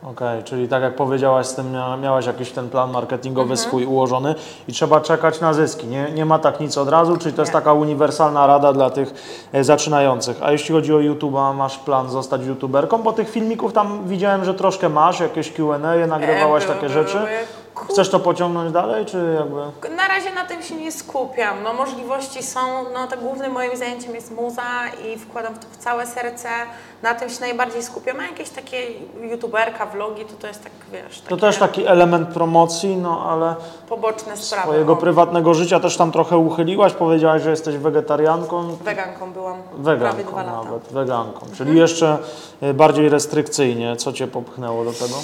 Okej, 0.03 0.43
czyli 0.43 0.67
tak 0.67 0.83
jak 0.83 0.95
powiedziałaś, 0.95 1.45
z 1.47 1.55
tym 1.55 1.71
mia- 1.73 1.99
miałaś 2.01 2.25
jakiś 2.25 2.51
ten 2.51 2.69
plan 2.69 2.91
marketingowy 2.91 3.51
Mhm. 3.51 3.57
swój 3.57 3.85
ułożony 3.85 4.35
i 4.67 4.73
trzeba 4.73 5.01
czekać 5.01 5.41
na 5.41 5.53
zyski. 5.53 5.87
Nie, 5.87 6.11
nie 6.11 6.25
ma 6.25 6.39
tak 6.39 6.59
nic 6.59 6.77
od 6.77 6.89
razu, 6.89 7.17
czyli 7.17 7.35
to 7.35 7.41
jest 7.41 7.49
Nie. 7.51 7.59
taka 7.59 7.73
uniwersalna 7.73 8.47
rada 8.47 8.73
dla 8.73 8.89
tych 8.89 9.13
e, 9.53 9.63
zaczynających. 9.63 10.37
A 10.43 10.51
jeśli 10.51 10.75
chodzi 10.75 10.93
o 10.93 10.97
YouTube'a, 10.97 11.55
masz 11.55 11.77
plan 11.79 12.09
zostać 12.09 12.45
YouTuberką? 12.45 12.97
Bo 13.03 13.13
tych 13.13 13.29
filmików 13.29 13.73
tam 13.73 14.07
widziałem, 14.07 14.45
że 14.45 14.53
troszkę 14.53 14.89
masz, 14.89 15.19
jakieś 15.19 15.51
Q&A, 15.53 16.07
nagrywałaś 16.07 16.63
były, 16.65 16.75
takie 16.75 16.89
były, 16.89 17.03
rzeczy. 17.03 17.17
były. 17.17 17.29
Chcesz 17.89 18.09
to 18.09 18.19
pociągnąć 18.19 18.71
dalej, 18.71 19.05
czy 19.05 19.35
jakby... 19.39 19.89
Na 19.95 20.07
razie 20.07 20.33
na 20.33 20.45
tym 20.45 20.63
się 20.63 20.75
nie 20.75 20.91
skupiam. 20.91 21.63
No, 21.63 21.73
możliwości 21.73 22.43
są, 22.43 22.59
no 22.93 23.07
to 23.07 23.17
głównym 23.17 23.51
moim 23.51 23.77
zajęciem 23.77 24.15
jest 24.15 24.31
muza 24.35 24.63
i 25.05 25.17
wkładam 25.19 25.53
w 25.55 25.59
to 25.59 25.65
w 25.71 25.77
całe 25.77 26.07
serce. 26.07 26.49
Na 27.03 27.15
tym 27.15 27.29
się 27.29 27.41
najbardziej 27.41 27.83
skupiam. 27.83 28.19
A 28.19 28.23
jakieś 28.23 28.49
takie 28.49 28.77
youtuberka, 29.31 29.85
vlogi, 29.85 30.25
to 30.25 30.33
to 30.41 30.47
jest 30.47 30.63
tak, 30.63 30.71
wiesz, 30.91 31.21
To 31.21 31.37
też 31.37 31.57
taki 31.57 31.85
element 31.85 32.29
promocji, 32.29 32.95
no 32.97 33.29
ale 33.31 33.55
poboczne 33.89 34.37
sprawy. 34.37 34.63
swojego 34.63 34.93
O, 34.93 34.95
prywatnego 34.95 35.53
życia 35.53 35.79
też 35.79 35.97
tam 35.97 36.11
trochę 36.11 36.37
uchyliłaś. 36.37 36.93
Powiedziałaś, 36.93 37.41
że 37.41 37.49
jesteś 37.49 37.77
wegetarianką. 37.77 38.75
Weganką 38.81 39.31
byłam 39.33 39.57
prawie 39.83 39.83
Weganką 39.83 40.31
dwa 40.31 40.43
lata. 40.43 40.63
nawet, 40.63 40.83
weganką. 40.91 41.45
Czyli 41.57 41.77
jeszcze 41.79 42.17
e, 42.61 42.73
bardziej 42.73 43.09
restrykcyjnie. 43.09 43.95
Co 43.95 44.13
Cię 44.13 44.27
popchnęło 44.27 44.83
do 44.85 44.93
tego? 44.93 45.15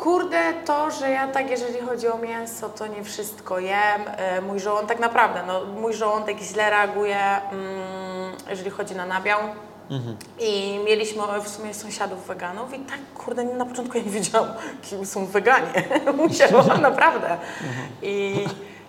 Kurde, 0.00 0.54
to, 0.64 0.90
że 0.90 1.10
ja 1.10 1.28
tak, 1.28 1.50
jeżeli 1.50 1.80
chodzi 1.80 2.08
o 2.08 2.18
mięso, 2.18 2.68
to 2.68 2.86
nie 2.86 3.04
wszystko 3.04 3.58
jem. 3.58 4.02
E, 4.06 4.40
Mój 4.40 4.60
żołądek, 4.60 4.88
tak 4.88 5.00
naprawdę, 5.00 5.42
no, 5.46 5.64
mój 5.64 5.94
żołądek 5.94 6.38
źle 6.38 6.70
reaguje, 6.70 7.16
mm, 7.52 8.32
jeżeli 8.50 8.70
chodzi 8.70 8.94
na 8.94 9.06
nabiał. 9.06 9.38
I 10.38 10.80
mieliśmy 10.84 11.22
w 11.44 11.48
sumie 11.48 11.74
sąsiadów 11.74 12.26
weganów 12.26 12.74
i 12.74 12.78
tak, 12.78 12.98
kurde, 13.14 13.44
na 13.44 13.66
początku 13.66 13.98
ja 13.98 14.04
nie 14.04 14.10
wiedziałam, 14.10 14.48
kim 14.82 15.06
są 15.06 15.26
weganie. 15.26 15.84
Musiałam, 16.28 16.82
naprawdę. 16.82 17.36
I, 18.02 18.46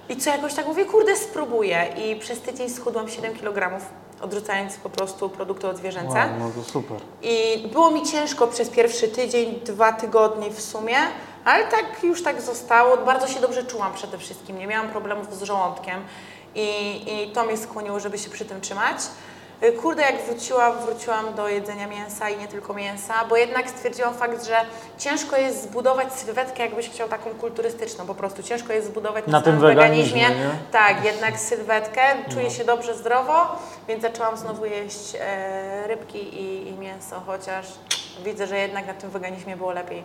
I 0.10 0.18
co 0.18 0.30
jakoś 0.30 0.54
tak 0.54 0.68
mówię, 0.68 0.86
kurde, 0.86 1.16
spróbuję. 1.16 1.88
I 2.06 2.16
przez 2.16 2.42
tydzień 2.42 2.70
schudłam 2.70 3.10
7 3.10 3.34
kg, 3.34 3.82
odrzucając 4.22 4.78
po 4.78 4.90
prostu 4.90 5.30
produkty 5.30 5.68
odzwierzęce. 5.68 6.18
Wow, 6.18 6.40
no 6.40 6.52
to 6.56 6.72
super. 6.72 6.98
I 7.22 7.68
było 7.74 7.92
mi 7.92 8.06
ciężko 8.06 8.48
przez 8.48 8.70
pierwszy 8.70 9.08
tydzień, 9.08 9.60
dwa 9.66 9.94
tygodnie 9.94 10.50
w 10.50 10.62
sumie, 10.62 10.98
ale 11.46 11.64
tak 11.64 12.04
już 12.04 12.24
tak 12.24 12.42
zostało. 12.42 12.98
Bardzo 12.98 13.28
się 13.28 13.40
dobrze 13.40 13.64
czułam 13.64 13.94
przede 13.94 14.18
wszystkim. 14.18 14.58
Nie 14.58 14.68
miałam 14.68 14.90
problemów 14.90 15.36
z 15.36 15.44
żołądkiem 15.44 16.02
i, 16.56 17.02
i 17.08 17.32
to 17.32 17.44
mnie 17.46 17.58
skłoniło, 17.58 18.00
żeby 18.00 18.18
się 18.18 18.30
przy 18.30 18.46
tym 18.46 18.62
trzymać. 18.62 18.98
Y, 19.64 19.72
Kurde, 19.72 20.02
jak 20.02 20.22
wróciłam, 20.22 20.80
wróciłam 20.86 21.34
do 21.34 21.50
jedzenia 21.50 21.88
mięsa 21.88 22.30
i 22.30 22.38
nie 22.38 22.48
tylko 22.48 22.74
mięsa, 22.74 23.14
bo 23.30 23.38
jednak 23.38 23.70
stwierdziłam 23.70 24.14
fakt, 24.14 24.46
że 24.46 24.56
ciężko 24.98 25.38
jest 25.38 25.64
zbudować 25.64 26.14
sylwetkę, 26.14 26.64
jakbyś 26.64 26.90
chciał 26.90 27.10
taką 27.10 27.30
kulturystyczną, 27.30 28.06
po 28.06 28.16
prostu 28.16 28.44
ciężko 28.44 28.74
jest 28.74 28.88
zbudować 28.88 29.28
Na 29.28 29.42
tym 29.42 29.60
weganizmie, 29.60 30.22
nie? 30.30 30.50
tak, 30.72 31.06
jednak 31.06 31.40
sylwetkę, 31.40 32.02
czuję 32.32 32.52
się 32.52 32.66
dobrze, 32.66 32.96
zdrowo, 32.96 33.56
więc 33.88 34.02
zaczęłam 34.02 34.38
znowu 34.38 34.66
jeść 34.66 35.16
e, 35.20 35.88
rybki 35.88 36.18
i, 36.42 36.68
i 36.70 36.74
mięso, 36.74 37.22
chociaż 37.26 37.66
widzę, 38.24 38.48
że 38.48 38.58
jednak 38.58 38.88
na 38.88 38.94
tym 38.94 39.10
weganizmie 39.10 39.58
było 39.58 39.72
lepiej. 39.72 40.04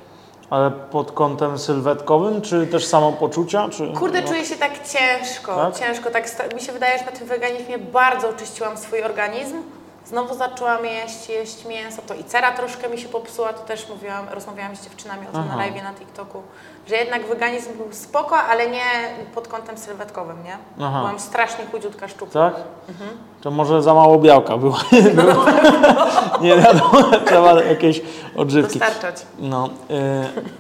Ale 0.51 0.71
pod 0.71 1.13
kątem 1.13 1.59
sylwetkowym, 1.59 2.43
czy 2.43 2.67
też 2.67 2.87
samopoczucia? 2.87 3.69
Czy... 3.69 3.93
Kurde, 3.93 4.23
no. 4.23 4.29
czuję 4.29 4.45
się 4.45 4.57
tak 4.57 4.73
ciężko, 4.89 5.57
Tak? 5.57 5.79
ciężko, 5.79 6.11
tak 6.11 6.55
mi 6.55 6.61
się 6.61 6.73
wydaje, 6.73 6.99
że 6.99 7.05
na 7.05 7.13
tym 7.13 7.27
weganizmie 7.27 7.79
bardzo 7.79 8.29
oczyściłam 8.29 8.77
swój 8.77 9.03
organizm. 9.03 9.63
Znowu 10.07 10.35
zaczęłam 10.35 10.85
jeść, 10.85 11.29
jeść 11.29 11.65
mięso, 11.65 12.03
to 12.07 12.15
i 12.15 12.25
cera 12.25 12.53
troszkę 12.53 12.89
mi 12.89 12.99
się 12.99 13.09
popsuła, 13.09 13.53
to 13.53 13.61
też 13.61 13.89
mówiłam, 13.89 14.27
rozmawiałam 14.31 14.77
z 14.77 14.85
dziewczynami 14.85 15.27
o 15.29 15.33
tym 15.33 15.49
na 15.49 15.57
live 15.57 15.83
na 15.83 15.93
TikToku, 15.93 16.43
że 16.89 16.97
jednak 16.97 17.27
weganizm 17.29 17.77
był 17.77 17.87
spoko, 17.93 18.37
ale 18.37 18.71
nie 18.71 18.81
pod 19.35 19.49
kątem 19.49 19.79
sylwetkowym, 19.79 20.37
nie? 20.45 20.59
Aha. 20.81 20.99
Byłam 20.99 21.19
strasznie 21.19 21.67
chudziutka 21.67 22.09
szczupła. 22.09 22.51
Tak? 22.51 22.55
To 23.41 23.51
może 23.51 23.83
za 23.83 23.95
mało 23.95 24.19
białka 24.19 24.57
było. 24.57 24.79
było. 25.23 25.45
Nie 26.41 26.57
wiadomo, 26.57 27.03
trzeba 27.27 27.63
jakieś 27.63 28.03
odżywki. 28.37 28.79
Dostarczać. 28.79 29.27
No, 29.39 29.69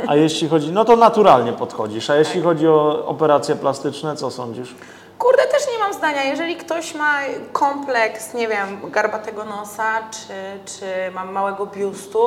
y, 0.01 0.09
a 0.09 0.17
jeśli 0.17 0.49
chodzi, 0.49 0.73
no 0.73 0.85
to 0.85 0.97
naturalnie 0.97 1.53
podchodzisz, 1.53 2.11
a 2.11 2.17
jeśli 2.17 2.43
chodzi 2.43 2.69
o 2.69 3.07
operacje 3.07 3.57
plastyczne, 3.57 4.17
co 4.17 4.31
sądzisz? 4.31 4.75
Kurde, 5.19 5.43
też 5.47 5.66
zdania. 5.97 6.23
Jeżeli 6.25 6.57
ktoś 6.57 6.95
ma 6.95 7.15
kompleks, 7.53 8.35
nie 8.35 8.49
wiem, 8.49 8.91
garbatego 8.91 9.45
nosa, 9.45 9.93
czy, 10.11 10.33
czy 10.79 11.13
ma 11.15 11.25
małego 11.25 11.67
biustu, 11.67 12.19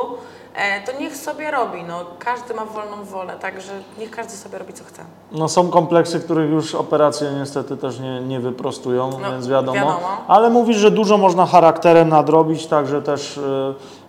e, 0.55 0.82
to 0.86 0.99
niech 0.99 1.17
sobie 1.17 1.51
robi. 1.51 1.84
No, 1.84 2.05
każdy 2.19 2.53
ma 2.53 2.65
wolną 2.65 3.03
wolę, 3.03 3.34
także 3.41 3.71
niech 3.97 4.12
każdy 4.12 4.34
sobie 4.34 4.58
robi 4.58 4.73
co 4.73 4.84
chce. 4.84 5.01
No 5.32 5.49
są 5.49 5.69
kompleksy, 5.69 6.19
których 6.19 6.51
już 6.51 6.75
operacje 6.75 7.32
niestety 7.39 7.77
też 7.77 7.99
nie, 7.99 8.21
nie 8.21 8.39
wyprostują, 8.39 9.10
No, 9.21 9.32
więc 9.32 9.47
wiadomo. 9.47 9.75
wiadomo. 9.77 9.99
Ale 10.27 10.49
mówisz, 10.49 10.77
że 10.77 10.91
dużo 10.91 11.17
można 11.17 11.45
charakterem 11.45 12.10
nadrobić, 12.10 12.67
także 12.67 13.01
też 13.01 13.38
y, 13.38 13.41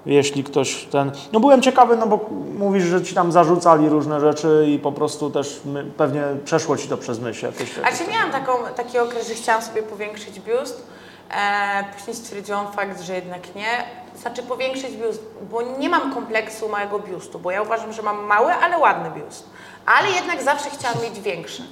jeśli 0.06 0.44
ktoś 0.44 0.84
ten... 0.84 1.12
No 1.32 1.40
byłem 1.40 1.62
ciekawy, 1.62 1.96
no 1.96 2.06
bo 2.06 2.26
mówisz, 2.58 2.84
że 2.84 3.02
ci 3.02 3.14
tam 3.14 3.32
zarzucali 3.32 3.88
różne 3.88 4.20
rzeczy 4.20 4.66
i 4.68 4.78
po 4.78 4.92
prostu 4.92 5.30
też 5.30 5.60
my, 5.64 5.84
pewnie 5.84 6.22
przeszło 6.44 6.76
ci 6.76 6.88
to 6.88 6.96
przez 6.96 7.20
myśl 7.20 7.46
jakieś. 7.46 7.70
A 7.78 7.96
czy 7.96 8.10
miałam 8.10 8.30
taką, 8.30 8.52
taki 8.76 8.98
okres, 8.98 9.28
że 9.28 9.34
chciałam 9.34 9.62
sobie 9.62 9.82
powiększyć 9.82 10.40
biust, 10.40 10.86
e, 11.30 11.84
później 11.96 12.16
stwierdziłam 12.16 12.72
fakt, 12.72 13.00
że 13.00 13.14
jednak 13.14 13.54
nie. 13.54 13.84
Znaczy 14.16 14.42
powiększyć 14.42 14.96
biust, 14.96 15.22
bo 15.50 15.62
nie 15.62 15.88
mam 15.88 16.14
kompleksu 16.14 16.68
małego 16.68 16.98
biustu, 16.98 17.38
bo 17.38 17.50
ja 17.50 17.62
uważam, 17.62 17.92
że 17.92 18.02
mam 18.02 18.24
mały, 18.24 18.52
ale 18.52 18.78
ładny 18.78 19.10
biust. 19.20 19.50
Ale 19.86 20.10
jednak 20.10 20.42
zawsze 20.42 20.70
chciałam 20.70 21.02
mieć 21.02 21.20
większy. 21.20 21.62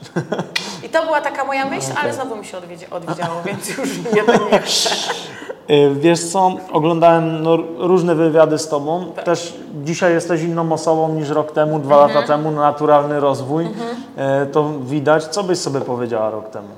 I 0.85 0.89
to 0.89 1.05
była 1.05 1.21
taka 1.21 1.45
moja 1.45 1.65
myśl, 1.65 1.91
ale 2.03 2.15
znowu 2.15 2.37
mi 2.37 2.45
się 2.45 2.59
odwiedzie, 2.59 2.91
odwiedziało, 2.91 3.43
więc 3.45 3.69
już 3.69 3.89
nie 4.13 4.23
chcę. 4.61 4.91
Y, 5.71 5.91
Wiesz 5.95 6.25
co, 6.25 6.53
oglądałem 6.73 7.43
no, 7.43 7.57
różne 7.79 8.15
wywiady 8.15 8.59
z 8.59 8.69
Tobą. 8.69 9.13
Tak. 9.17 9.25
Też 9.25 9.55
dzisiaj 9.85 10.13
jesteś 10.13 10.43
inną 10.43 10.73
osobą 10.73 11.09
niż 11.15 11.29
rok 11.29 11.53
temu, 11.53 11.79
dwa 11.79 11.95
Mhm. 11.95 12.15
lata 12.15 12.27
temu, 12.27 12.51
naturalny 12.51 13.21
rozwój. 13.21 13.65
Y, 13.67 14.47
To 14.53 14.71
widać. 14.81 15.25
Co 15.25 15.43
byś 15.43 15.59
sobie 15.59 15.81
powiedziała 15.81 16.31
rok 16.31 16.51
temu? 16.51 16.69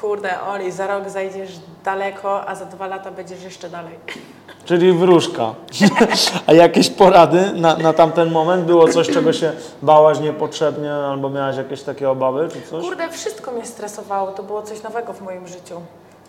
Kurde, 0.00 0.30
Oli, 0.48 0.72
za 0.72 0.86
rok 0.86 1.08
zajdziesz 1.10 1.50
daleko, 1.84 2.48
a 2.48 2.54
za 2.54 2.64
dwa 2.64 2.86
lata 2.86 3.10
będziesz 3.10 3.42
jeszcze 3.42 3.70
dalej. 3.70 3.94
Czyli 4.64 4.92
wróżka. 4.92 5.54
A 6.46 6.52
jakieś 6.52 6.90
porady 6.90 7.52
na, 7.54 7.76
na 7.76 7.92
tamten 7.92 8.30
moment? 8.32 8.64
Było 8.64 8.88
coś, 8.88 9.08
czego 9.08 9.32
się 9.32 9.52
bałaś 9.82 10.20
niepotrzebnie 10.20 10.92
albo 10.94 11.30
miałaś 11.30 11.56
jakieś 11.56 11.82
takie 11.82 12.10
obawy 12.10 12.48
czy 12.52 12.62
coś? 12.70 12.84
Kurde, 12.84 13.08
wszystko 13.08 13.52
mnie 13.52 13.66
stresowało, 13.66 14.30
to 14.32 14.42
było 14.42 14.62
coś 14.62 14.82
nowego 14.82 15.12
w 15.12 15.22
moim 15.22 15.46
życiu. 15.48 15.80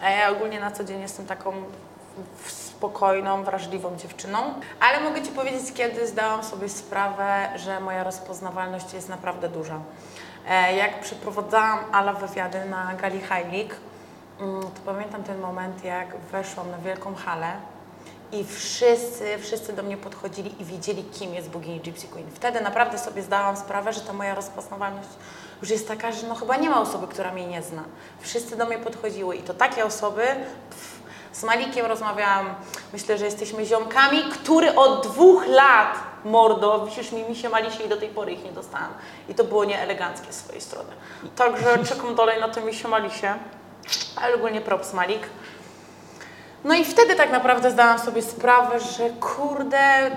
A 0.02 0.10
ja 0.10 0.30
ogólnie 0.30 0.60
na 0.60 0.72
co 0.72 0.84
dzień 0.84 1.02
jestem 1.02 1.26
taką 1.28 1.54
spokojną, 2.48 3.44
wrażliwą 3.44 3.96
dziewczyną. 3.98 4.54
Ale 4.80 5.00
mogę 5.00 5.22
Ci 5.22 5.32
powiedzieć, 5.32 5.74
kiedy 5.74 6.08
zdałam 6.08 6.44
sobie 6.44 6.70
sprawę, 6.70 7.50
że 7.56 7.80
moja 7.80 8.04
rozpoznawalność 8.04 8.94
jest 8.94 9.10
naprawdę 9.10 9.50
duża. 9.50 9.80
E, 10.50 10.76
Jak 10.76 11.00
przeprowadzałam 11.02 11.80
Ala 11.92 12.14
wywiady 12.14 12.66
na 12.66 12.94
Gali 12.94 13.22
League, 13.30 13.74
mm, 14.40 14.62
to 14.62 14.82
pamiętam 14.86 15.24
ten 15.24 15.40
moment, 15.40 15.84
jak 15.84 16.18
weszłam 16.18 16.72
na 16.72 16.78
wielką 16.78 17.16
halę 17.16 17.52
i 18.32 18.44
wszyscy, 18.44 19.38
wszyscy 19.40 19.74
do 19.74 19.84
mnie 19.84 19.98
podchodzili 19.98 20.62
i 20.62 20.66
wiedzieli, 20.66 21.04
kim 21.04 21.34
jest 21.34 21.50
bogini 21.50 21.80
Gypsy 21.80 22.08
Queen. 22.08 22.32
Wtedy 22.32 22.62
naprawdę 22.62 22.98
sobie 23.00 23.22
zdałam 23.22 23.58
sprawę, 23.58 23.94
że 23.94 24.02
ta 24.02 24.14
moja 24.14 24.36
rozpoznawalność 24.36 25.10
już 25.62 25.70
jest 25.70 25.88
taka, 25.88 26.12
że 26.12 26.28
no 26.28 26.36
chyba 26.36 26.56
nie 26.56 26.70
ma 26.70 26.82
osoby, 26.82 27.08
która 27.08 27.32
mnie 27.32 27.48
nie 27.48 27.62
zna. 27.62 27.84
Wszyscy 28.20 28.56
do 28.56 28.66
mnie 28.66 28.78
podchodziły 28.78 29.36
i 29.36 29.44
to 29.44 29.54
takie 29.54 29.86
osoby, 29.86 30.22
pff, 30.70 31.02
z 31.32 31.44
Malikiem 31.44 31.86
rozmawiałam, 31.86 32.56
myślę, 32.94 33.18
że 33.18 33.26
jesteśmy 33.26 33.66
ziomkami, 33.66 34.24
który 34.24 34.76
od 34.76 35.08
dwóch 35.08 35.48
lat 35.48 35.96
mordo, 36.26 36.86
wisisz 36.86 37.12
mi 37.12 37.24
misie 37.24 37.50
malisie 37.50 37.84
i 37.84 37.90
do 37.90 37.98
tej 37.98 38.10
pory 38.10 38.32
ich 38.32 38.44
nie 38.44 38.52
dostałam. 38.52 38.90
I 39.30 39.36
to 39.36 39.44
było 39.44 39.66
nieeleganckie 39.66 40.34
z 40.34 40.36
swojej 40.36 40.62
strony. 40.62 40.90
Także 41.36 41.78
czekam 41.90 42.16
dalej 42.16 42.40
na 42.40 42.50
te 42.50 42.62
misie 42.62 42.88
malisie, 42.88 43.34
ale 44.16 44.36
ogólnie 44.36 44.62
props 44.62 44.94
Malik. 44.94 45.22
No 46.64 46.74
i 46.74 46.86
wtedy 46.86 47.16
tak 47.16 47.32
naprawdę 47.32 47.72
zdałam 47.72 48.00
sobie 48.00 48.22
sprawę, 48.22 48.80
że 48.80 49.10
kurde, 49.10 50.12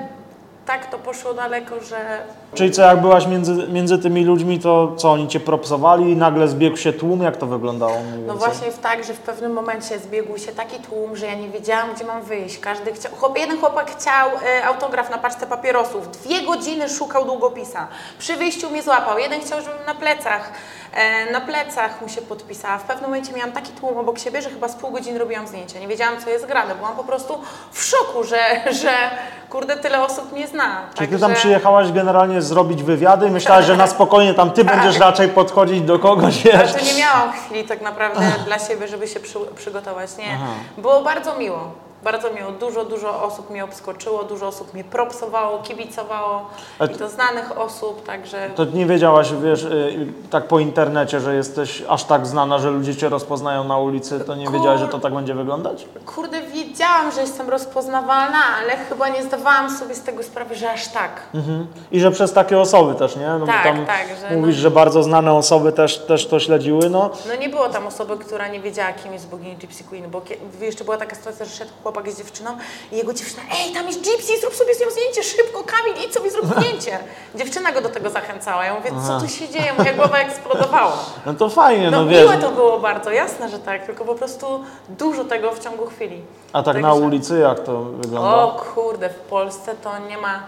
tak 0.66 0.90
to 0.90 0.98
poszło 0.98 1.34
daleko, 1.34 1.80
że 1.80 2.22
Czyli 2.54 2.70
co, 2.70 2.82
jak 2.82 3.00
byłaś 3.00 3.26
między, 3.26 3.68
między 3.68 3.98
tymi 3.98 4.24
ludźmi, 4.24 4.60
to 4.60 4.92
co, 4.96 5.12
oni 5.12 5.28
cię 5.28 5.40
propsowali 5.40 6.10
i 6.12 6.16
nagle 6.16 6.48
zbiegł 6.48 6.76
się 6.76 6.92
tłum? 6.92 7.22
Jak 7.22 7.36
to 7.36 7.46
wyglądało? 7.46 7.96
No 8.26 8.34
właśnie 8.34 8.70
w 8.70 8.78
tak, 8.78 9.04
że 9.04 9.14
w 9.14 9.18
pewnym 9.18 9.52
momencie 9.52 9.98
zbiegł 9.98 10.38
się 10.38 10.52
taki 10.52 10.78
tłum, 10.78 11.16
że 11.16 11.26
ja 11.26 11.34
nie 11.34 11.48
wiedziałam, 11.48 11.94
gdzie 11.94 12.04
mam 12.04 12.22
wyjść. 12.22 12.58
Każdy 12.58 12.92
chciał, 12.92 13.12
chłop, 13.12 13.38
jeden 13.38 13.58
chłopak 13.60 13.90
chciał 13.90 14.28
e, 14.46 14.64
autograf 14.64 15.10
na 15.10 15.18
paczce 15.18 15.46
papierosów. 15.46 16.10
Dwie 16.10 16.42
godziny 16.42 16.88
szukał 16.88 17.24
długopisa. 17.24 17.88
Przy 18.18 18.36
wyjściu 18.36 18.70
mnie 18.70 18.82
złapał. 18.82 19.18
Jeden 19.18 19.40
chciał, 19.40 19.60
żebym 19.62 19.86
na 19.86 19.94
plecach, 19.94 20.52
e, 20.94 21.32
na 21.32 21.40
plecach 21.40 22.02
mu 22.02 22.08
się 22.08 22.22
podpisała. 22.22 22.78
W 22.78 22.84
pewnym 22.84 23.10
momencie 23.10 23.32
miałam 23.32 23.52
taki 23.52 23.72
tłum 23.72 23.98
obok 23.98 24.18
siebie, 24.18 24.42
że 24.42 24.50
chyba 24.50 24.68
z 24.68 24.74
pół 24.74 24.90
godziny 24.90 25.18
robiłam 25.18 25.46
zdjęcia. 25.46 25.78
Nie 25.78 25.88
wiedziałam, 25.88 26.14
co 26.24 26.30
jest 26.30 26.46
grane. 26.46 26.74
Byłam 26.74 26.96
po 26.96 27.04
prostu 27.04 27.38
w 27.72 27.84
szoku, 27.84 28.24
że, 28.24 28.72
że 28.82 29.10
kurde, 29.50 29.76
tyle 29.76 30.02
osób 30.04 30.32
mnie 30.32 30.46
zna. 30.54 30.82
Czyli 30.94 31.08
ty 31.08 31.18
tam 31.18 31.34
przyjechałaś 31.34 31.92
generalnie 31.92 32.42
zrobić 32.42 32.82
wywiady 32.82 33.26
i 33.28 33.30
myślałaś, 33.30 33.64
że 33.66 33.76
na 33.76 33.86
spokojnie 33.86 34.34
tam 34.34 34.50
ty 34.50 34.64
będziesz 34.64 34.98
raczej 34.98 35.28
podchodzić 35.28 35.80
do 35.80 35.98
kogoś, 35.98 36.46
Ale 36.46 36.58
wiesz? 36.58 36.72
to 36.72 36.84
nie 36.84 36.94
miałam 36.98 37.32
chwili 37.32 37.64
tak 37.64 37.80
naprawdę 37.82 38.20
dla 38.46 38.58
siebie, 38.58 38.88
żeby 38.88 39.08
się 39.08 39.20
przy, 39.20 39.38
przygotować. 39.56 40.16
Nie. 40.18 40.38
Było 40.78 41.02
bardzo 41.02 41.38
miło. 41.38 41.72
Bardzo 42.04 42.30
miło. 42.30 42.50
Dużo, 42.52 42.84
dużo 42.84 43.22
osób 43.22 43.50
mnie 43.50 43.64
obskoczyło, 43.64 44.24
dużo 44.24 44.46
osób 44.46 44.74
mnie 44.74 44.84
propsowało, 44.84 45.58
kibicowało 45.58 46.50
A 46.78 46.84
i 46.84 46.88
to 46.88 47.08
znanych 47.08 47.58
osób, 47.58 48.06
także 48.06 48.50
To 48.56 48.64
nie 48.64 48.86
wiedziałaś, 48.86 49.32
wiesz, 49.42 49.62
y, 49.64 50.06
tak 50.30 50.48
po 50.48 50.58
internecie, 50.58 51.20
że 51.20 51.34
jesteś 51.34 51.82
aż 51.88 52.04
tak 52.04 52.26
znana, 52.26 52.58
że 52.58 52.70
ludzie 52.70 52.96
cię 52.96 53.08
rozpoznają 53.08 53.64
na 53.64 53.78
ulicy, 53.78 54.20
to 54.20 54.34
nie 54.34 54.48
wiedziałaś, 54.50 54.80
że 54.80 54.88
to 54.88 54.98
tak 54.98 55.14
będzie 55.14 55.34
wyglądać? 55.34 55.86
kurde 56.06 56.42
wiedziałam, 56.42 57.12
że 57.12 57.20
jestem 57.20 57.50
rozpoznawalna, 57.50 58.38
ale 58.62 58.76
chyba 58.76 59.08
nie 59.08 59.22
zdawałam 59.22 59.70
sobie 59.78 59.94
z 59.94 60.02
tego 60.02 60.22
sprawy, 60.22 60.54
że 60.54 60.72
aż 60.72 60.88
tak. 60.88 61.10
Mhm. 61.34 61.66
I 61.92 62.00
że 62.00 62.10
przez 62.10 62.32
takie 62.32 62.58
osoby 62.58 62.94
też, 62.94 63.16
nie? 63.16 63.26
No 63.40 63.46
Tak, 63.46 63.56
bo 63.64 63.76
tam 63.76 63.86
tak, 63.86 64.06
że 64.30 64.36
mówisz, 64.36 64.56
no- 64.56 64.62
że 64.62 64.70
bardzo 64.70 65.02
znane 65.02 65.32
osoby 65.32 65.72
też, 65.72 65.98
też 65.98 66.26
to 66.26 66.40
śledziły, 66.40 66.90
no. 66.90 67.10
No 67.28 67.34
nie 67.36 67.48
było 67.48 67.68
tam 67.68 67.86
osoby, 67.86 68.16
która 68.18 68.48
nie 68.48 68.60
wiedziała, 68.60 68.92
kim 68.92 69.12
jest 69.12 69.28
bogini 69.28 69.56
Gypsy 69.56 69.84
Queen, 69.84 70.10
bo 70.10 70.22
jeszcze 70.60 70.84
była 70.84 70.96
taka 70.96 71.16
sytuacja, 71.16 71.44
że 71.44 71.50
szedł 71.52 71.70
chłopak 71.94 72.12
z 72.12 72.18
dziewczyną 72.18 72.50
i 72.92 72.96
jego 72.96 73.12
dziewczyna, 73.12 73.42
ej, 73.58 73.72
tam 73.72 73.86
jest 73.86 73.98
Gypsy, 74.04 74.40
zrób 74.40 74.54
sobie 74.54 74.74
z 74.74 74.80
nią 74.80 74.86
zdjęcie, 74.90 75.22
szybko, 75.22 75.64
Kamil, 75.64 76.04
idź 76.06 76.14
sobie 76.14 76.30
zrób 76.30 76.46
zdjęcie. 76.46 76.98
Dziewczyna 77.34 77.72
go 77.72 77.80
do 77.80 77.88
tego 77.88 78.10
zachęcała, 78.10 78.64
ja 78.64 78.74
mówię, 78.74 78.90
co 79.06 79.20
tu 79.20 79.28
się 79.28 79.48
dzieje, 79.48 79.72
moja 79.78 79.92
głowa 79.92 80.18
eksplodowała. 80.18 80.92
No 81.26 81.34
to 81.34 81.48
fajnie, 81.48 81.90
no, 81.90 82.02
No, 82.04 82.08
wiesz. 82.10 82.20
miłe 82.22 82.38
to 82.38 82.50
było 82.52 82.78
bardzo, 82.80 83.10
jasne, 83.10 83.48
że 83.48 83.58
tak, 83.58 83.86
tylko 83.86 84.04
po 84.04 84.14
prostu 84.14 84.64
dużo 84.88 85.24
tego 85.24 85.52
w 85.52 85.58
ciągu 85.58 85.86
chwili. 85.86 86.22
A 86.52 86.62
tak 86.62 86.76
na 86.80 86.94
ulicy 86.94 87.38
jak 87.38 87.60
to 87.64 87.82
wygląda? 87.82 88.28
O 88.36 88.62
kurde, 88.74 89.08
w 89.10 89.14
Polsce 89.18 89.74
to 89.74 89.98
nie 89.98 90.18
ma... 90.18 90.42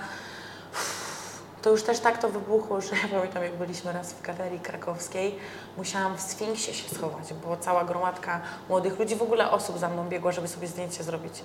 To 1.66 1.70
już 1.70 1.82
też 1.82 2.00
tak 2.00 2.18
to 2.18 2.28
wybuchło, 2.28 2.80
że 2.80 2.90
pamiętam 3.12 3.42
jak 3.42 3.56
byliśmy 3.56 3.92
raz 3.92 4.12
w 4.12 4.22
galerii 4.22 4.60
krakowskiej, 4.60 5.38
musiałam 5.76 6.16
w 6.16 6.20
Sfinksie 6.20 6.74
się 6.74 6.94
schować, 6.94 7.34
bo 7.44 7.56
cała 7.56 7.84
gromadka 7.84 8.40
młodych 8.68 8.98
ludzi, 8.98 9.16
w 9.16 9.22
ogóle 9.22 9.50
osób 9.50 9.78
za 9.78 9.88
mną 9.88 10.08
biegła, 10.08 10.32
żeby 10.32 10.48
sobie 10.48 10.66
zdjęcie 10.66 11.02
zrobić. 11.02 11.42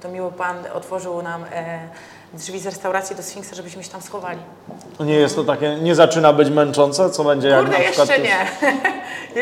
To 0.00 0.08
miły 0.08 0.32
pan 0.32 0.56
otworzył 0.74 1.22
nam 1.22 1.44
e, 1.52 1.88
drzwi 2.34 2.60
z 2.60 2.66
restauracji 2.66 3.16
do 3.16 3.22
Sfinksa, 3.22 3.56
żebyśmy 3.56 3.84
się 3.84 3.90
tam 3.90 4.02
schowali. 4.02 4.38
Nie 5.00 5.14
jest 5.14 5.36
to 5.36 5.44
takie, 5.44 5.76
nie 5.76 5.94
zaczyna 5.94 6.32
być 6.32 6.50
męczące, 6.50 7.10
co 7.10 7.24
będzie 7.24 7.48
jak 7.48 7.60
Kurde, 7.60 7.78
na 7.78 7.84
przykład... 7.84 8.08
jeszcze 8.18 8.22
nie. 8.22 8.46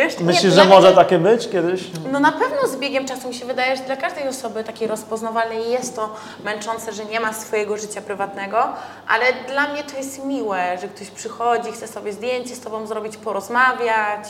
jeszcze 0.01 0.25
Myślisz, 0.25 0.57
nie, 0.57 0.63
że 0.63 0.65
może 0.65 0.93
takie 0.93 1.19
być 1.19 1.49
kiedyś? 1.49 1.85
No 2.13 2.21
na 2.21 2.33
pewno 2.33 2.69
z 2.69 2.77
biegiem 2.77 3.07
czasu 3.07 3.29
mi 3.29 3.35
się 3.35 3.47
wydaje, 3.47 3.77
że 3.77 3.83
dla 3.83 3.97
każdej 3.97 4.29
osoby 4.29 4.65
takiej 4.65 4.89
rozpoznawalnej 4.89 5.71
jest 5.71 5.97
to 5.97 6.15
męczące, 6.45 6.93
że 6.93 7.05
nie 7.05 7.21
ma 7.21 7.33
swojego 7.33 7.77
życia 7.77 8.01
prywatnego, 8.01 8.69
ale 9.09 9.25
dla 9.49 9.73
mnie 9.73 9.85
to 9.85 9.97
jest 9.97 10.25
miłe, 10.25 10.79
że 10.81 10.89
ktoś 10.89 11.11
przychodzi, 11.11 11.73
chce 11.73 11.89
sobie 11.89 12.13
zdjęcie 12.13 12.55
z 12.57 12.61
tobą 12.61 12.87
zrobić, 12.87 13.17
porozmawiać. 13.17 14.29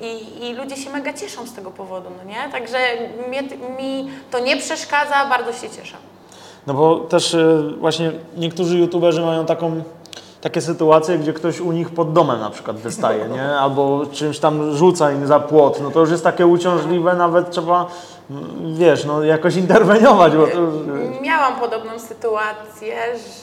I, 0.00 0.46
I 0.46 0.54
ludzie 0.54 0.76
się 0.76 0.90
mega 0.90 1.12
cieszą 1.12 1.46
z 1.46 1.54
tego 1.54 1.70
powodu, 1.70 2.10
no 2.18 2.24
nie? 2.24 2.52
Także 2.52 2.78
mnie, 3.28 3.42
mi 3.78 4.10
to 4.30 4.38
nie 4.38 4.56
przeszkadza, 4.56 5.26
bardzo 5.26 5.52
się 5.52 5.70
cieszę. 5.70 5.96
No 6.66 6.74
bo 6.74 6.96
też 6.96 7.34
y, 7.34 7.74
właśnie 7.80 8.12
niektórzy 8.36 8.78
youtuberzy 8.78 9.20
mają 9.20 9.46
taką, 9.46 9.82
takie 10.40 10.60
sytuacje, 10.60 11.18
gdzie 11.18 11.32
ktoś 11.32 11.60
u 11.60 11.72
nich 11.72 11.90
pod 11.90 12.12
domem 12.12 12.40
na 12.40 12.50
przykład 12.50 12.76
wystaje, 12.76 13.28
nie? 13.28 13.44
Albo 13.64 14.06
czymś 14.12 14.38
tam 14.38 14.76
rzuca 14.76 15.12
im 15.12 15.26
za 15.26 15.40
płot. 15.40 15.80
No 15.82 15.90
to 15.90 16.00
już 16.00 16.10
jest 16.10 16.24
takie 16.24 16.46
uciążliwe, 16.46 17.14
nawet 17.14 17.50
trzeba, 17.50 17.86
mm, 18.30 18.74
wiesz, 18.76 19.04
no 19.04 19.24
jakoś 19.24 19.56
interweniować, 19.56 20.36
bo 20.36 20.46
to 20.46 20.58
już... 20.60 20.74
y, 20.74 21.20
Miałam 21.22 21.60
podobną 21.60 21.98
sytuację, 21.98 22.96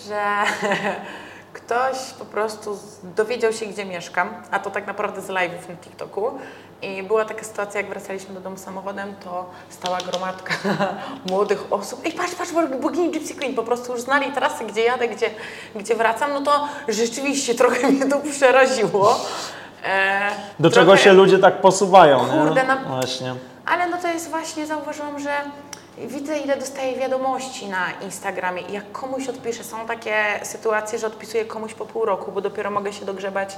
że 0.08 0.22
ktoś 1.68 1.98
po 2.20 2.26
prostu 2.26 2.78
dowiedział 3.04 3.54
się, 3.54 3.66
gdzie 3.66 3.86
mieszkam, 3.86 4.30
a 4.52 4.60
to 4.60 4.70
tak 4.72 4.88
naprawdę 4.88 5.22
z 5.22 5.28
live'ów 5.28 5.70
na 5.70 5.76
TikToku. 5.76 6.32
I 6.82 7.04
była 7.04 7.26
taka 7.26 7.44
sytuacja, 7.44 7.82
jak 7.82 7.90
wracaliśmy 7.90 8.34
do 8.34 8.40
domu 8.42 8.58
samochodem, 8.58 9.16
to 9.24 9.46
stała 9.70 9.98
gromadka 9.98 10.54
młodych 11.30 11.64
osób. 11.74 12.02
Ej, 12.06 12.12
patrz, 12.12 12.36
patrz, 12.36 12.52
bogini 12.82 13.12
Gypsy 13.12 13.36
Queen, 13.36 13.56
po 13.56 13.64
prostu 13.64 13.92
już 13.92 14.02
znali 14.02 14.32
trasy, 14.32 14.66
gdzie 14.66 14.84
jadę, 14.84 15.08
gdzie, 15.08 15.30
gdzie 15.76 15.96
wracam, 15.96 16.34
no 16.34 16.42
to 16.42 16.68
rzeczywiście 16.88 17.56
trochę 17.56 17.88
mnie 17.92 18.06
to 18.10 18.20
przeraziło. 18.32 19.20
E, 19.86 20.20
Do 20.60 20.70
trochę- 20.70 20.82
czego 20.86 20.98
się 20.98 21.14
ludzie 21.14 21.40
tak 21.40 21.62
posuwają, 21.62 22.26
nie? 22.28 22.42
Kurde, 22.42 22.64
na- 22.64 22.76
Właśnie. 22.76 23.36
ale 23.66 23.88
no 23.88 23.98
to 23.98 24.08
jest 24.08 24.30
właśnie, 24.30 24.66
zauważyłam, 24.66 25.20
że 25.20 25.30
widzę 25.98 26.40
ile 26.40 26.58
dostaję 26.58 26.96
wiadomości 26.96 27.68
na 27.68 27.86
Instagramie 28.02 28.62
i 28.62 28.74
jak 28.74 28.92
komuś 28.92 29.28
odpiszę, 29.30 29.64
są 29.64 29.86
takie 29.88 30.16
sytuacje, 30.44 31.00
że 31.00 31.08
odpisuję 31.08 31.46
komuś 31.46 31.74
po 31.74 31.86
pół 31.86 32.06
roku, 32.06 32.32
bo 32.32 32.42
dopiero 32.42 32.72
mogę 32.72 32.94
się 32.94 33.06
dogrzebać 33.06 33.50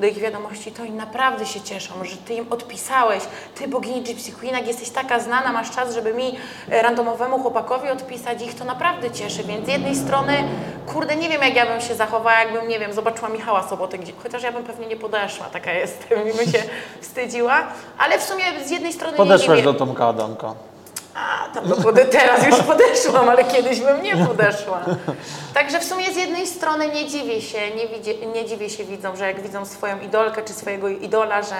do 0.00 0.06
ich 0.06 0.18
wiadomości, 0.18 0.72
to 0.72 0.82
oni 0.82 0.90
naprawdę 0.90 1.46
się 1.46 1.60
cieszą, 1.60 1.94
że 2.04 2.16
ty 2.16 2.34
im 2.34 2.46
odpisałeś, 2.52 3.22
ty 3.54 3.68
bogini 3.68 4.02
Gypsy 4.02 4.32
Queen, 4.32 4.54
jak 4.54 4.66
jesteś 4.66 4.90
taka 4.90 5.20
znana, 5.20 5.52
masz 5.52 5.70
czas, 5.70 5.94
żeby 5.94 6.14
mi 6.14 6.38
e, 6.70 6.82
randomowemu 6.82 7.38
chłopakowi 7.38 7.88
odpisać, 7.88 8.42
ich 8.42 8.54
to 8.54 8.64
naprawdę 8.64 9.10
cieszy, 9.10 9.44
więc 9.44 9.66
z 9.66 9.68
jednej 9.68 9.96
strony, 9.96 10.44
kurde, 10.86 11.16
nie 11.16 11.28
wiem 11.28 11.42
jak 11.42 11.54
ja 11.56 11.66
bym 11.66 11.80
się 11.80 11.94
zachowała, 11.94 12.38
jakbym, 12.40 12.68
nie 12.68 12.78
wiem, 12.78 12.92
zobaczyła 12.92 13.28
Michała 13.28 13.68
Sobotę, 13.68 13.98
gdzie, 13.98 14.12
chociaż 14.22 14.42
ja 14.42 14.52
bym 14.52 14.64
pewnie 14.64 14.86
nie 14.86 14.96
podeszła, 14.96 15.46
taka 15.46 15.72
jestem 15.82 16.28
i 16.28 16.32
bym 16.32 16.52
się 16.52 16.62
wstydziła, 17.00 17.62
ale 17.98 18.18
w 18.18 18.22
sumie 18.22 18.44
z 18.66 18.70
jednej 18.70 18.92
strony 18.92 19.12
nie 19.12 19.18
Podeszłeś 19.18 19.58
dziwię. 19.60 19.72
do 19.72 19.78
Tomka 19.78 20.06
Adamka. 20.08 20.54
A, 21.16 21.48
tam 21.54 21.64
pode- 21.64 22.04
teraz 22.04 22.46
już 22.46 22.56
podeszłam, 22.56 23.28
ale 23.28 23.44
kiedyś 23.44 23.80
bym 23.80 24.02
nie 24.02 24.16
podeszła. 24.26 24.80
Także 25.54 25.80
w 25.80 25.84
sumie 25.84 26.12
z 26.12 26.16
jednej 26.16 26.46
strony 26.46 26.88
nie 26.88 27.06
dziwię 27.06 27.40
się, 27.42 27.58
nie, 27.76 27.88
widzie, 27.88 28.26
nie 28.26 28.44
dziwię 28.44 28.70
się 28.70 28.84
widzom, 28.84 29.16
że 29.16 29.26
jak 29.26 29.40
widzą 29.42 29.66
swoją 29.66 30.00
idolkę 30.00 30.42
czy 30.42 30.52
swojego 30.52 30.88
idola, 30.88 31.42
że 31.42 31.54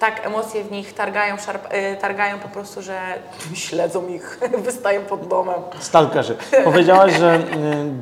tak 0.00 0.26
emocje 0.26 0.64
w 0.64 0.70
nich 0.70 0.94
targają, 0.94 1.36
szarp, 1.38 1.74
y, 1.74 1.96
targają 2.00 2.38
po 2.38 2.48
prostu, 2.48 2.82
że 2.82 3.00
śledzą 3.54 4.08
ich, 4.08 4.38
wystają 4.64 5.00
pod 5.02 5.28
domem. 5.28 5.54
Stalkerzy. 5.80 6.36
Powiedziałaś, 6.64 7.12
że 7.12 7.34
y, 7.36 7.40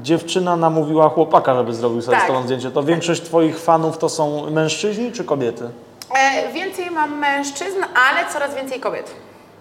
dziewczyna 0.02 0.56
namówiła 0.56 1.08
chłopaka, 1.08 1.54
żeby 1.54 1.74
zrobił 1.74 2.02
sobie 2.02 2.16
Tak. 2.16 2.24
z 2.24 2.28
tobą 2.28 2.42
zdjęcie. 2.42 2.70
To 2.70 2.82
większość 2.82 3.22
twoich 3.22 3.60
fanów 3.60 3.98
to 3.98 4.08
są 4.08 4.50
mężczyźni 4.50 5.12
czy 5.12 5.24
kobiety? 5.24 5.70
E, 6.16 6.52
więcej 6.52 6.90
mam 6.90 7.18
mężczyzn, 7.18 7.78
ale 8.10 8.32
coraz 8.32 8.54
więcej 8.54 8.80
kobiet. 8.80 9.10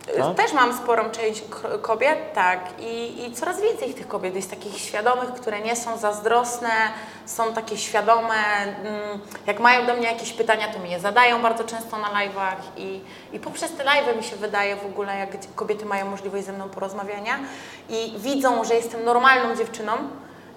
Tak? 0.05 0.35
Też 0.35 0.53
mam 0.53 0.77
sporą 0.77 1.09
część 1.11 1.43
kobiet, 1.81 2.33
tak. 2.33 2.59
I, 2.79 3.23
I 3.25 3.33
coraz 3.33 3.61
więcej 3.61 3.93
tych 3.93 4.07
kobiet 4.07 4.35
jest 4.35 4.49
takich 4.49 4.77
świadomych, 4.77 5.29
które 5.33 5.59
nie 5.61 5.75
są 5.75 5.97
zazdrosne, 5.97 6.69
są 7.25 7.53
takie 7.53 7.77
świadome. 7.77 8.35
mm, 8.35 9.19
Jak 9.47 9.59
mają 9.59 9.85
do 9.85 9.93
mnie 9.93 10.07
jakieś 10.07 10.33
pytania, 10.33 10.67
to 10.73 10.79
mi 10.79 10.91
je 10.91 10.99
zadają 10.99 11.41
bardzo 11.41 11.63
często 11.63 11.97
na 11.97 12.07
live'ach 12.07 12.55
i, 12.77 13.01
i 13.33 13.39
poprzez 13.39 13.71
te 13.75 13.83
live'y 13.83 14.17
mi 14.17 14.23
się 14.23 14.35
wydaje 14.35 14.75
w 14.75 14.85
ogóle, 14.85 15.17
jak 15.17 15.29
kobiety 15.55 15.85
mają 15.85 16.05
możliwość 16.09 16.45
ze 16.45 16.53
mną 16.53 16.69
porozmawiania 16.69 17.39
i 17.89 18.13
widzą, 18.17 18.63
że 18.63 18.75
jestem 18.75 19.03
normalną 19.05 19.55
dziewczyną, 19.55 19.93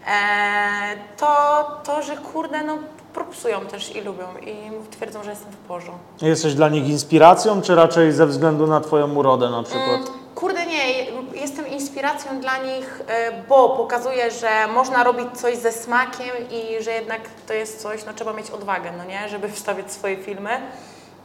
e, 0.06 0.96
to, 1.16 1.64
to, 1.84 2.02
że 2.02 2.16
kurde, 2.16 2.62
no 2.62 2.78
propsują 3.20 3.60
też 3.66 3.96
i 3.96 4.00
lubią 4.00 4.24
i 4.46 4.56
twierdzą, 4.90 5.24
że 5.24 5.30
jestem 5.30 5.52
w 5.52 5.56
porządku. 5.56 6.26
Jesteś 6.26 6.54
dla 6.54 6.68
nich 6.68 6.88
inspiracją, 6.88 7.62
czy 7.62 7.74
raczej 7.74 8.12
ze 8.12 8.26
względu 8.26 8.66
na 8.66 8.80
twoją 8.80 9.14
urodę 9.14 9.50
na 9.50 9.62
przykład? 9.62 10.00
Mm, 10.00 10.08
Kurde 10.34 10.66
nie, 10.66 11.04
jestem 11.34 11.66
inspiracją 11.68 12.40
dla 12.40 12.58
nich, 12.58 13.00
e, 13.08 13.42
bo 13.48 13.68
pokazuję, 13.68 14.30
że 14.30 14.48
można 14.74 15.04
robić 15.04 15.26
coś 15.34 15.56
ze 15.56 15.72
smakiem 15.72 16.28
i 16.50 16.82
że 16.82 16.90
jednak 16.92 17.20
to 17.46 17.52
jest 17.52 17.82
coś, 17.82 18.04
no 18.04 18.12
trzeba 18.14 18.32
mieć 18.32 18.50
odwagę, 18.50 18.92
no 18.98 19.04
nie, 19.04 19.28
żeby 19.28 19.48
wstawiać 19.48 19.92
swoje 19.92 20.16
filmy. 20.16 20.50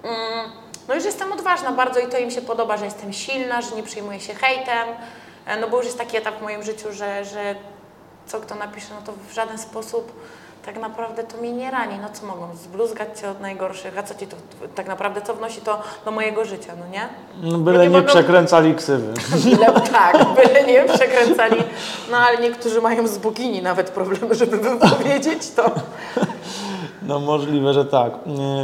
Mm, 0.04 0.52
No 0.88 0.96
i 0.96 1.02
że 1.02 1.08
jestem 1.08 1.32
odważna 1.32 1.72
bardzo 1.72 2.00
i 2.00 2.08
to 2.08 2.18
im 2.18 2.32
się 2.32 2.42
podoba, 2.42 2.78
że 2.78 2.86
jestem 2.86 3.14
silna, 3.14 3.62
że 3.62 3.76
nie 3.76 3.84
przejmuję 3.84 4.20
się 4.20 4.34
hejtem, 4.34 4.88
e, 5.46 5.60
no 5.60 5.68
bo 5.70 5.78
już 5.78 5.86
jest 5.86 5.98
taki 5.98 6.18
etap 6.18 6.36
w 6.40 6.42
moim 6.42 6.64
życiu, 6.64 6.88
że, 6.92 7.26
że 7.26 7.56
co 8.28 8.40
kto 8.40 8.56
napisze, 8.56 8.88
no 9.00 9.02
to 9.06 9.14
w 9.30 9.34
żaden 9.34 9.58
sposób 9.58 10.12
tak 10.66 10.80
naprawdę 10.80 11.24
to 11.24 11.38
mnie 11.38 11.52
nie 11.52 11.72
rani. 11.72 11.96
No 12.02 12.08
co 12.14 12.26
mogą, 12.26 12.56
zbluzgać 12.56 13.20
cię 13.20 13.30
od 13.30 13.42
najgorszych, 13.42 13.98
a 13.98 14.04
co 14.04 14.16
ci 14.16 14.28
to 14.28 14.36
tak 14.76 14.88
naprawdę, 14.88 15.22
co 15.22 15.34
wnosi 15.34 15.62
to 15.62 15.82
do 16.06 16.12
mojego 16.12 16.46
życia, 16.46 16.74
no 16.80 16.88
nie? 16.88 17.10
No, 17.52 17.58
Byle 17.58 17.78
nie 17.80 17.84
nie 17.90 17.98
mogą- 17.98 18.08
przekręcali 18.08 18.76
ksywy. 18.76 19.14
Byle, 19.44 19.72
tak, 19.82 20.26
byle 20.36 20.64
nie 20.68 20.84
przekręcali. 20.94 21.64
No 22.12 22.18
ale 22.18 22.38
niektórzy 22.38 22.82
mają 22.82 23.08
z 23.08 23.18
bogini 23.18 23.62
nawet 23.62 23.90
problemy, 23.90 24.36
żeby 24.36 24.58
wypowiedzieć 24.58 25.52
to. 25.56 25.72
No 27.02 27.20
możliwe, 27.20 27.74
że 27.74 27.86
tak. 27.86 28.14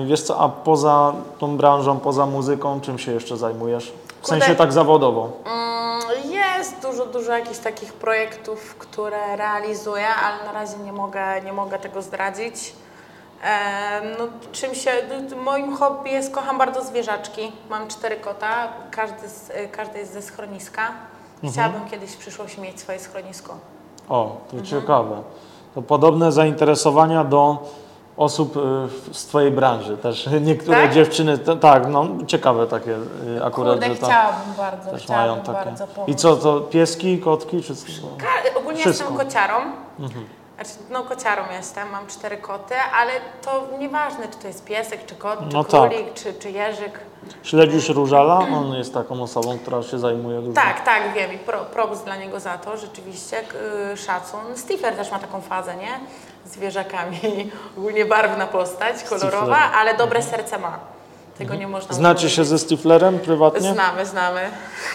Wiesz 0.07 0.21
co, 0.21 0.39
a 0.39 0.49
poza 0.49 1.13
tą 1.39 1.57
branżą, 1.57 1.99
poza 1.99 2.25
muzyką, 2.25 2.81
czym 2.81 2.99
się 2.99 3.11
jeszcze 3.11 3.37
zajmujesz? 3.37 3.93
W 4.21 4.27
sensie 4.27 4.55
tak 4.55 4.73
zawodowo. 4.73 5.29
Mm, 5.45 6.31
Jest 6.57 6.81
dużo, 6.81 7.05
dużo 7.05 7.31
jakichś 7.37 7.57
takich 7.59 7.93
projektów, 7.93 8.75
które 8.75 9.35
realizuję, 9.35 10.07
ale 10.07 10.45
na 10.45 10.51
razie 10.51 10.77
nie 10.77 10.93
mogę, 10.93 11.41
nie 11.41 11.53
mogę 11.53 11.79
tego 11.79 12.01
zdradzić. 12.01 12.73
No, 14.19 14.25
czym 14.51 14.75
się, 14.75 14.91
moim 15.43 15.77
hobby 15.77 16.09
jest, 16.09 16.33
kocham 16.33 16.57
bardzo 16.57 16.83
zwierzaczki. 16.83 17.51
Mam 17.69 17.87
cztery 17.87 18.15
kota, 18.15 18.67
każdy, 18.91 19.27
z, 19.29 19.51
każdy 19.71 19.99
jest 19.99 20.13
ze 20.13 20.21
schroniska. 20.21 20.91
Chciałabym 21.51 21.85
kiedyś 21.89 22.11
w 22.11 22.17
przyszłości 22.17 22.61
mieć 22.61 22.79
swoje 22.79 22.99
schronisko. 22.99 23.53
O, 24.09 24.23
to 24.47 24.57
Mhm. 24.57 24.65
ciekawe. 24.65 25.21
To 25.75 25.81
podobne 25.81 26.31
zainteresowania 26.31 27.23
do 27.23 27.57
osób 28.17 28.57
y, 28.57 29.13
z 29.13 29.25
Twojej 29.25 29.51
branży 29.51 29.97
też. 29.97 30.29
Niektóre 30.41 30.81
Tak? 30.81 30.93
dziewczyny, 30.93 31.37
to, 31.37 31.55
tak, 31.55 31.87
no 31.87 32.07
ciekawe 32.27 32.67
takie 32.67 32.91
y, 32.91 33.43
akurat, 33.45 33.73
Kurde, 33.79 33.87
że 33.93 33.95
tam 33.95 34.09
chciałabym 34.09 34.53
bardzo, 34.57 34.91
też 34.91 35.03
chciałabym 35.03 35.31
mają 35.31 35.43
takie. 35.43 35.65
bardzo 35.69 35.87
pomóc. 35.87 36.09
I 36.09 36.15
co, 36.15 36.35
to 36.35 36.61
pieski, 36.61 37.19
kotki, 37.19 37.63
czy? 37.63 37.73
Ka- 38.17 38.59
ogólnie 38.59 38.79
Wszystko. 38.79 39.03
jestem 39.09 39.17
kociarą. 39.27 39.53
Znaczy, 40.55 40.71
no 40.91 41.03
kociarą 41.03 41.43
jestem, 41.57 41.89
mam 41.89 42.07
cztery 42.07 42.37
koty, 42.37 42.75
ale 43.01 43.11
to 43.41 43.67
nieważne, 43.79 44.27
czy 44.27 44.37
to 44.37 44.47
jest 44.47 44.65
piesek, 44.65 45.05
czy 45.05 45.15
kot, 45.15 45.39
czy 45.49 45.53
No 45.55 45.63
tak. 45.63 45.89
królik, 45.89 46.13
czy, 46.13 46.33
czy 46.33 46.51
jeżyk. 46.51 46.99
Śledzisz 47.43 47.89
Różala? 47.89 48.39
On 48.59 48.73
jest 48.73 48.93
taką 48.93 49.21
osobą, 49.23 49.57
która 49.59 49.83
się 49.83 49.99
zajmuje 49.99 50.41
dużo. 50.41 50.53
Tak, 50.53 50.85
tak, 50.85 51.13
wiem 51.15 51.33
i 51.33 51.37
pro, 51.37 51.59
props 51.65 52.03
dla 52.03 52.15
niego 52.15 52.39
za 52.39 52.57
to, 52.57 52.77
rzeczywiście, 52.77 53.37
k- 53.43 53.55
y, 53.93 53.97
szacun. 53.97 54.39
Stifler 54.55 54.95
też 54.95 55.11
ma 55.11 55.19
taką 55.19 55.41
fazę, 55.41 55.75
nie? 55.75 55.99
Zwierzakami, 56.51 57.51
ogólnie 57.77 58.05
barwna 58.05 58.47
postać, 58.47 59.03
kolorowa, 59.03 59.57
ale 59.57 59.97
dobre 59.97 60.23
serce 60.23 60.57
ma. 60.57 60.79
Tego 61.37 61.55
nie 61.55 61.67
można 61.67 61.89
Mhm. 61.89 61.95
Znacie 61.99 62.15
powiedzieć. 62.17 62.35
się 62.35 62.45
ze 62.45 62.59
Stiflerem 62.59 63.19
prywatnie? 63.19 63.73
Znamy, 63.73 64.05
znamy. 64.05 64.41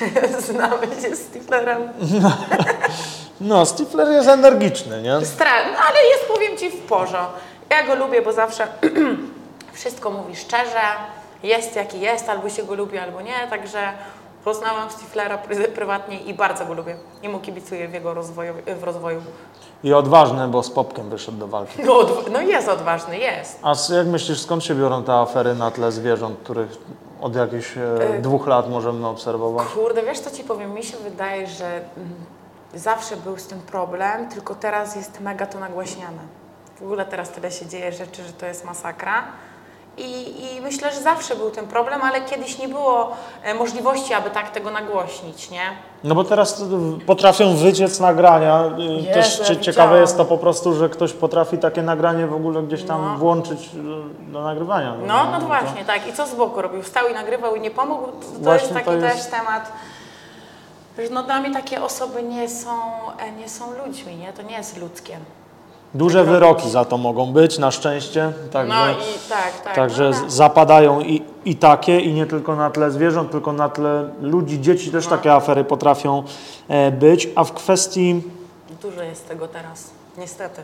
znamy 0.49 0.87
się 1.03 1.17
z 1.17 1.19
Stiflerem. 1.27 1.89
No, 3.41 3.67
Stifler 3.67 4.09
jest 4.09 4.29
energiczny, 4.29 5.03
nie? 5.03 5.11
Stra- 5.13 5.67
no 5.73 5.79
ale 5.89 5.99
jest, 6.13 6.25
powiem 6.35 6.57
Ci, 6.57 6.71
w 6.71 6.81
porządku. 6.81 7.39
Ja 7.71 7.87
go 7.87 7.95
lubię, 7.95 8.23
bo 8.23 8.33
zawsze 8.33 8.67
wszystko 9.73 10.11
mówi 10.11 10.37
szczerze, 10.37 10.81
jest 11.43 11.77
jaki 11.77 12.01
jest, 12.01 12.29
albo 12.29 12.49
się 12.51 12.63
go 12.63 12.75
lubi, 12.75 12.99
albo 12.99 13.21
nie, 13.21 13.35
także 13.51 13.93
poznałam 14.45 14.91
Stiflera 14.91 15.39
pry- 15.39 15.69
prywatnie 15.69 16.21
i 16.21 16.35
bardzo 16.35 16.67
go 16.67 16.75
lubię. 16.75 16.97
I 17.23 17.29
mu 17.29 17.41
kibicuję 17.41 17.89
w 17.89 17.93
jego 17.95 18.15
rozwoju. 18.15 18.55
W 18.81 18.83
rozwoju. 18.85 19.23
I 19.85 19.93
odważny, 19.95 20.49
bo 20.49 20.63
z 20.63 20.71
Popkiem 20.71 21.11
wyszedł 21.11 21.39
do 21.39 21.47
walki. 21.49 21.83
No, 21.85 21.93
odw- 21.93 22.31
no 22.33 22.41
jest 22.41 22.69
odważny, 22.69 23.19
jest. 23.19 23.59
A 23.63 23.71
s- 23.73 23.89
jak 23.89 24.07
myślisz, 24.07 24.41
skąd 24.41 24.65
się 24.65 24.75
biorą 24.75 25.03
te 25.05 25.15
afery 25.15 25.55
na 25.55 25.71
tle 25.71 25.93
zwierząt, 25.93 26.39
których 26.43 26.77
od 27.21 27.37
jakichś 27.37 27.77
e, 27.77 28.19
dwóch 28.21 28.47
lat 28.47 28.71
możemy 28.71 29.07
obserwować? 29.07 29.69
Kurde, 29.69 30.03
wiesz 30.03 30.21
co 30.21 30.31
Ci 30.31 30.45
powiem, 30.45 30.75
mi 30.75 30.83
się 30.85 30.97
wydaje, 30.97 31.47
że 31.47 31.67
mm, 31.67 32.15
zawsze 32.75 33.17
był 33.17 33.39
z 33.39 33.47
tym 33.47 33.61
problem, 33.61 34.29
tylko 34.29 34.55
teraz 34.55 34.97
jest 34.97 35.21
mega 35.21 35.47
to 35.47 35.59
nagłaśniane. 35.61 36.23
W 36.81 36.83
ogóle 36.83 37.05
teraz 37.05 37.31
tyle 37.31 37.51
się 37.51 37.67
dzieje 37.67 37.93
rzeczy, 37.93 38.23
że 38.25 38.33
to 38.33 38.47
jest 38.47 38.65
masakra. 38.65 39.23
I, 39.97 40.35
I 40.57 40.61
myślę, 40.61 40.93
że 40.93 41.01
zawsze 41.01 41.37
był 41.37 41.51
ten 41.51 41.67
problem, 41.67 42.01
ale 42.03 42.21
kiedyś 42.21 42.59
nie 42.59 42.69
było 42.69 43.13
e, 43.43 43.55
możliwości, 43.55 44.15
aby 44.15 44.31
tak 44.31 44.51
tego 44.51 44.71
nagłośnić, 44.71 45.51
nie? 45.51 45.63
No 46.05 46.15
bo 46.15 46.25
teraz 46.25 46.65
potrafią 47.07 47.57
wyciec 47.57 48.01
nagrania. 48.01 48.65
y, 48.79 48.83
Jezu, 48.83 49.07
Też 49.15 49.39
ja 49.39 49.45
cie- 49.45 49.55
widziałam. 49.55 49.63
ciekawe 49.63 50.01
jest 50.01 50.17
to 50.17 50.25
po 50.25 50.39
prostu, 50.39 50.75
że 50.75 50.89
ktoś 50.89 51.13
potrafi 51.13 51.59
takie 51.59 51.83
nagranie 51.83 52.27
w 52.27 52.35
ogóle 52.35 52.63
gdzieś 52.63 52.83
tam 52.83 53.03
No. 53.13 53.19
włączyć 53.19 53.71
y, 53.75 54.33
do 54.33 54.43
nagrywania. 54.43 54.95
No, 55.07 55.25
no 55.33 55.41
to- 55.41 55.47
właśnie, 55.47 55.85
tak. 55.85 56.07
I 56.09 56.13
co 56.13 56.27
z 56.27 56.35
boku 56.35 56.63
robił? 56.63 56.83
Stał 56.83 57.09
i 57.09 57.15
nagrywał 57.15 57.55
i 57.57 57.61
nie 57.61 57.71
pomógł? 57.71 58.07
To, 58.07 58.13
to 58.13 58.39
Właśnie 58.39 58.63
jest 58.63 58.75
taki 58.75 58.87
to 58.87 58.93
jest- 58.95 59.17
też 59.17 59.31
temat, 59.41 59.73
że 60.99 61.05
no 61.11 61.23
dla 61.23 61.41
mnie 61.41 61.53
takie 61.53 61.83
osoby 61.83 62.23
nie 62.23 62.49
są, 62.49 62.71
e, 63.19 63.33
nie 63.33 63.49
są 63.49 63.65
ludźmi, 63.87 64.17
nie? 64.17 64.33
To 64.33 64.43
nie 64.43 64.57
jest 64.57 64.77
ludzkie. 64.77 65.17
Duże 65.95 66.25
wyroki 66.25 66.71
za 66.71 66.85
to 66.85 66.99
mogą 66.99 67.33
być, 67.33 67.59
na 67.59 67.71
szczęście. 67.71 68.33
Także, 68.53 68.75
No 68.75 68.91
i 68.93 69.29
tak, 69.29 69.61
tak. 69.65 69.75
także 69.75 70.11
no, 70.23 70.29
z- 70.29 70.33
zapadają 70.35 71.01
i, 71.01 71.23
i 71.45 71.57
takie, 71.57 72.01
i 72.01 72.13
nie 72.13 72.27
tylko 72.27 72.57
na 72.57 72.71
tle 72.71 72.91
zwierząt, 72.91 73.31
tylko 73.31 73.53
na 73.53 73.69
tle 73.69 74.09
ludzi, 74.21 74.61
dzieci 74.61 74.91
też 74.91 75.05
No. 75.05 75.11
takie 75.11 75.33
afery 75.33 75.65
potrafią 75.65 76.23
e, 76.69 76.91
być. 76.91 77.29
A 77.37 77.45
w 77.45 77.53
kwestii 77.53 78.23
Dużo 78.83 79.03
jest 79.03 79.29
tego 79.29 79.49
teraz, 79.49 79.91
niestety. 80.19 80.63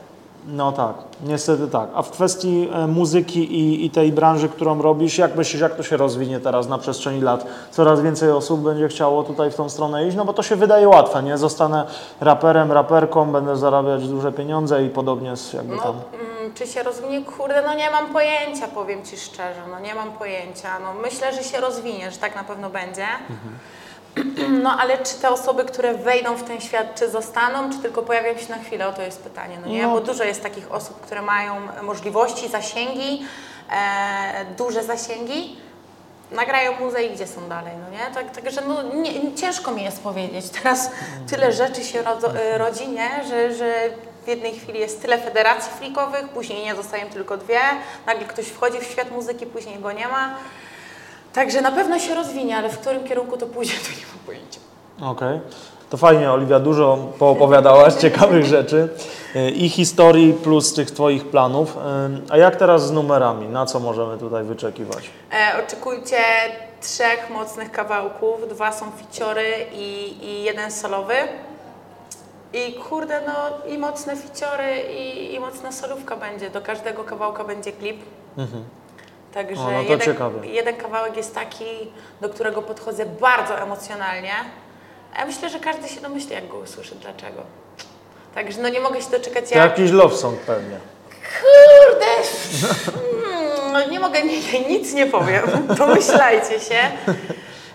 No 0.50 0.72
tak, 0.72 0.94
niestety 1.22 1.68
tak. 1.68 1.88
A 1.94 2.02
w 2.02 2.10
kwestii 2.10 2.68
e, 2.72 2.86
muzyki 2.86 3.54
i, 3.54 3.84
i 3.86 3.90
tej 3.90 4.12
branży, 4.12 4.48
którą 4.48 4.82
robisz, 4.82 5.18
jak 5.18 5.36
myślisz, 5.36 5.60
jak 5.62 5.74
to 5.76 5.82
się 5.82 5.96
rozwinie 5.96 6.40
teraz 6.40 6.68
na 6.68 6.78
przestrzeni 6.78 7.20
lat? 7.20 7.46
Coraz 7.70 8.00
więcej 8.00 8.30
osób 8.30 8.60
będzie 8.60 8.88
chciało 8.88 9.22
tutaj 9.22 9.50
w 9.50 9.54
tą 9.54 9.68
stronę 9.68 10.06
iść, 10.08 10.16
no 10.16 10.24
bo 10.24 10.32
to 10.32 10.42
się 10.42 10.56
wydaje 10.56 10.88
łatwe, 10.88 11.22
nie? 11.22 11.38
Zostanę 11.38 11.86
raperem, 12.20 12.72
raperką, 12.72 13.32
będę 13.32 13.56
zarabiać 13.56 14.08
duże 14.08 14.32
pieniądze 14.32 14.84
i 14.84 14.88
podobnie 14.88 15.36
z 15.36 15.52
jakby 15.52 15.76
No, 15.76 15.82
tam. 15.82 15.92
mm, 16.40 16.54
czy 16.54 16.66
się 16.66 16.82
rozwinie? 16.82 17.22
Kurde, 17.24 17.62
no 17.66 17.74
nie 17.74 17.90
mam 17.90 18.06
pojęcia, 18.06 18.68
powiem 18.68 19.04
Ci 19.04 19.16
szczerze, 19.16 19.60
no 19.70 19.80
nie 19.80 19.94
mam 19.94 20.12
pojęcia. 20.12 20.68
No 20.82 20.94
myślę, 21.02 21.34
że 21.34 21.42
się 21.44 21.60
rozwinie, 21.60 22.10
że 22.10 22.16
tak 22.18 22.36
na 22.36 22.44
pewno 22.44 22.70
będzie. 22.70 23.06
No 24.62 24.78
ale 24.80 24.98
czy 24.98 25.14
te 25.14 25.30
osoby, 25.30 25.64
które 25.64 25.94
wejdą 25.94 26.34
w 26.34 26.42
ten 26.42 26.60
świat, 26.60 26.94
czy 26.94 27.10
zostaną, 27.10 27.70
czy 27.72 27.78
tylko 27.78 28.02
pojawią 28.02 28.38
się 28.38 28.50
na 28.50 28.58
chwilę, 28.58 28.88
o 28.88 28.92
to 28.92 29.02
jest 29.02 29.22
pytanie, 29.22 29.58
no 29.62 29.68
nie? 29.68 29.82
No. 29.82 29.90
Bo 29.90 30.00
dużo 30.00 30.24
jest 30.24 30.42
takich 30.42 30.72
osób, 30.72 31.00
które 31.00 31.22
mają 31.22 31.54
możliwości, 31.82 32.48
zasięgi, 32.48 33.26
e, 33.70 34.44
duże 34.56 34.84
zasięgi, 34.84 35.56
nagrają 36.30 36.80
muzę 36.80 37.04
i 37.04 37.10
gdzie 37.10 37.26
są 37.26 37.48
dalej, 37.48 37.72
no 37.84 37.90
nie? 37.90 38.14
Tak, 38.14 38.30
także 38.30 38.60
no, 38.68 38.82
nie, 38.82 39.34
ciężko 39.34 39.70
mi 39.72 39.84
jest 39.84 40.02
powiedzieć. 40.02 40.50
Teraz 40.62 40.90
tyle 41.30 41.52
rzeczy 41.52 41.84
się 41.84 42.02
rodzo, 42.02 42.36
e, 42.36 42.58
rodzi, 42.58 42.88
nie? 42.88 43.10
Że, 43.28 43.54
że 43.54 43.90
w 44.24 44.28
jednej 44.28 44.58
chwili 44.58 44.80
jest 44.80 45.02
tyle 45.02 45.18
federacji 45.18 45.72
flikowych, 45.78 46.28
później 46.28 46.64
nie 46.64 46.74
zostają 46.74 47.06
tylko 47.06 47.36
dwie, 47.36 47.60
nagle 48.06 48.24
ktoś 48.24 48.46
wchodzi 48.46 48.78
w 48.78 48.84
świat 48.84 49.10
muzyki, 49.10 49.46
później 49.46 49.78
go 49.78 49.92
nie 49.92 50.08
ma. 50.08 50.34
Także 51.32 51.60
na 51.60 51.70
pewno 51.72 51.98
się 51.98 52.14
rozwinie, 52.14 52.56
ale 52.56 52.68
w 52.68 52.78
którym 52.78 53.04
kierunku 53.04 53.36
to 53.36 53.46
pójdzie, 53.46 53.72
to 53.72 53.90
nie 54.00 54.06
mam 54.06 54.18
pojęcia. 54.26 54.60
Okej. 55.02 55.40
To 55.90 55.96
fajnie, 55.96 56.32
Oliwia, 56.32 56.60
dużo 56.60 56.98
poopowiadałaś 57.18 57.94
ciekawych 58.02 58.44
rzeczy 58.44 58.88
e, 59.34 59.50
i 59.50 59.68
historii 59.68 60.32
plus 60.32 60.74
tych 60.74 60.90
Twoich 60.90 61.28
planów. 61.30 61.76
E, 61.76 62.10
A 62.30 62.36
jak 62.36 62.56
teraz 62.56 62.86
z 62.86 62.90
numerami? 62.90 63.48
Na 63.48 63.66
co 63.66 63.80
możemy 63.80 64.18
tutaj 64.18 64.44
wyczekiwać? 64.44 65.10
E, 65.32 65.64
oczekujcie 65.66 66.16
trzech 66.82 67.30
mocnych 67.30 67.72
kawałków, 67.72 68.48
dwa 68.48 68.72
są 68.72 68.86
ficiory 68.90 69.46
i, 69.72 70.16
i 70.24 70.42
jeden 70.42 70.70
solowy. 70.70 71.14
I 72.52 72.72
kurde, 72.72 73.20
no 73.26 73.32
i 73.72 73.78
mocne 73.78 74.16
ficiory 74.16 74.82
i, 74.98 75.34
i 75.34 75.40
mocna 75.40 75.72
solówka 75.72 76.16
będzie. 76.16 76.50
Do 76.50 76.60
każdego 76.60 77.04
kawałka 77.04 77.44
będzie 77.44 77.72
klip. 77.72 77.96
Także 79.34 79.62
O, 79.62 79.70
no 79.70 79.70
to 79.72 79.82
jeden, 79.82 80.00
ciekawe. 80.00 80.46
jeden 80.46 80.76
kawałek 80.76 81.16
jest 81.16 81.34
taki, 81.34 81.64
do 82.20 82.28
którego 82.28 82.62
podchodzę 82.62 83.06
bardzo 83.06 83.58
emocjonalnie. 83.60 84.32
A 85.14 85.20
ja 85.20 85.26
myślę, 85.26 85.48
że 85.50 85.60
każdy 85.60 85.88
się 85.88 86.00
domyśli, 86.00 86.32
jak 86.32 86.48
go 86.48 86.58
usłyszy, 86.58 86.94
dlaczego. 86.94 87.42
Także 88.34 88.62
no 88.62 88.68
nie 88.68 88.80
mogę 88.80 89.02
się 89.02 89.10
doczekać, 89.10 89.48
To 89.50 89.58
jak... 89.58 89.70
jakiś 89.78 89.90
love 89.90 90.16
song 90.16 90.40
pewnie. 90.40 90.76
Kurde! 91.40 92.06
Hmm, 93.28 93.72
no 93.72 93.88
nie 93.88 94.00
mogę, 94.00 94.22
nie, 94.22 94.40
nie, 94.40 94.60
nic 94.68 94.92
nie 94.94 95.06
powiem. 95.06 95.42
Domyślajcie 95.78 96.60
się. 96.60 96.78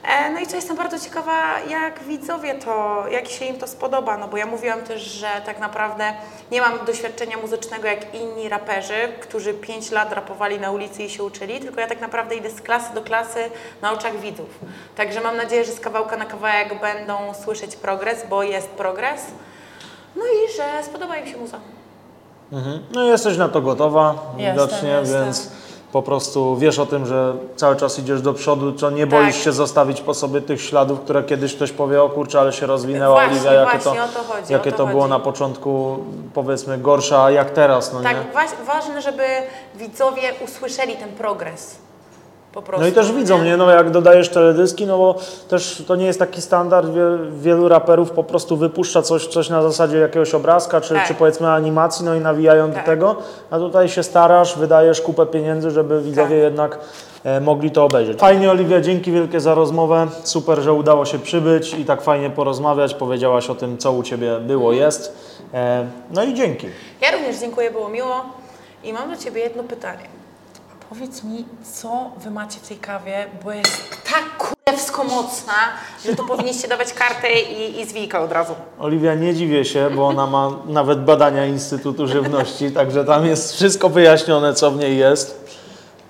E, 0.04 0.30
No 0.32 0.40
i 0.40 0.48
co 0.48 0.56
jestem 0.56 0.78
bardzo 0.78 1.00
ciekawa, 1.00 1.60
jak 1.70 2.04
widzowie 2.04 2.56
to, 2.56 3.04
jak 3.12 3.28
się 3.28 3.46
im 3.46 3.58
to 3.60 3.68
spodoba, 3.68 4.18
no 4.18 4.28
bo 4.28 4.38
ja 4.38 4.46
mówiłam 4.46 4.82
też, 4.82 5.02
że 5.02 5.28
tak 5.46 5.60
naprawdę 5.60 6.14
nie 6.52 6.62
mam 6.62 6.86
doświadczenia 6.86 7.38
muzycznego 7.38 7.88
jak 7.88 8.16
inni 8.16 8.50
raperzy, 8.50 8.94
którzy 9.22 9.54
5 9.54 9.92
lat 9.92 10.14
rapowali 10.14 10.60
na 10.60 10.72
ulicy 10.72 11.04
i 11.04 11.10
się 11.10 11.24
uczyli, 11.24 11.60
tylko 11.60 11.82
ja 11.82 11.88
tak 11.88 12.02
naprawdę 12.02 12.36
idę 12.36 12.50
z 12.50 12.62
klasy 12.62 12.94
do 12.94 13.02
klasy 13.02 13.40
na 13.82 13.92
oczach 13.92 14.20
widzów. 14.20 14.50
Także 14.96 15.22
mam 15.22 15.38
nadzieję, 15.38 15.66
że 15.66 15.72
z 15.72 15.80
kawałka 15.80 16.18
na 16.18 16.26
kawałek 16.26 16.82
będą 16.82 17.18
słyszeć 17.44 17.76
progres, 17.76 18.26
bo 18.30 18.44
jest 18.44 18.68
progres. 18.68 19.22
No 20.16 20.22
i 20.26 20.52
że 20.58 20.84
spodoba 20.84 21.18
im 21.18 21.28
się 21.28 21.38
muza. 21.38 21.60
Mhm. 22.52 22.84
No 22.92 23.04
jesteś 23.04 23.38
na 23.38 23.50
to 23.50 23.62
gotowa, 23.62 24.16
Jestem, 24.38 24.54
widocznie, 24.68 24.90
jestem. 24.90 25.24
więc 25.24 25.52
po 25.94 26.02
prostu 26.02 26.58
wiesz 26.58 26.80
o 26.80 26.86
tym, 26.86 27.06
że 27.06 27.34
cały 27.56 27.76
czas 27.76 28.00
idziesz 28.00 28.22
do 28.22 28.34
przodu, 28.34 28.72
to 28.72 28.90
nie 28.90 29.08
boisz 29.08 29.36
Tak. 29.36 29.44
się 29.44 29.52
zostawić 29.52 30.02
po 30.02 30.14
sobie 30.14 30.42
tych 30.42 30.62
śladów, 30.62 31.00
które 31.00 31.24
kiedyś 31.24 31.56
ktoś 31.56 31.72
powie, 31.72 32.04
o 32.04 32.10
kurczę, 32.10 32.40
ale 32.40 32.54
się 32.54 32.66
rozwinęła 32.66 33.16
Właśnie, 33.16 33.32
Oliwia, 33.32 33.54
jakie 33.54 33.80
to, 33.80 33.84
właśnie, 33.84 34.04
o 34.04 34.08
to 34.08 34.34
chodzi, 34.34 34.54
jakie 34.54 34.72
to 34.72 34.78
to 34.78 34.88
było 34.88 35.08
na 35.08 35.20
początku, 35.20 35.98
powiedzmy, 36.34 36.78
gorsze, 36.78 37.24
a 37.24 37.32
jak 37.32 37.52
teraz, 37.52 37.94
no 37.94 38.00
nie? 38.00 38.06
Tak, 38.06 38.18
ważne, 38.66 39.02
żeby 39.02 39.24
widzowie 39.76 40.22
usłyszeli 40.46 40.96
ten 40.96 41.10
progres. 41.10 41.76
Prostu. 42.62 42.82
No 42.82 42.88
i 42.88 42.92
też 42.92 43.12
widzą, 43.12 43.44
nie? 43.44 43.58
No 43.58 43.70
jak 43.70 43.92
dodajesz 43.92 44.30
teledyski, 44.30 44.86
no 44.86 44.98
bo 44.98 45.16
też 45.50 45.84
to 45.88 45.96
nie 45.96 46.06
jest 46.06 46.20
taki 46.20 46.42
standard, 46.42 46.90
Wie, 46.90 47.02
wielu 47.32 47.68
raperów 47.68 48.12
po 48.12 48.24
prostu 48.24 48.58
wypuszcza 48.58 49.02
coś, 49.02 49.28
coś 49.28 49.50
na 49.50 49.62
zasadzie 49.64 49.98
jakiegoś 49.98 50.34
obrazka, 50.34 50.82
czy, 50.82 50.94
Tak. 50.94 51.08
czy 51.08 51.14
powiedzmy 51.14 51.52
animacji, 51.52 52.06
no 52.06 52.16
i 52.16 52.20
nawijają 52.20 52.72
Tak. 52.72 52.80
do 52.82 52.86
tego, 52.86 53.16
a 53.52 53.58
tutaj 53.58 53.90
się 53.90 54.04
starasz, 54.04 54.58
wydajesz 54.58 55.02
kupę 55.02 55.26
pieniędzy, 55.26 55.72
żeby 55.72 56.02
widzowie 56.02 56.36
Tak. 56.36 56.44
jednak 56.44 56.80
e, 57.24 57.42
mogli 57.42 57.72
to 57.72 57.86
obejrzeć. 57.86 58.20
Fajnie 58.20 58.52
Oliwia, 58.52 58.82
dzięki 58.82 59.12
wielkie 59.12 59.40
za 59.40 59.54
rozmowę, 59.56 60.08
super, 60.24 60.60
że 60.60 60.74
udało 60.74 61.06
się 61.06 61.20
przybyć 61.20 61.74
i 61.74 61.86
tak 61.86 62.02
fajnie 62.02 62.30
porozmawiać, 62.30 62.94
powiedziałaś 62.94 63.50
o 63.50 63.56
tym, 63.56 63.78
co 63.78 63.92
u 63.92 64.04
Ciebie 64.04 64.40
było, 64.40 64.74
jest, 64.74 65.18
e, 65.54 65.86
no 66.12 66.24
i 66.24 66.34
dzięki. 66.34 66.68
Ja 67.02 67.12
również 67.12 67.40
dziękuję, 67.40 67.72
było 67.72 67.90
miło. 67.90 68.16
I 68.84 68.94
mam 68.94 69.10
do 69.12 69.18
Ciebie 69.18 69.42
jedno 69.42 69.64
pytanie. 69.64 70.13
Powiedz 70.94 71.24
mi, 71.24 71.46
co 71.74 72.12
Wy 72.18 72.32
macie 72.32 72.60
w 72.60 72.68
tej 72.68 72.78
kawie, 72.78 73.26
bo 73.44 73.52
jest 73.52 73.90
tak 73.90 74.24
kurewsko 74.38 75.04
mocna, 75.04 75.54
że 76.06 76.16
to 76.16 76.24
powinniście 76.24 76.68
dawać 76.68 76.94
kartę 76.94 77.42
i, 77.42 77.82
i 77.82 77.86
zwijka 77.86 78.22
od 78.22 78.32
razu. 78.32 78.56
Oliwia, 78.80 79.16
nie 79.16 79.34
dziwię 79.36 79.66
się, 79.66 79.90
bo 79.90 80.08
ona 80.08 80.28
ma 80.28 80.52
nawet 80.66 81.04
badania 81.04 81.46
Instytutu 81.46 82.08
Żywności, 82.08 82.72
także 82.72 83.06
tam 83.06 83.26
jest 83.26 83.54
wszystko 83.54 83.90
wyjaśnione, 83.90 84.54
co 84.54 84.72
w 84.72 84.78
niej 84.78 84.98
jest. 84.98 85.56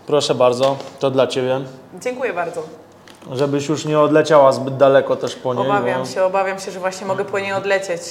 Proszę 0.07 0.35
bardzo, 0.35 0.77
to 0.99 1.11
dla 1.11 1.27
Ciebie. 1.27 1.59
Dziękuję 2.01 2.33
bardzo. 2.33 2.63
Żebyś 3.31 3.69
już 3.69 3.85
nie 3.85 3.99
odleciała 3.99 4.51
zbyt 4.51 4.77
daleko 4.77 5.15
też 5.15 5.35
po 5.35 5.53
niej. 5.53 5.65
Obawiam 5.65 6.01
bo... 6.01 6.07
się, 6.07 6.23
obawiam 6.23 6.59
się, 6.59 6.71
że 6.71 6.79
właśnie 6.79 7.07
mogę 7.07 7.25
po 7.25 7.39
niej 7.39 7.53
odlecieć. 7.53 8.01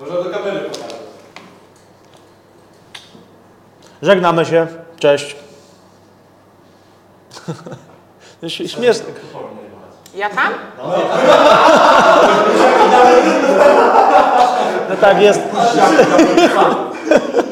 Można 0.00 0.16
do 0.16 0.30
kamery 0.30 0.60
pokazać. 0.60 0.94
Żegnamy 4.02 4.44
się, 4.44 4.66
cześć. 4.98 5.43
Śmieszne. 8.66 9.06
Ja 10.14 10.30
tam? 10.30 10.52
No 14.90 14.96
tak 15.00 15.20
jest. 15.20 15.40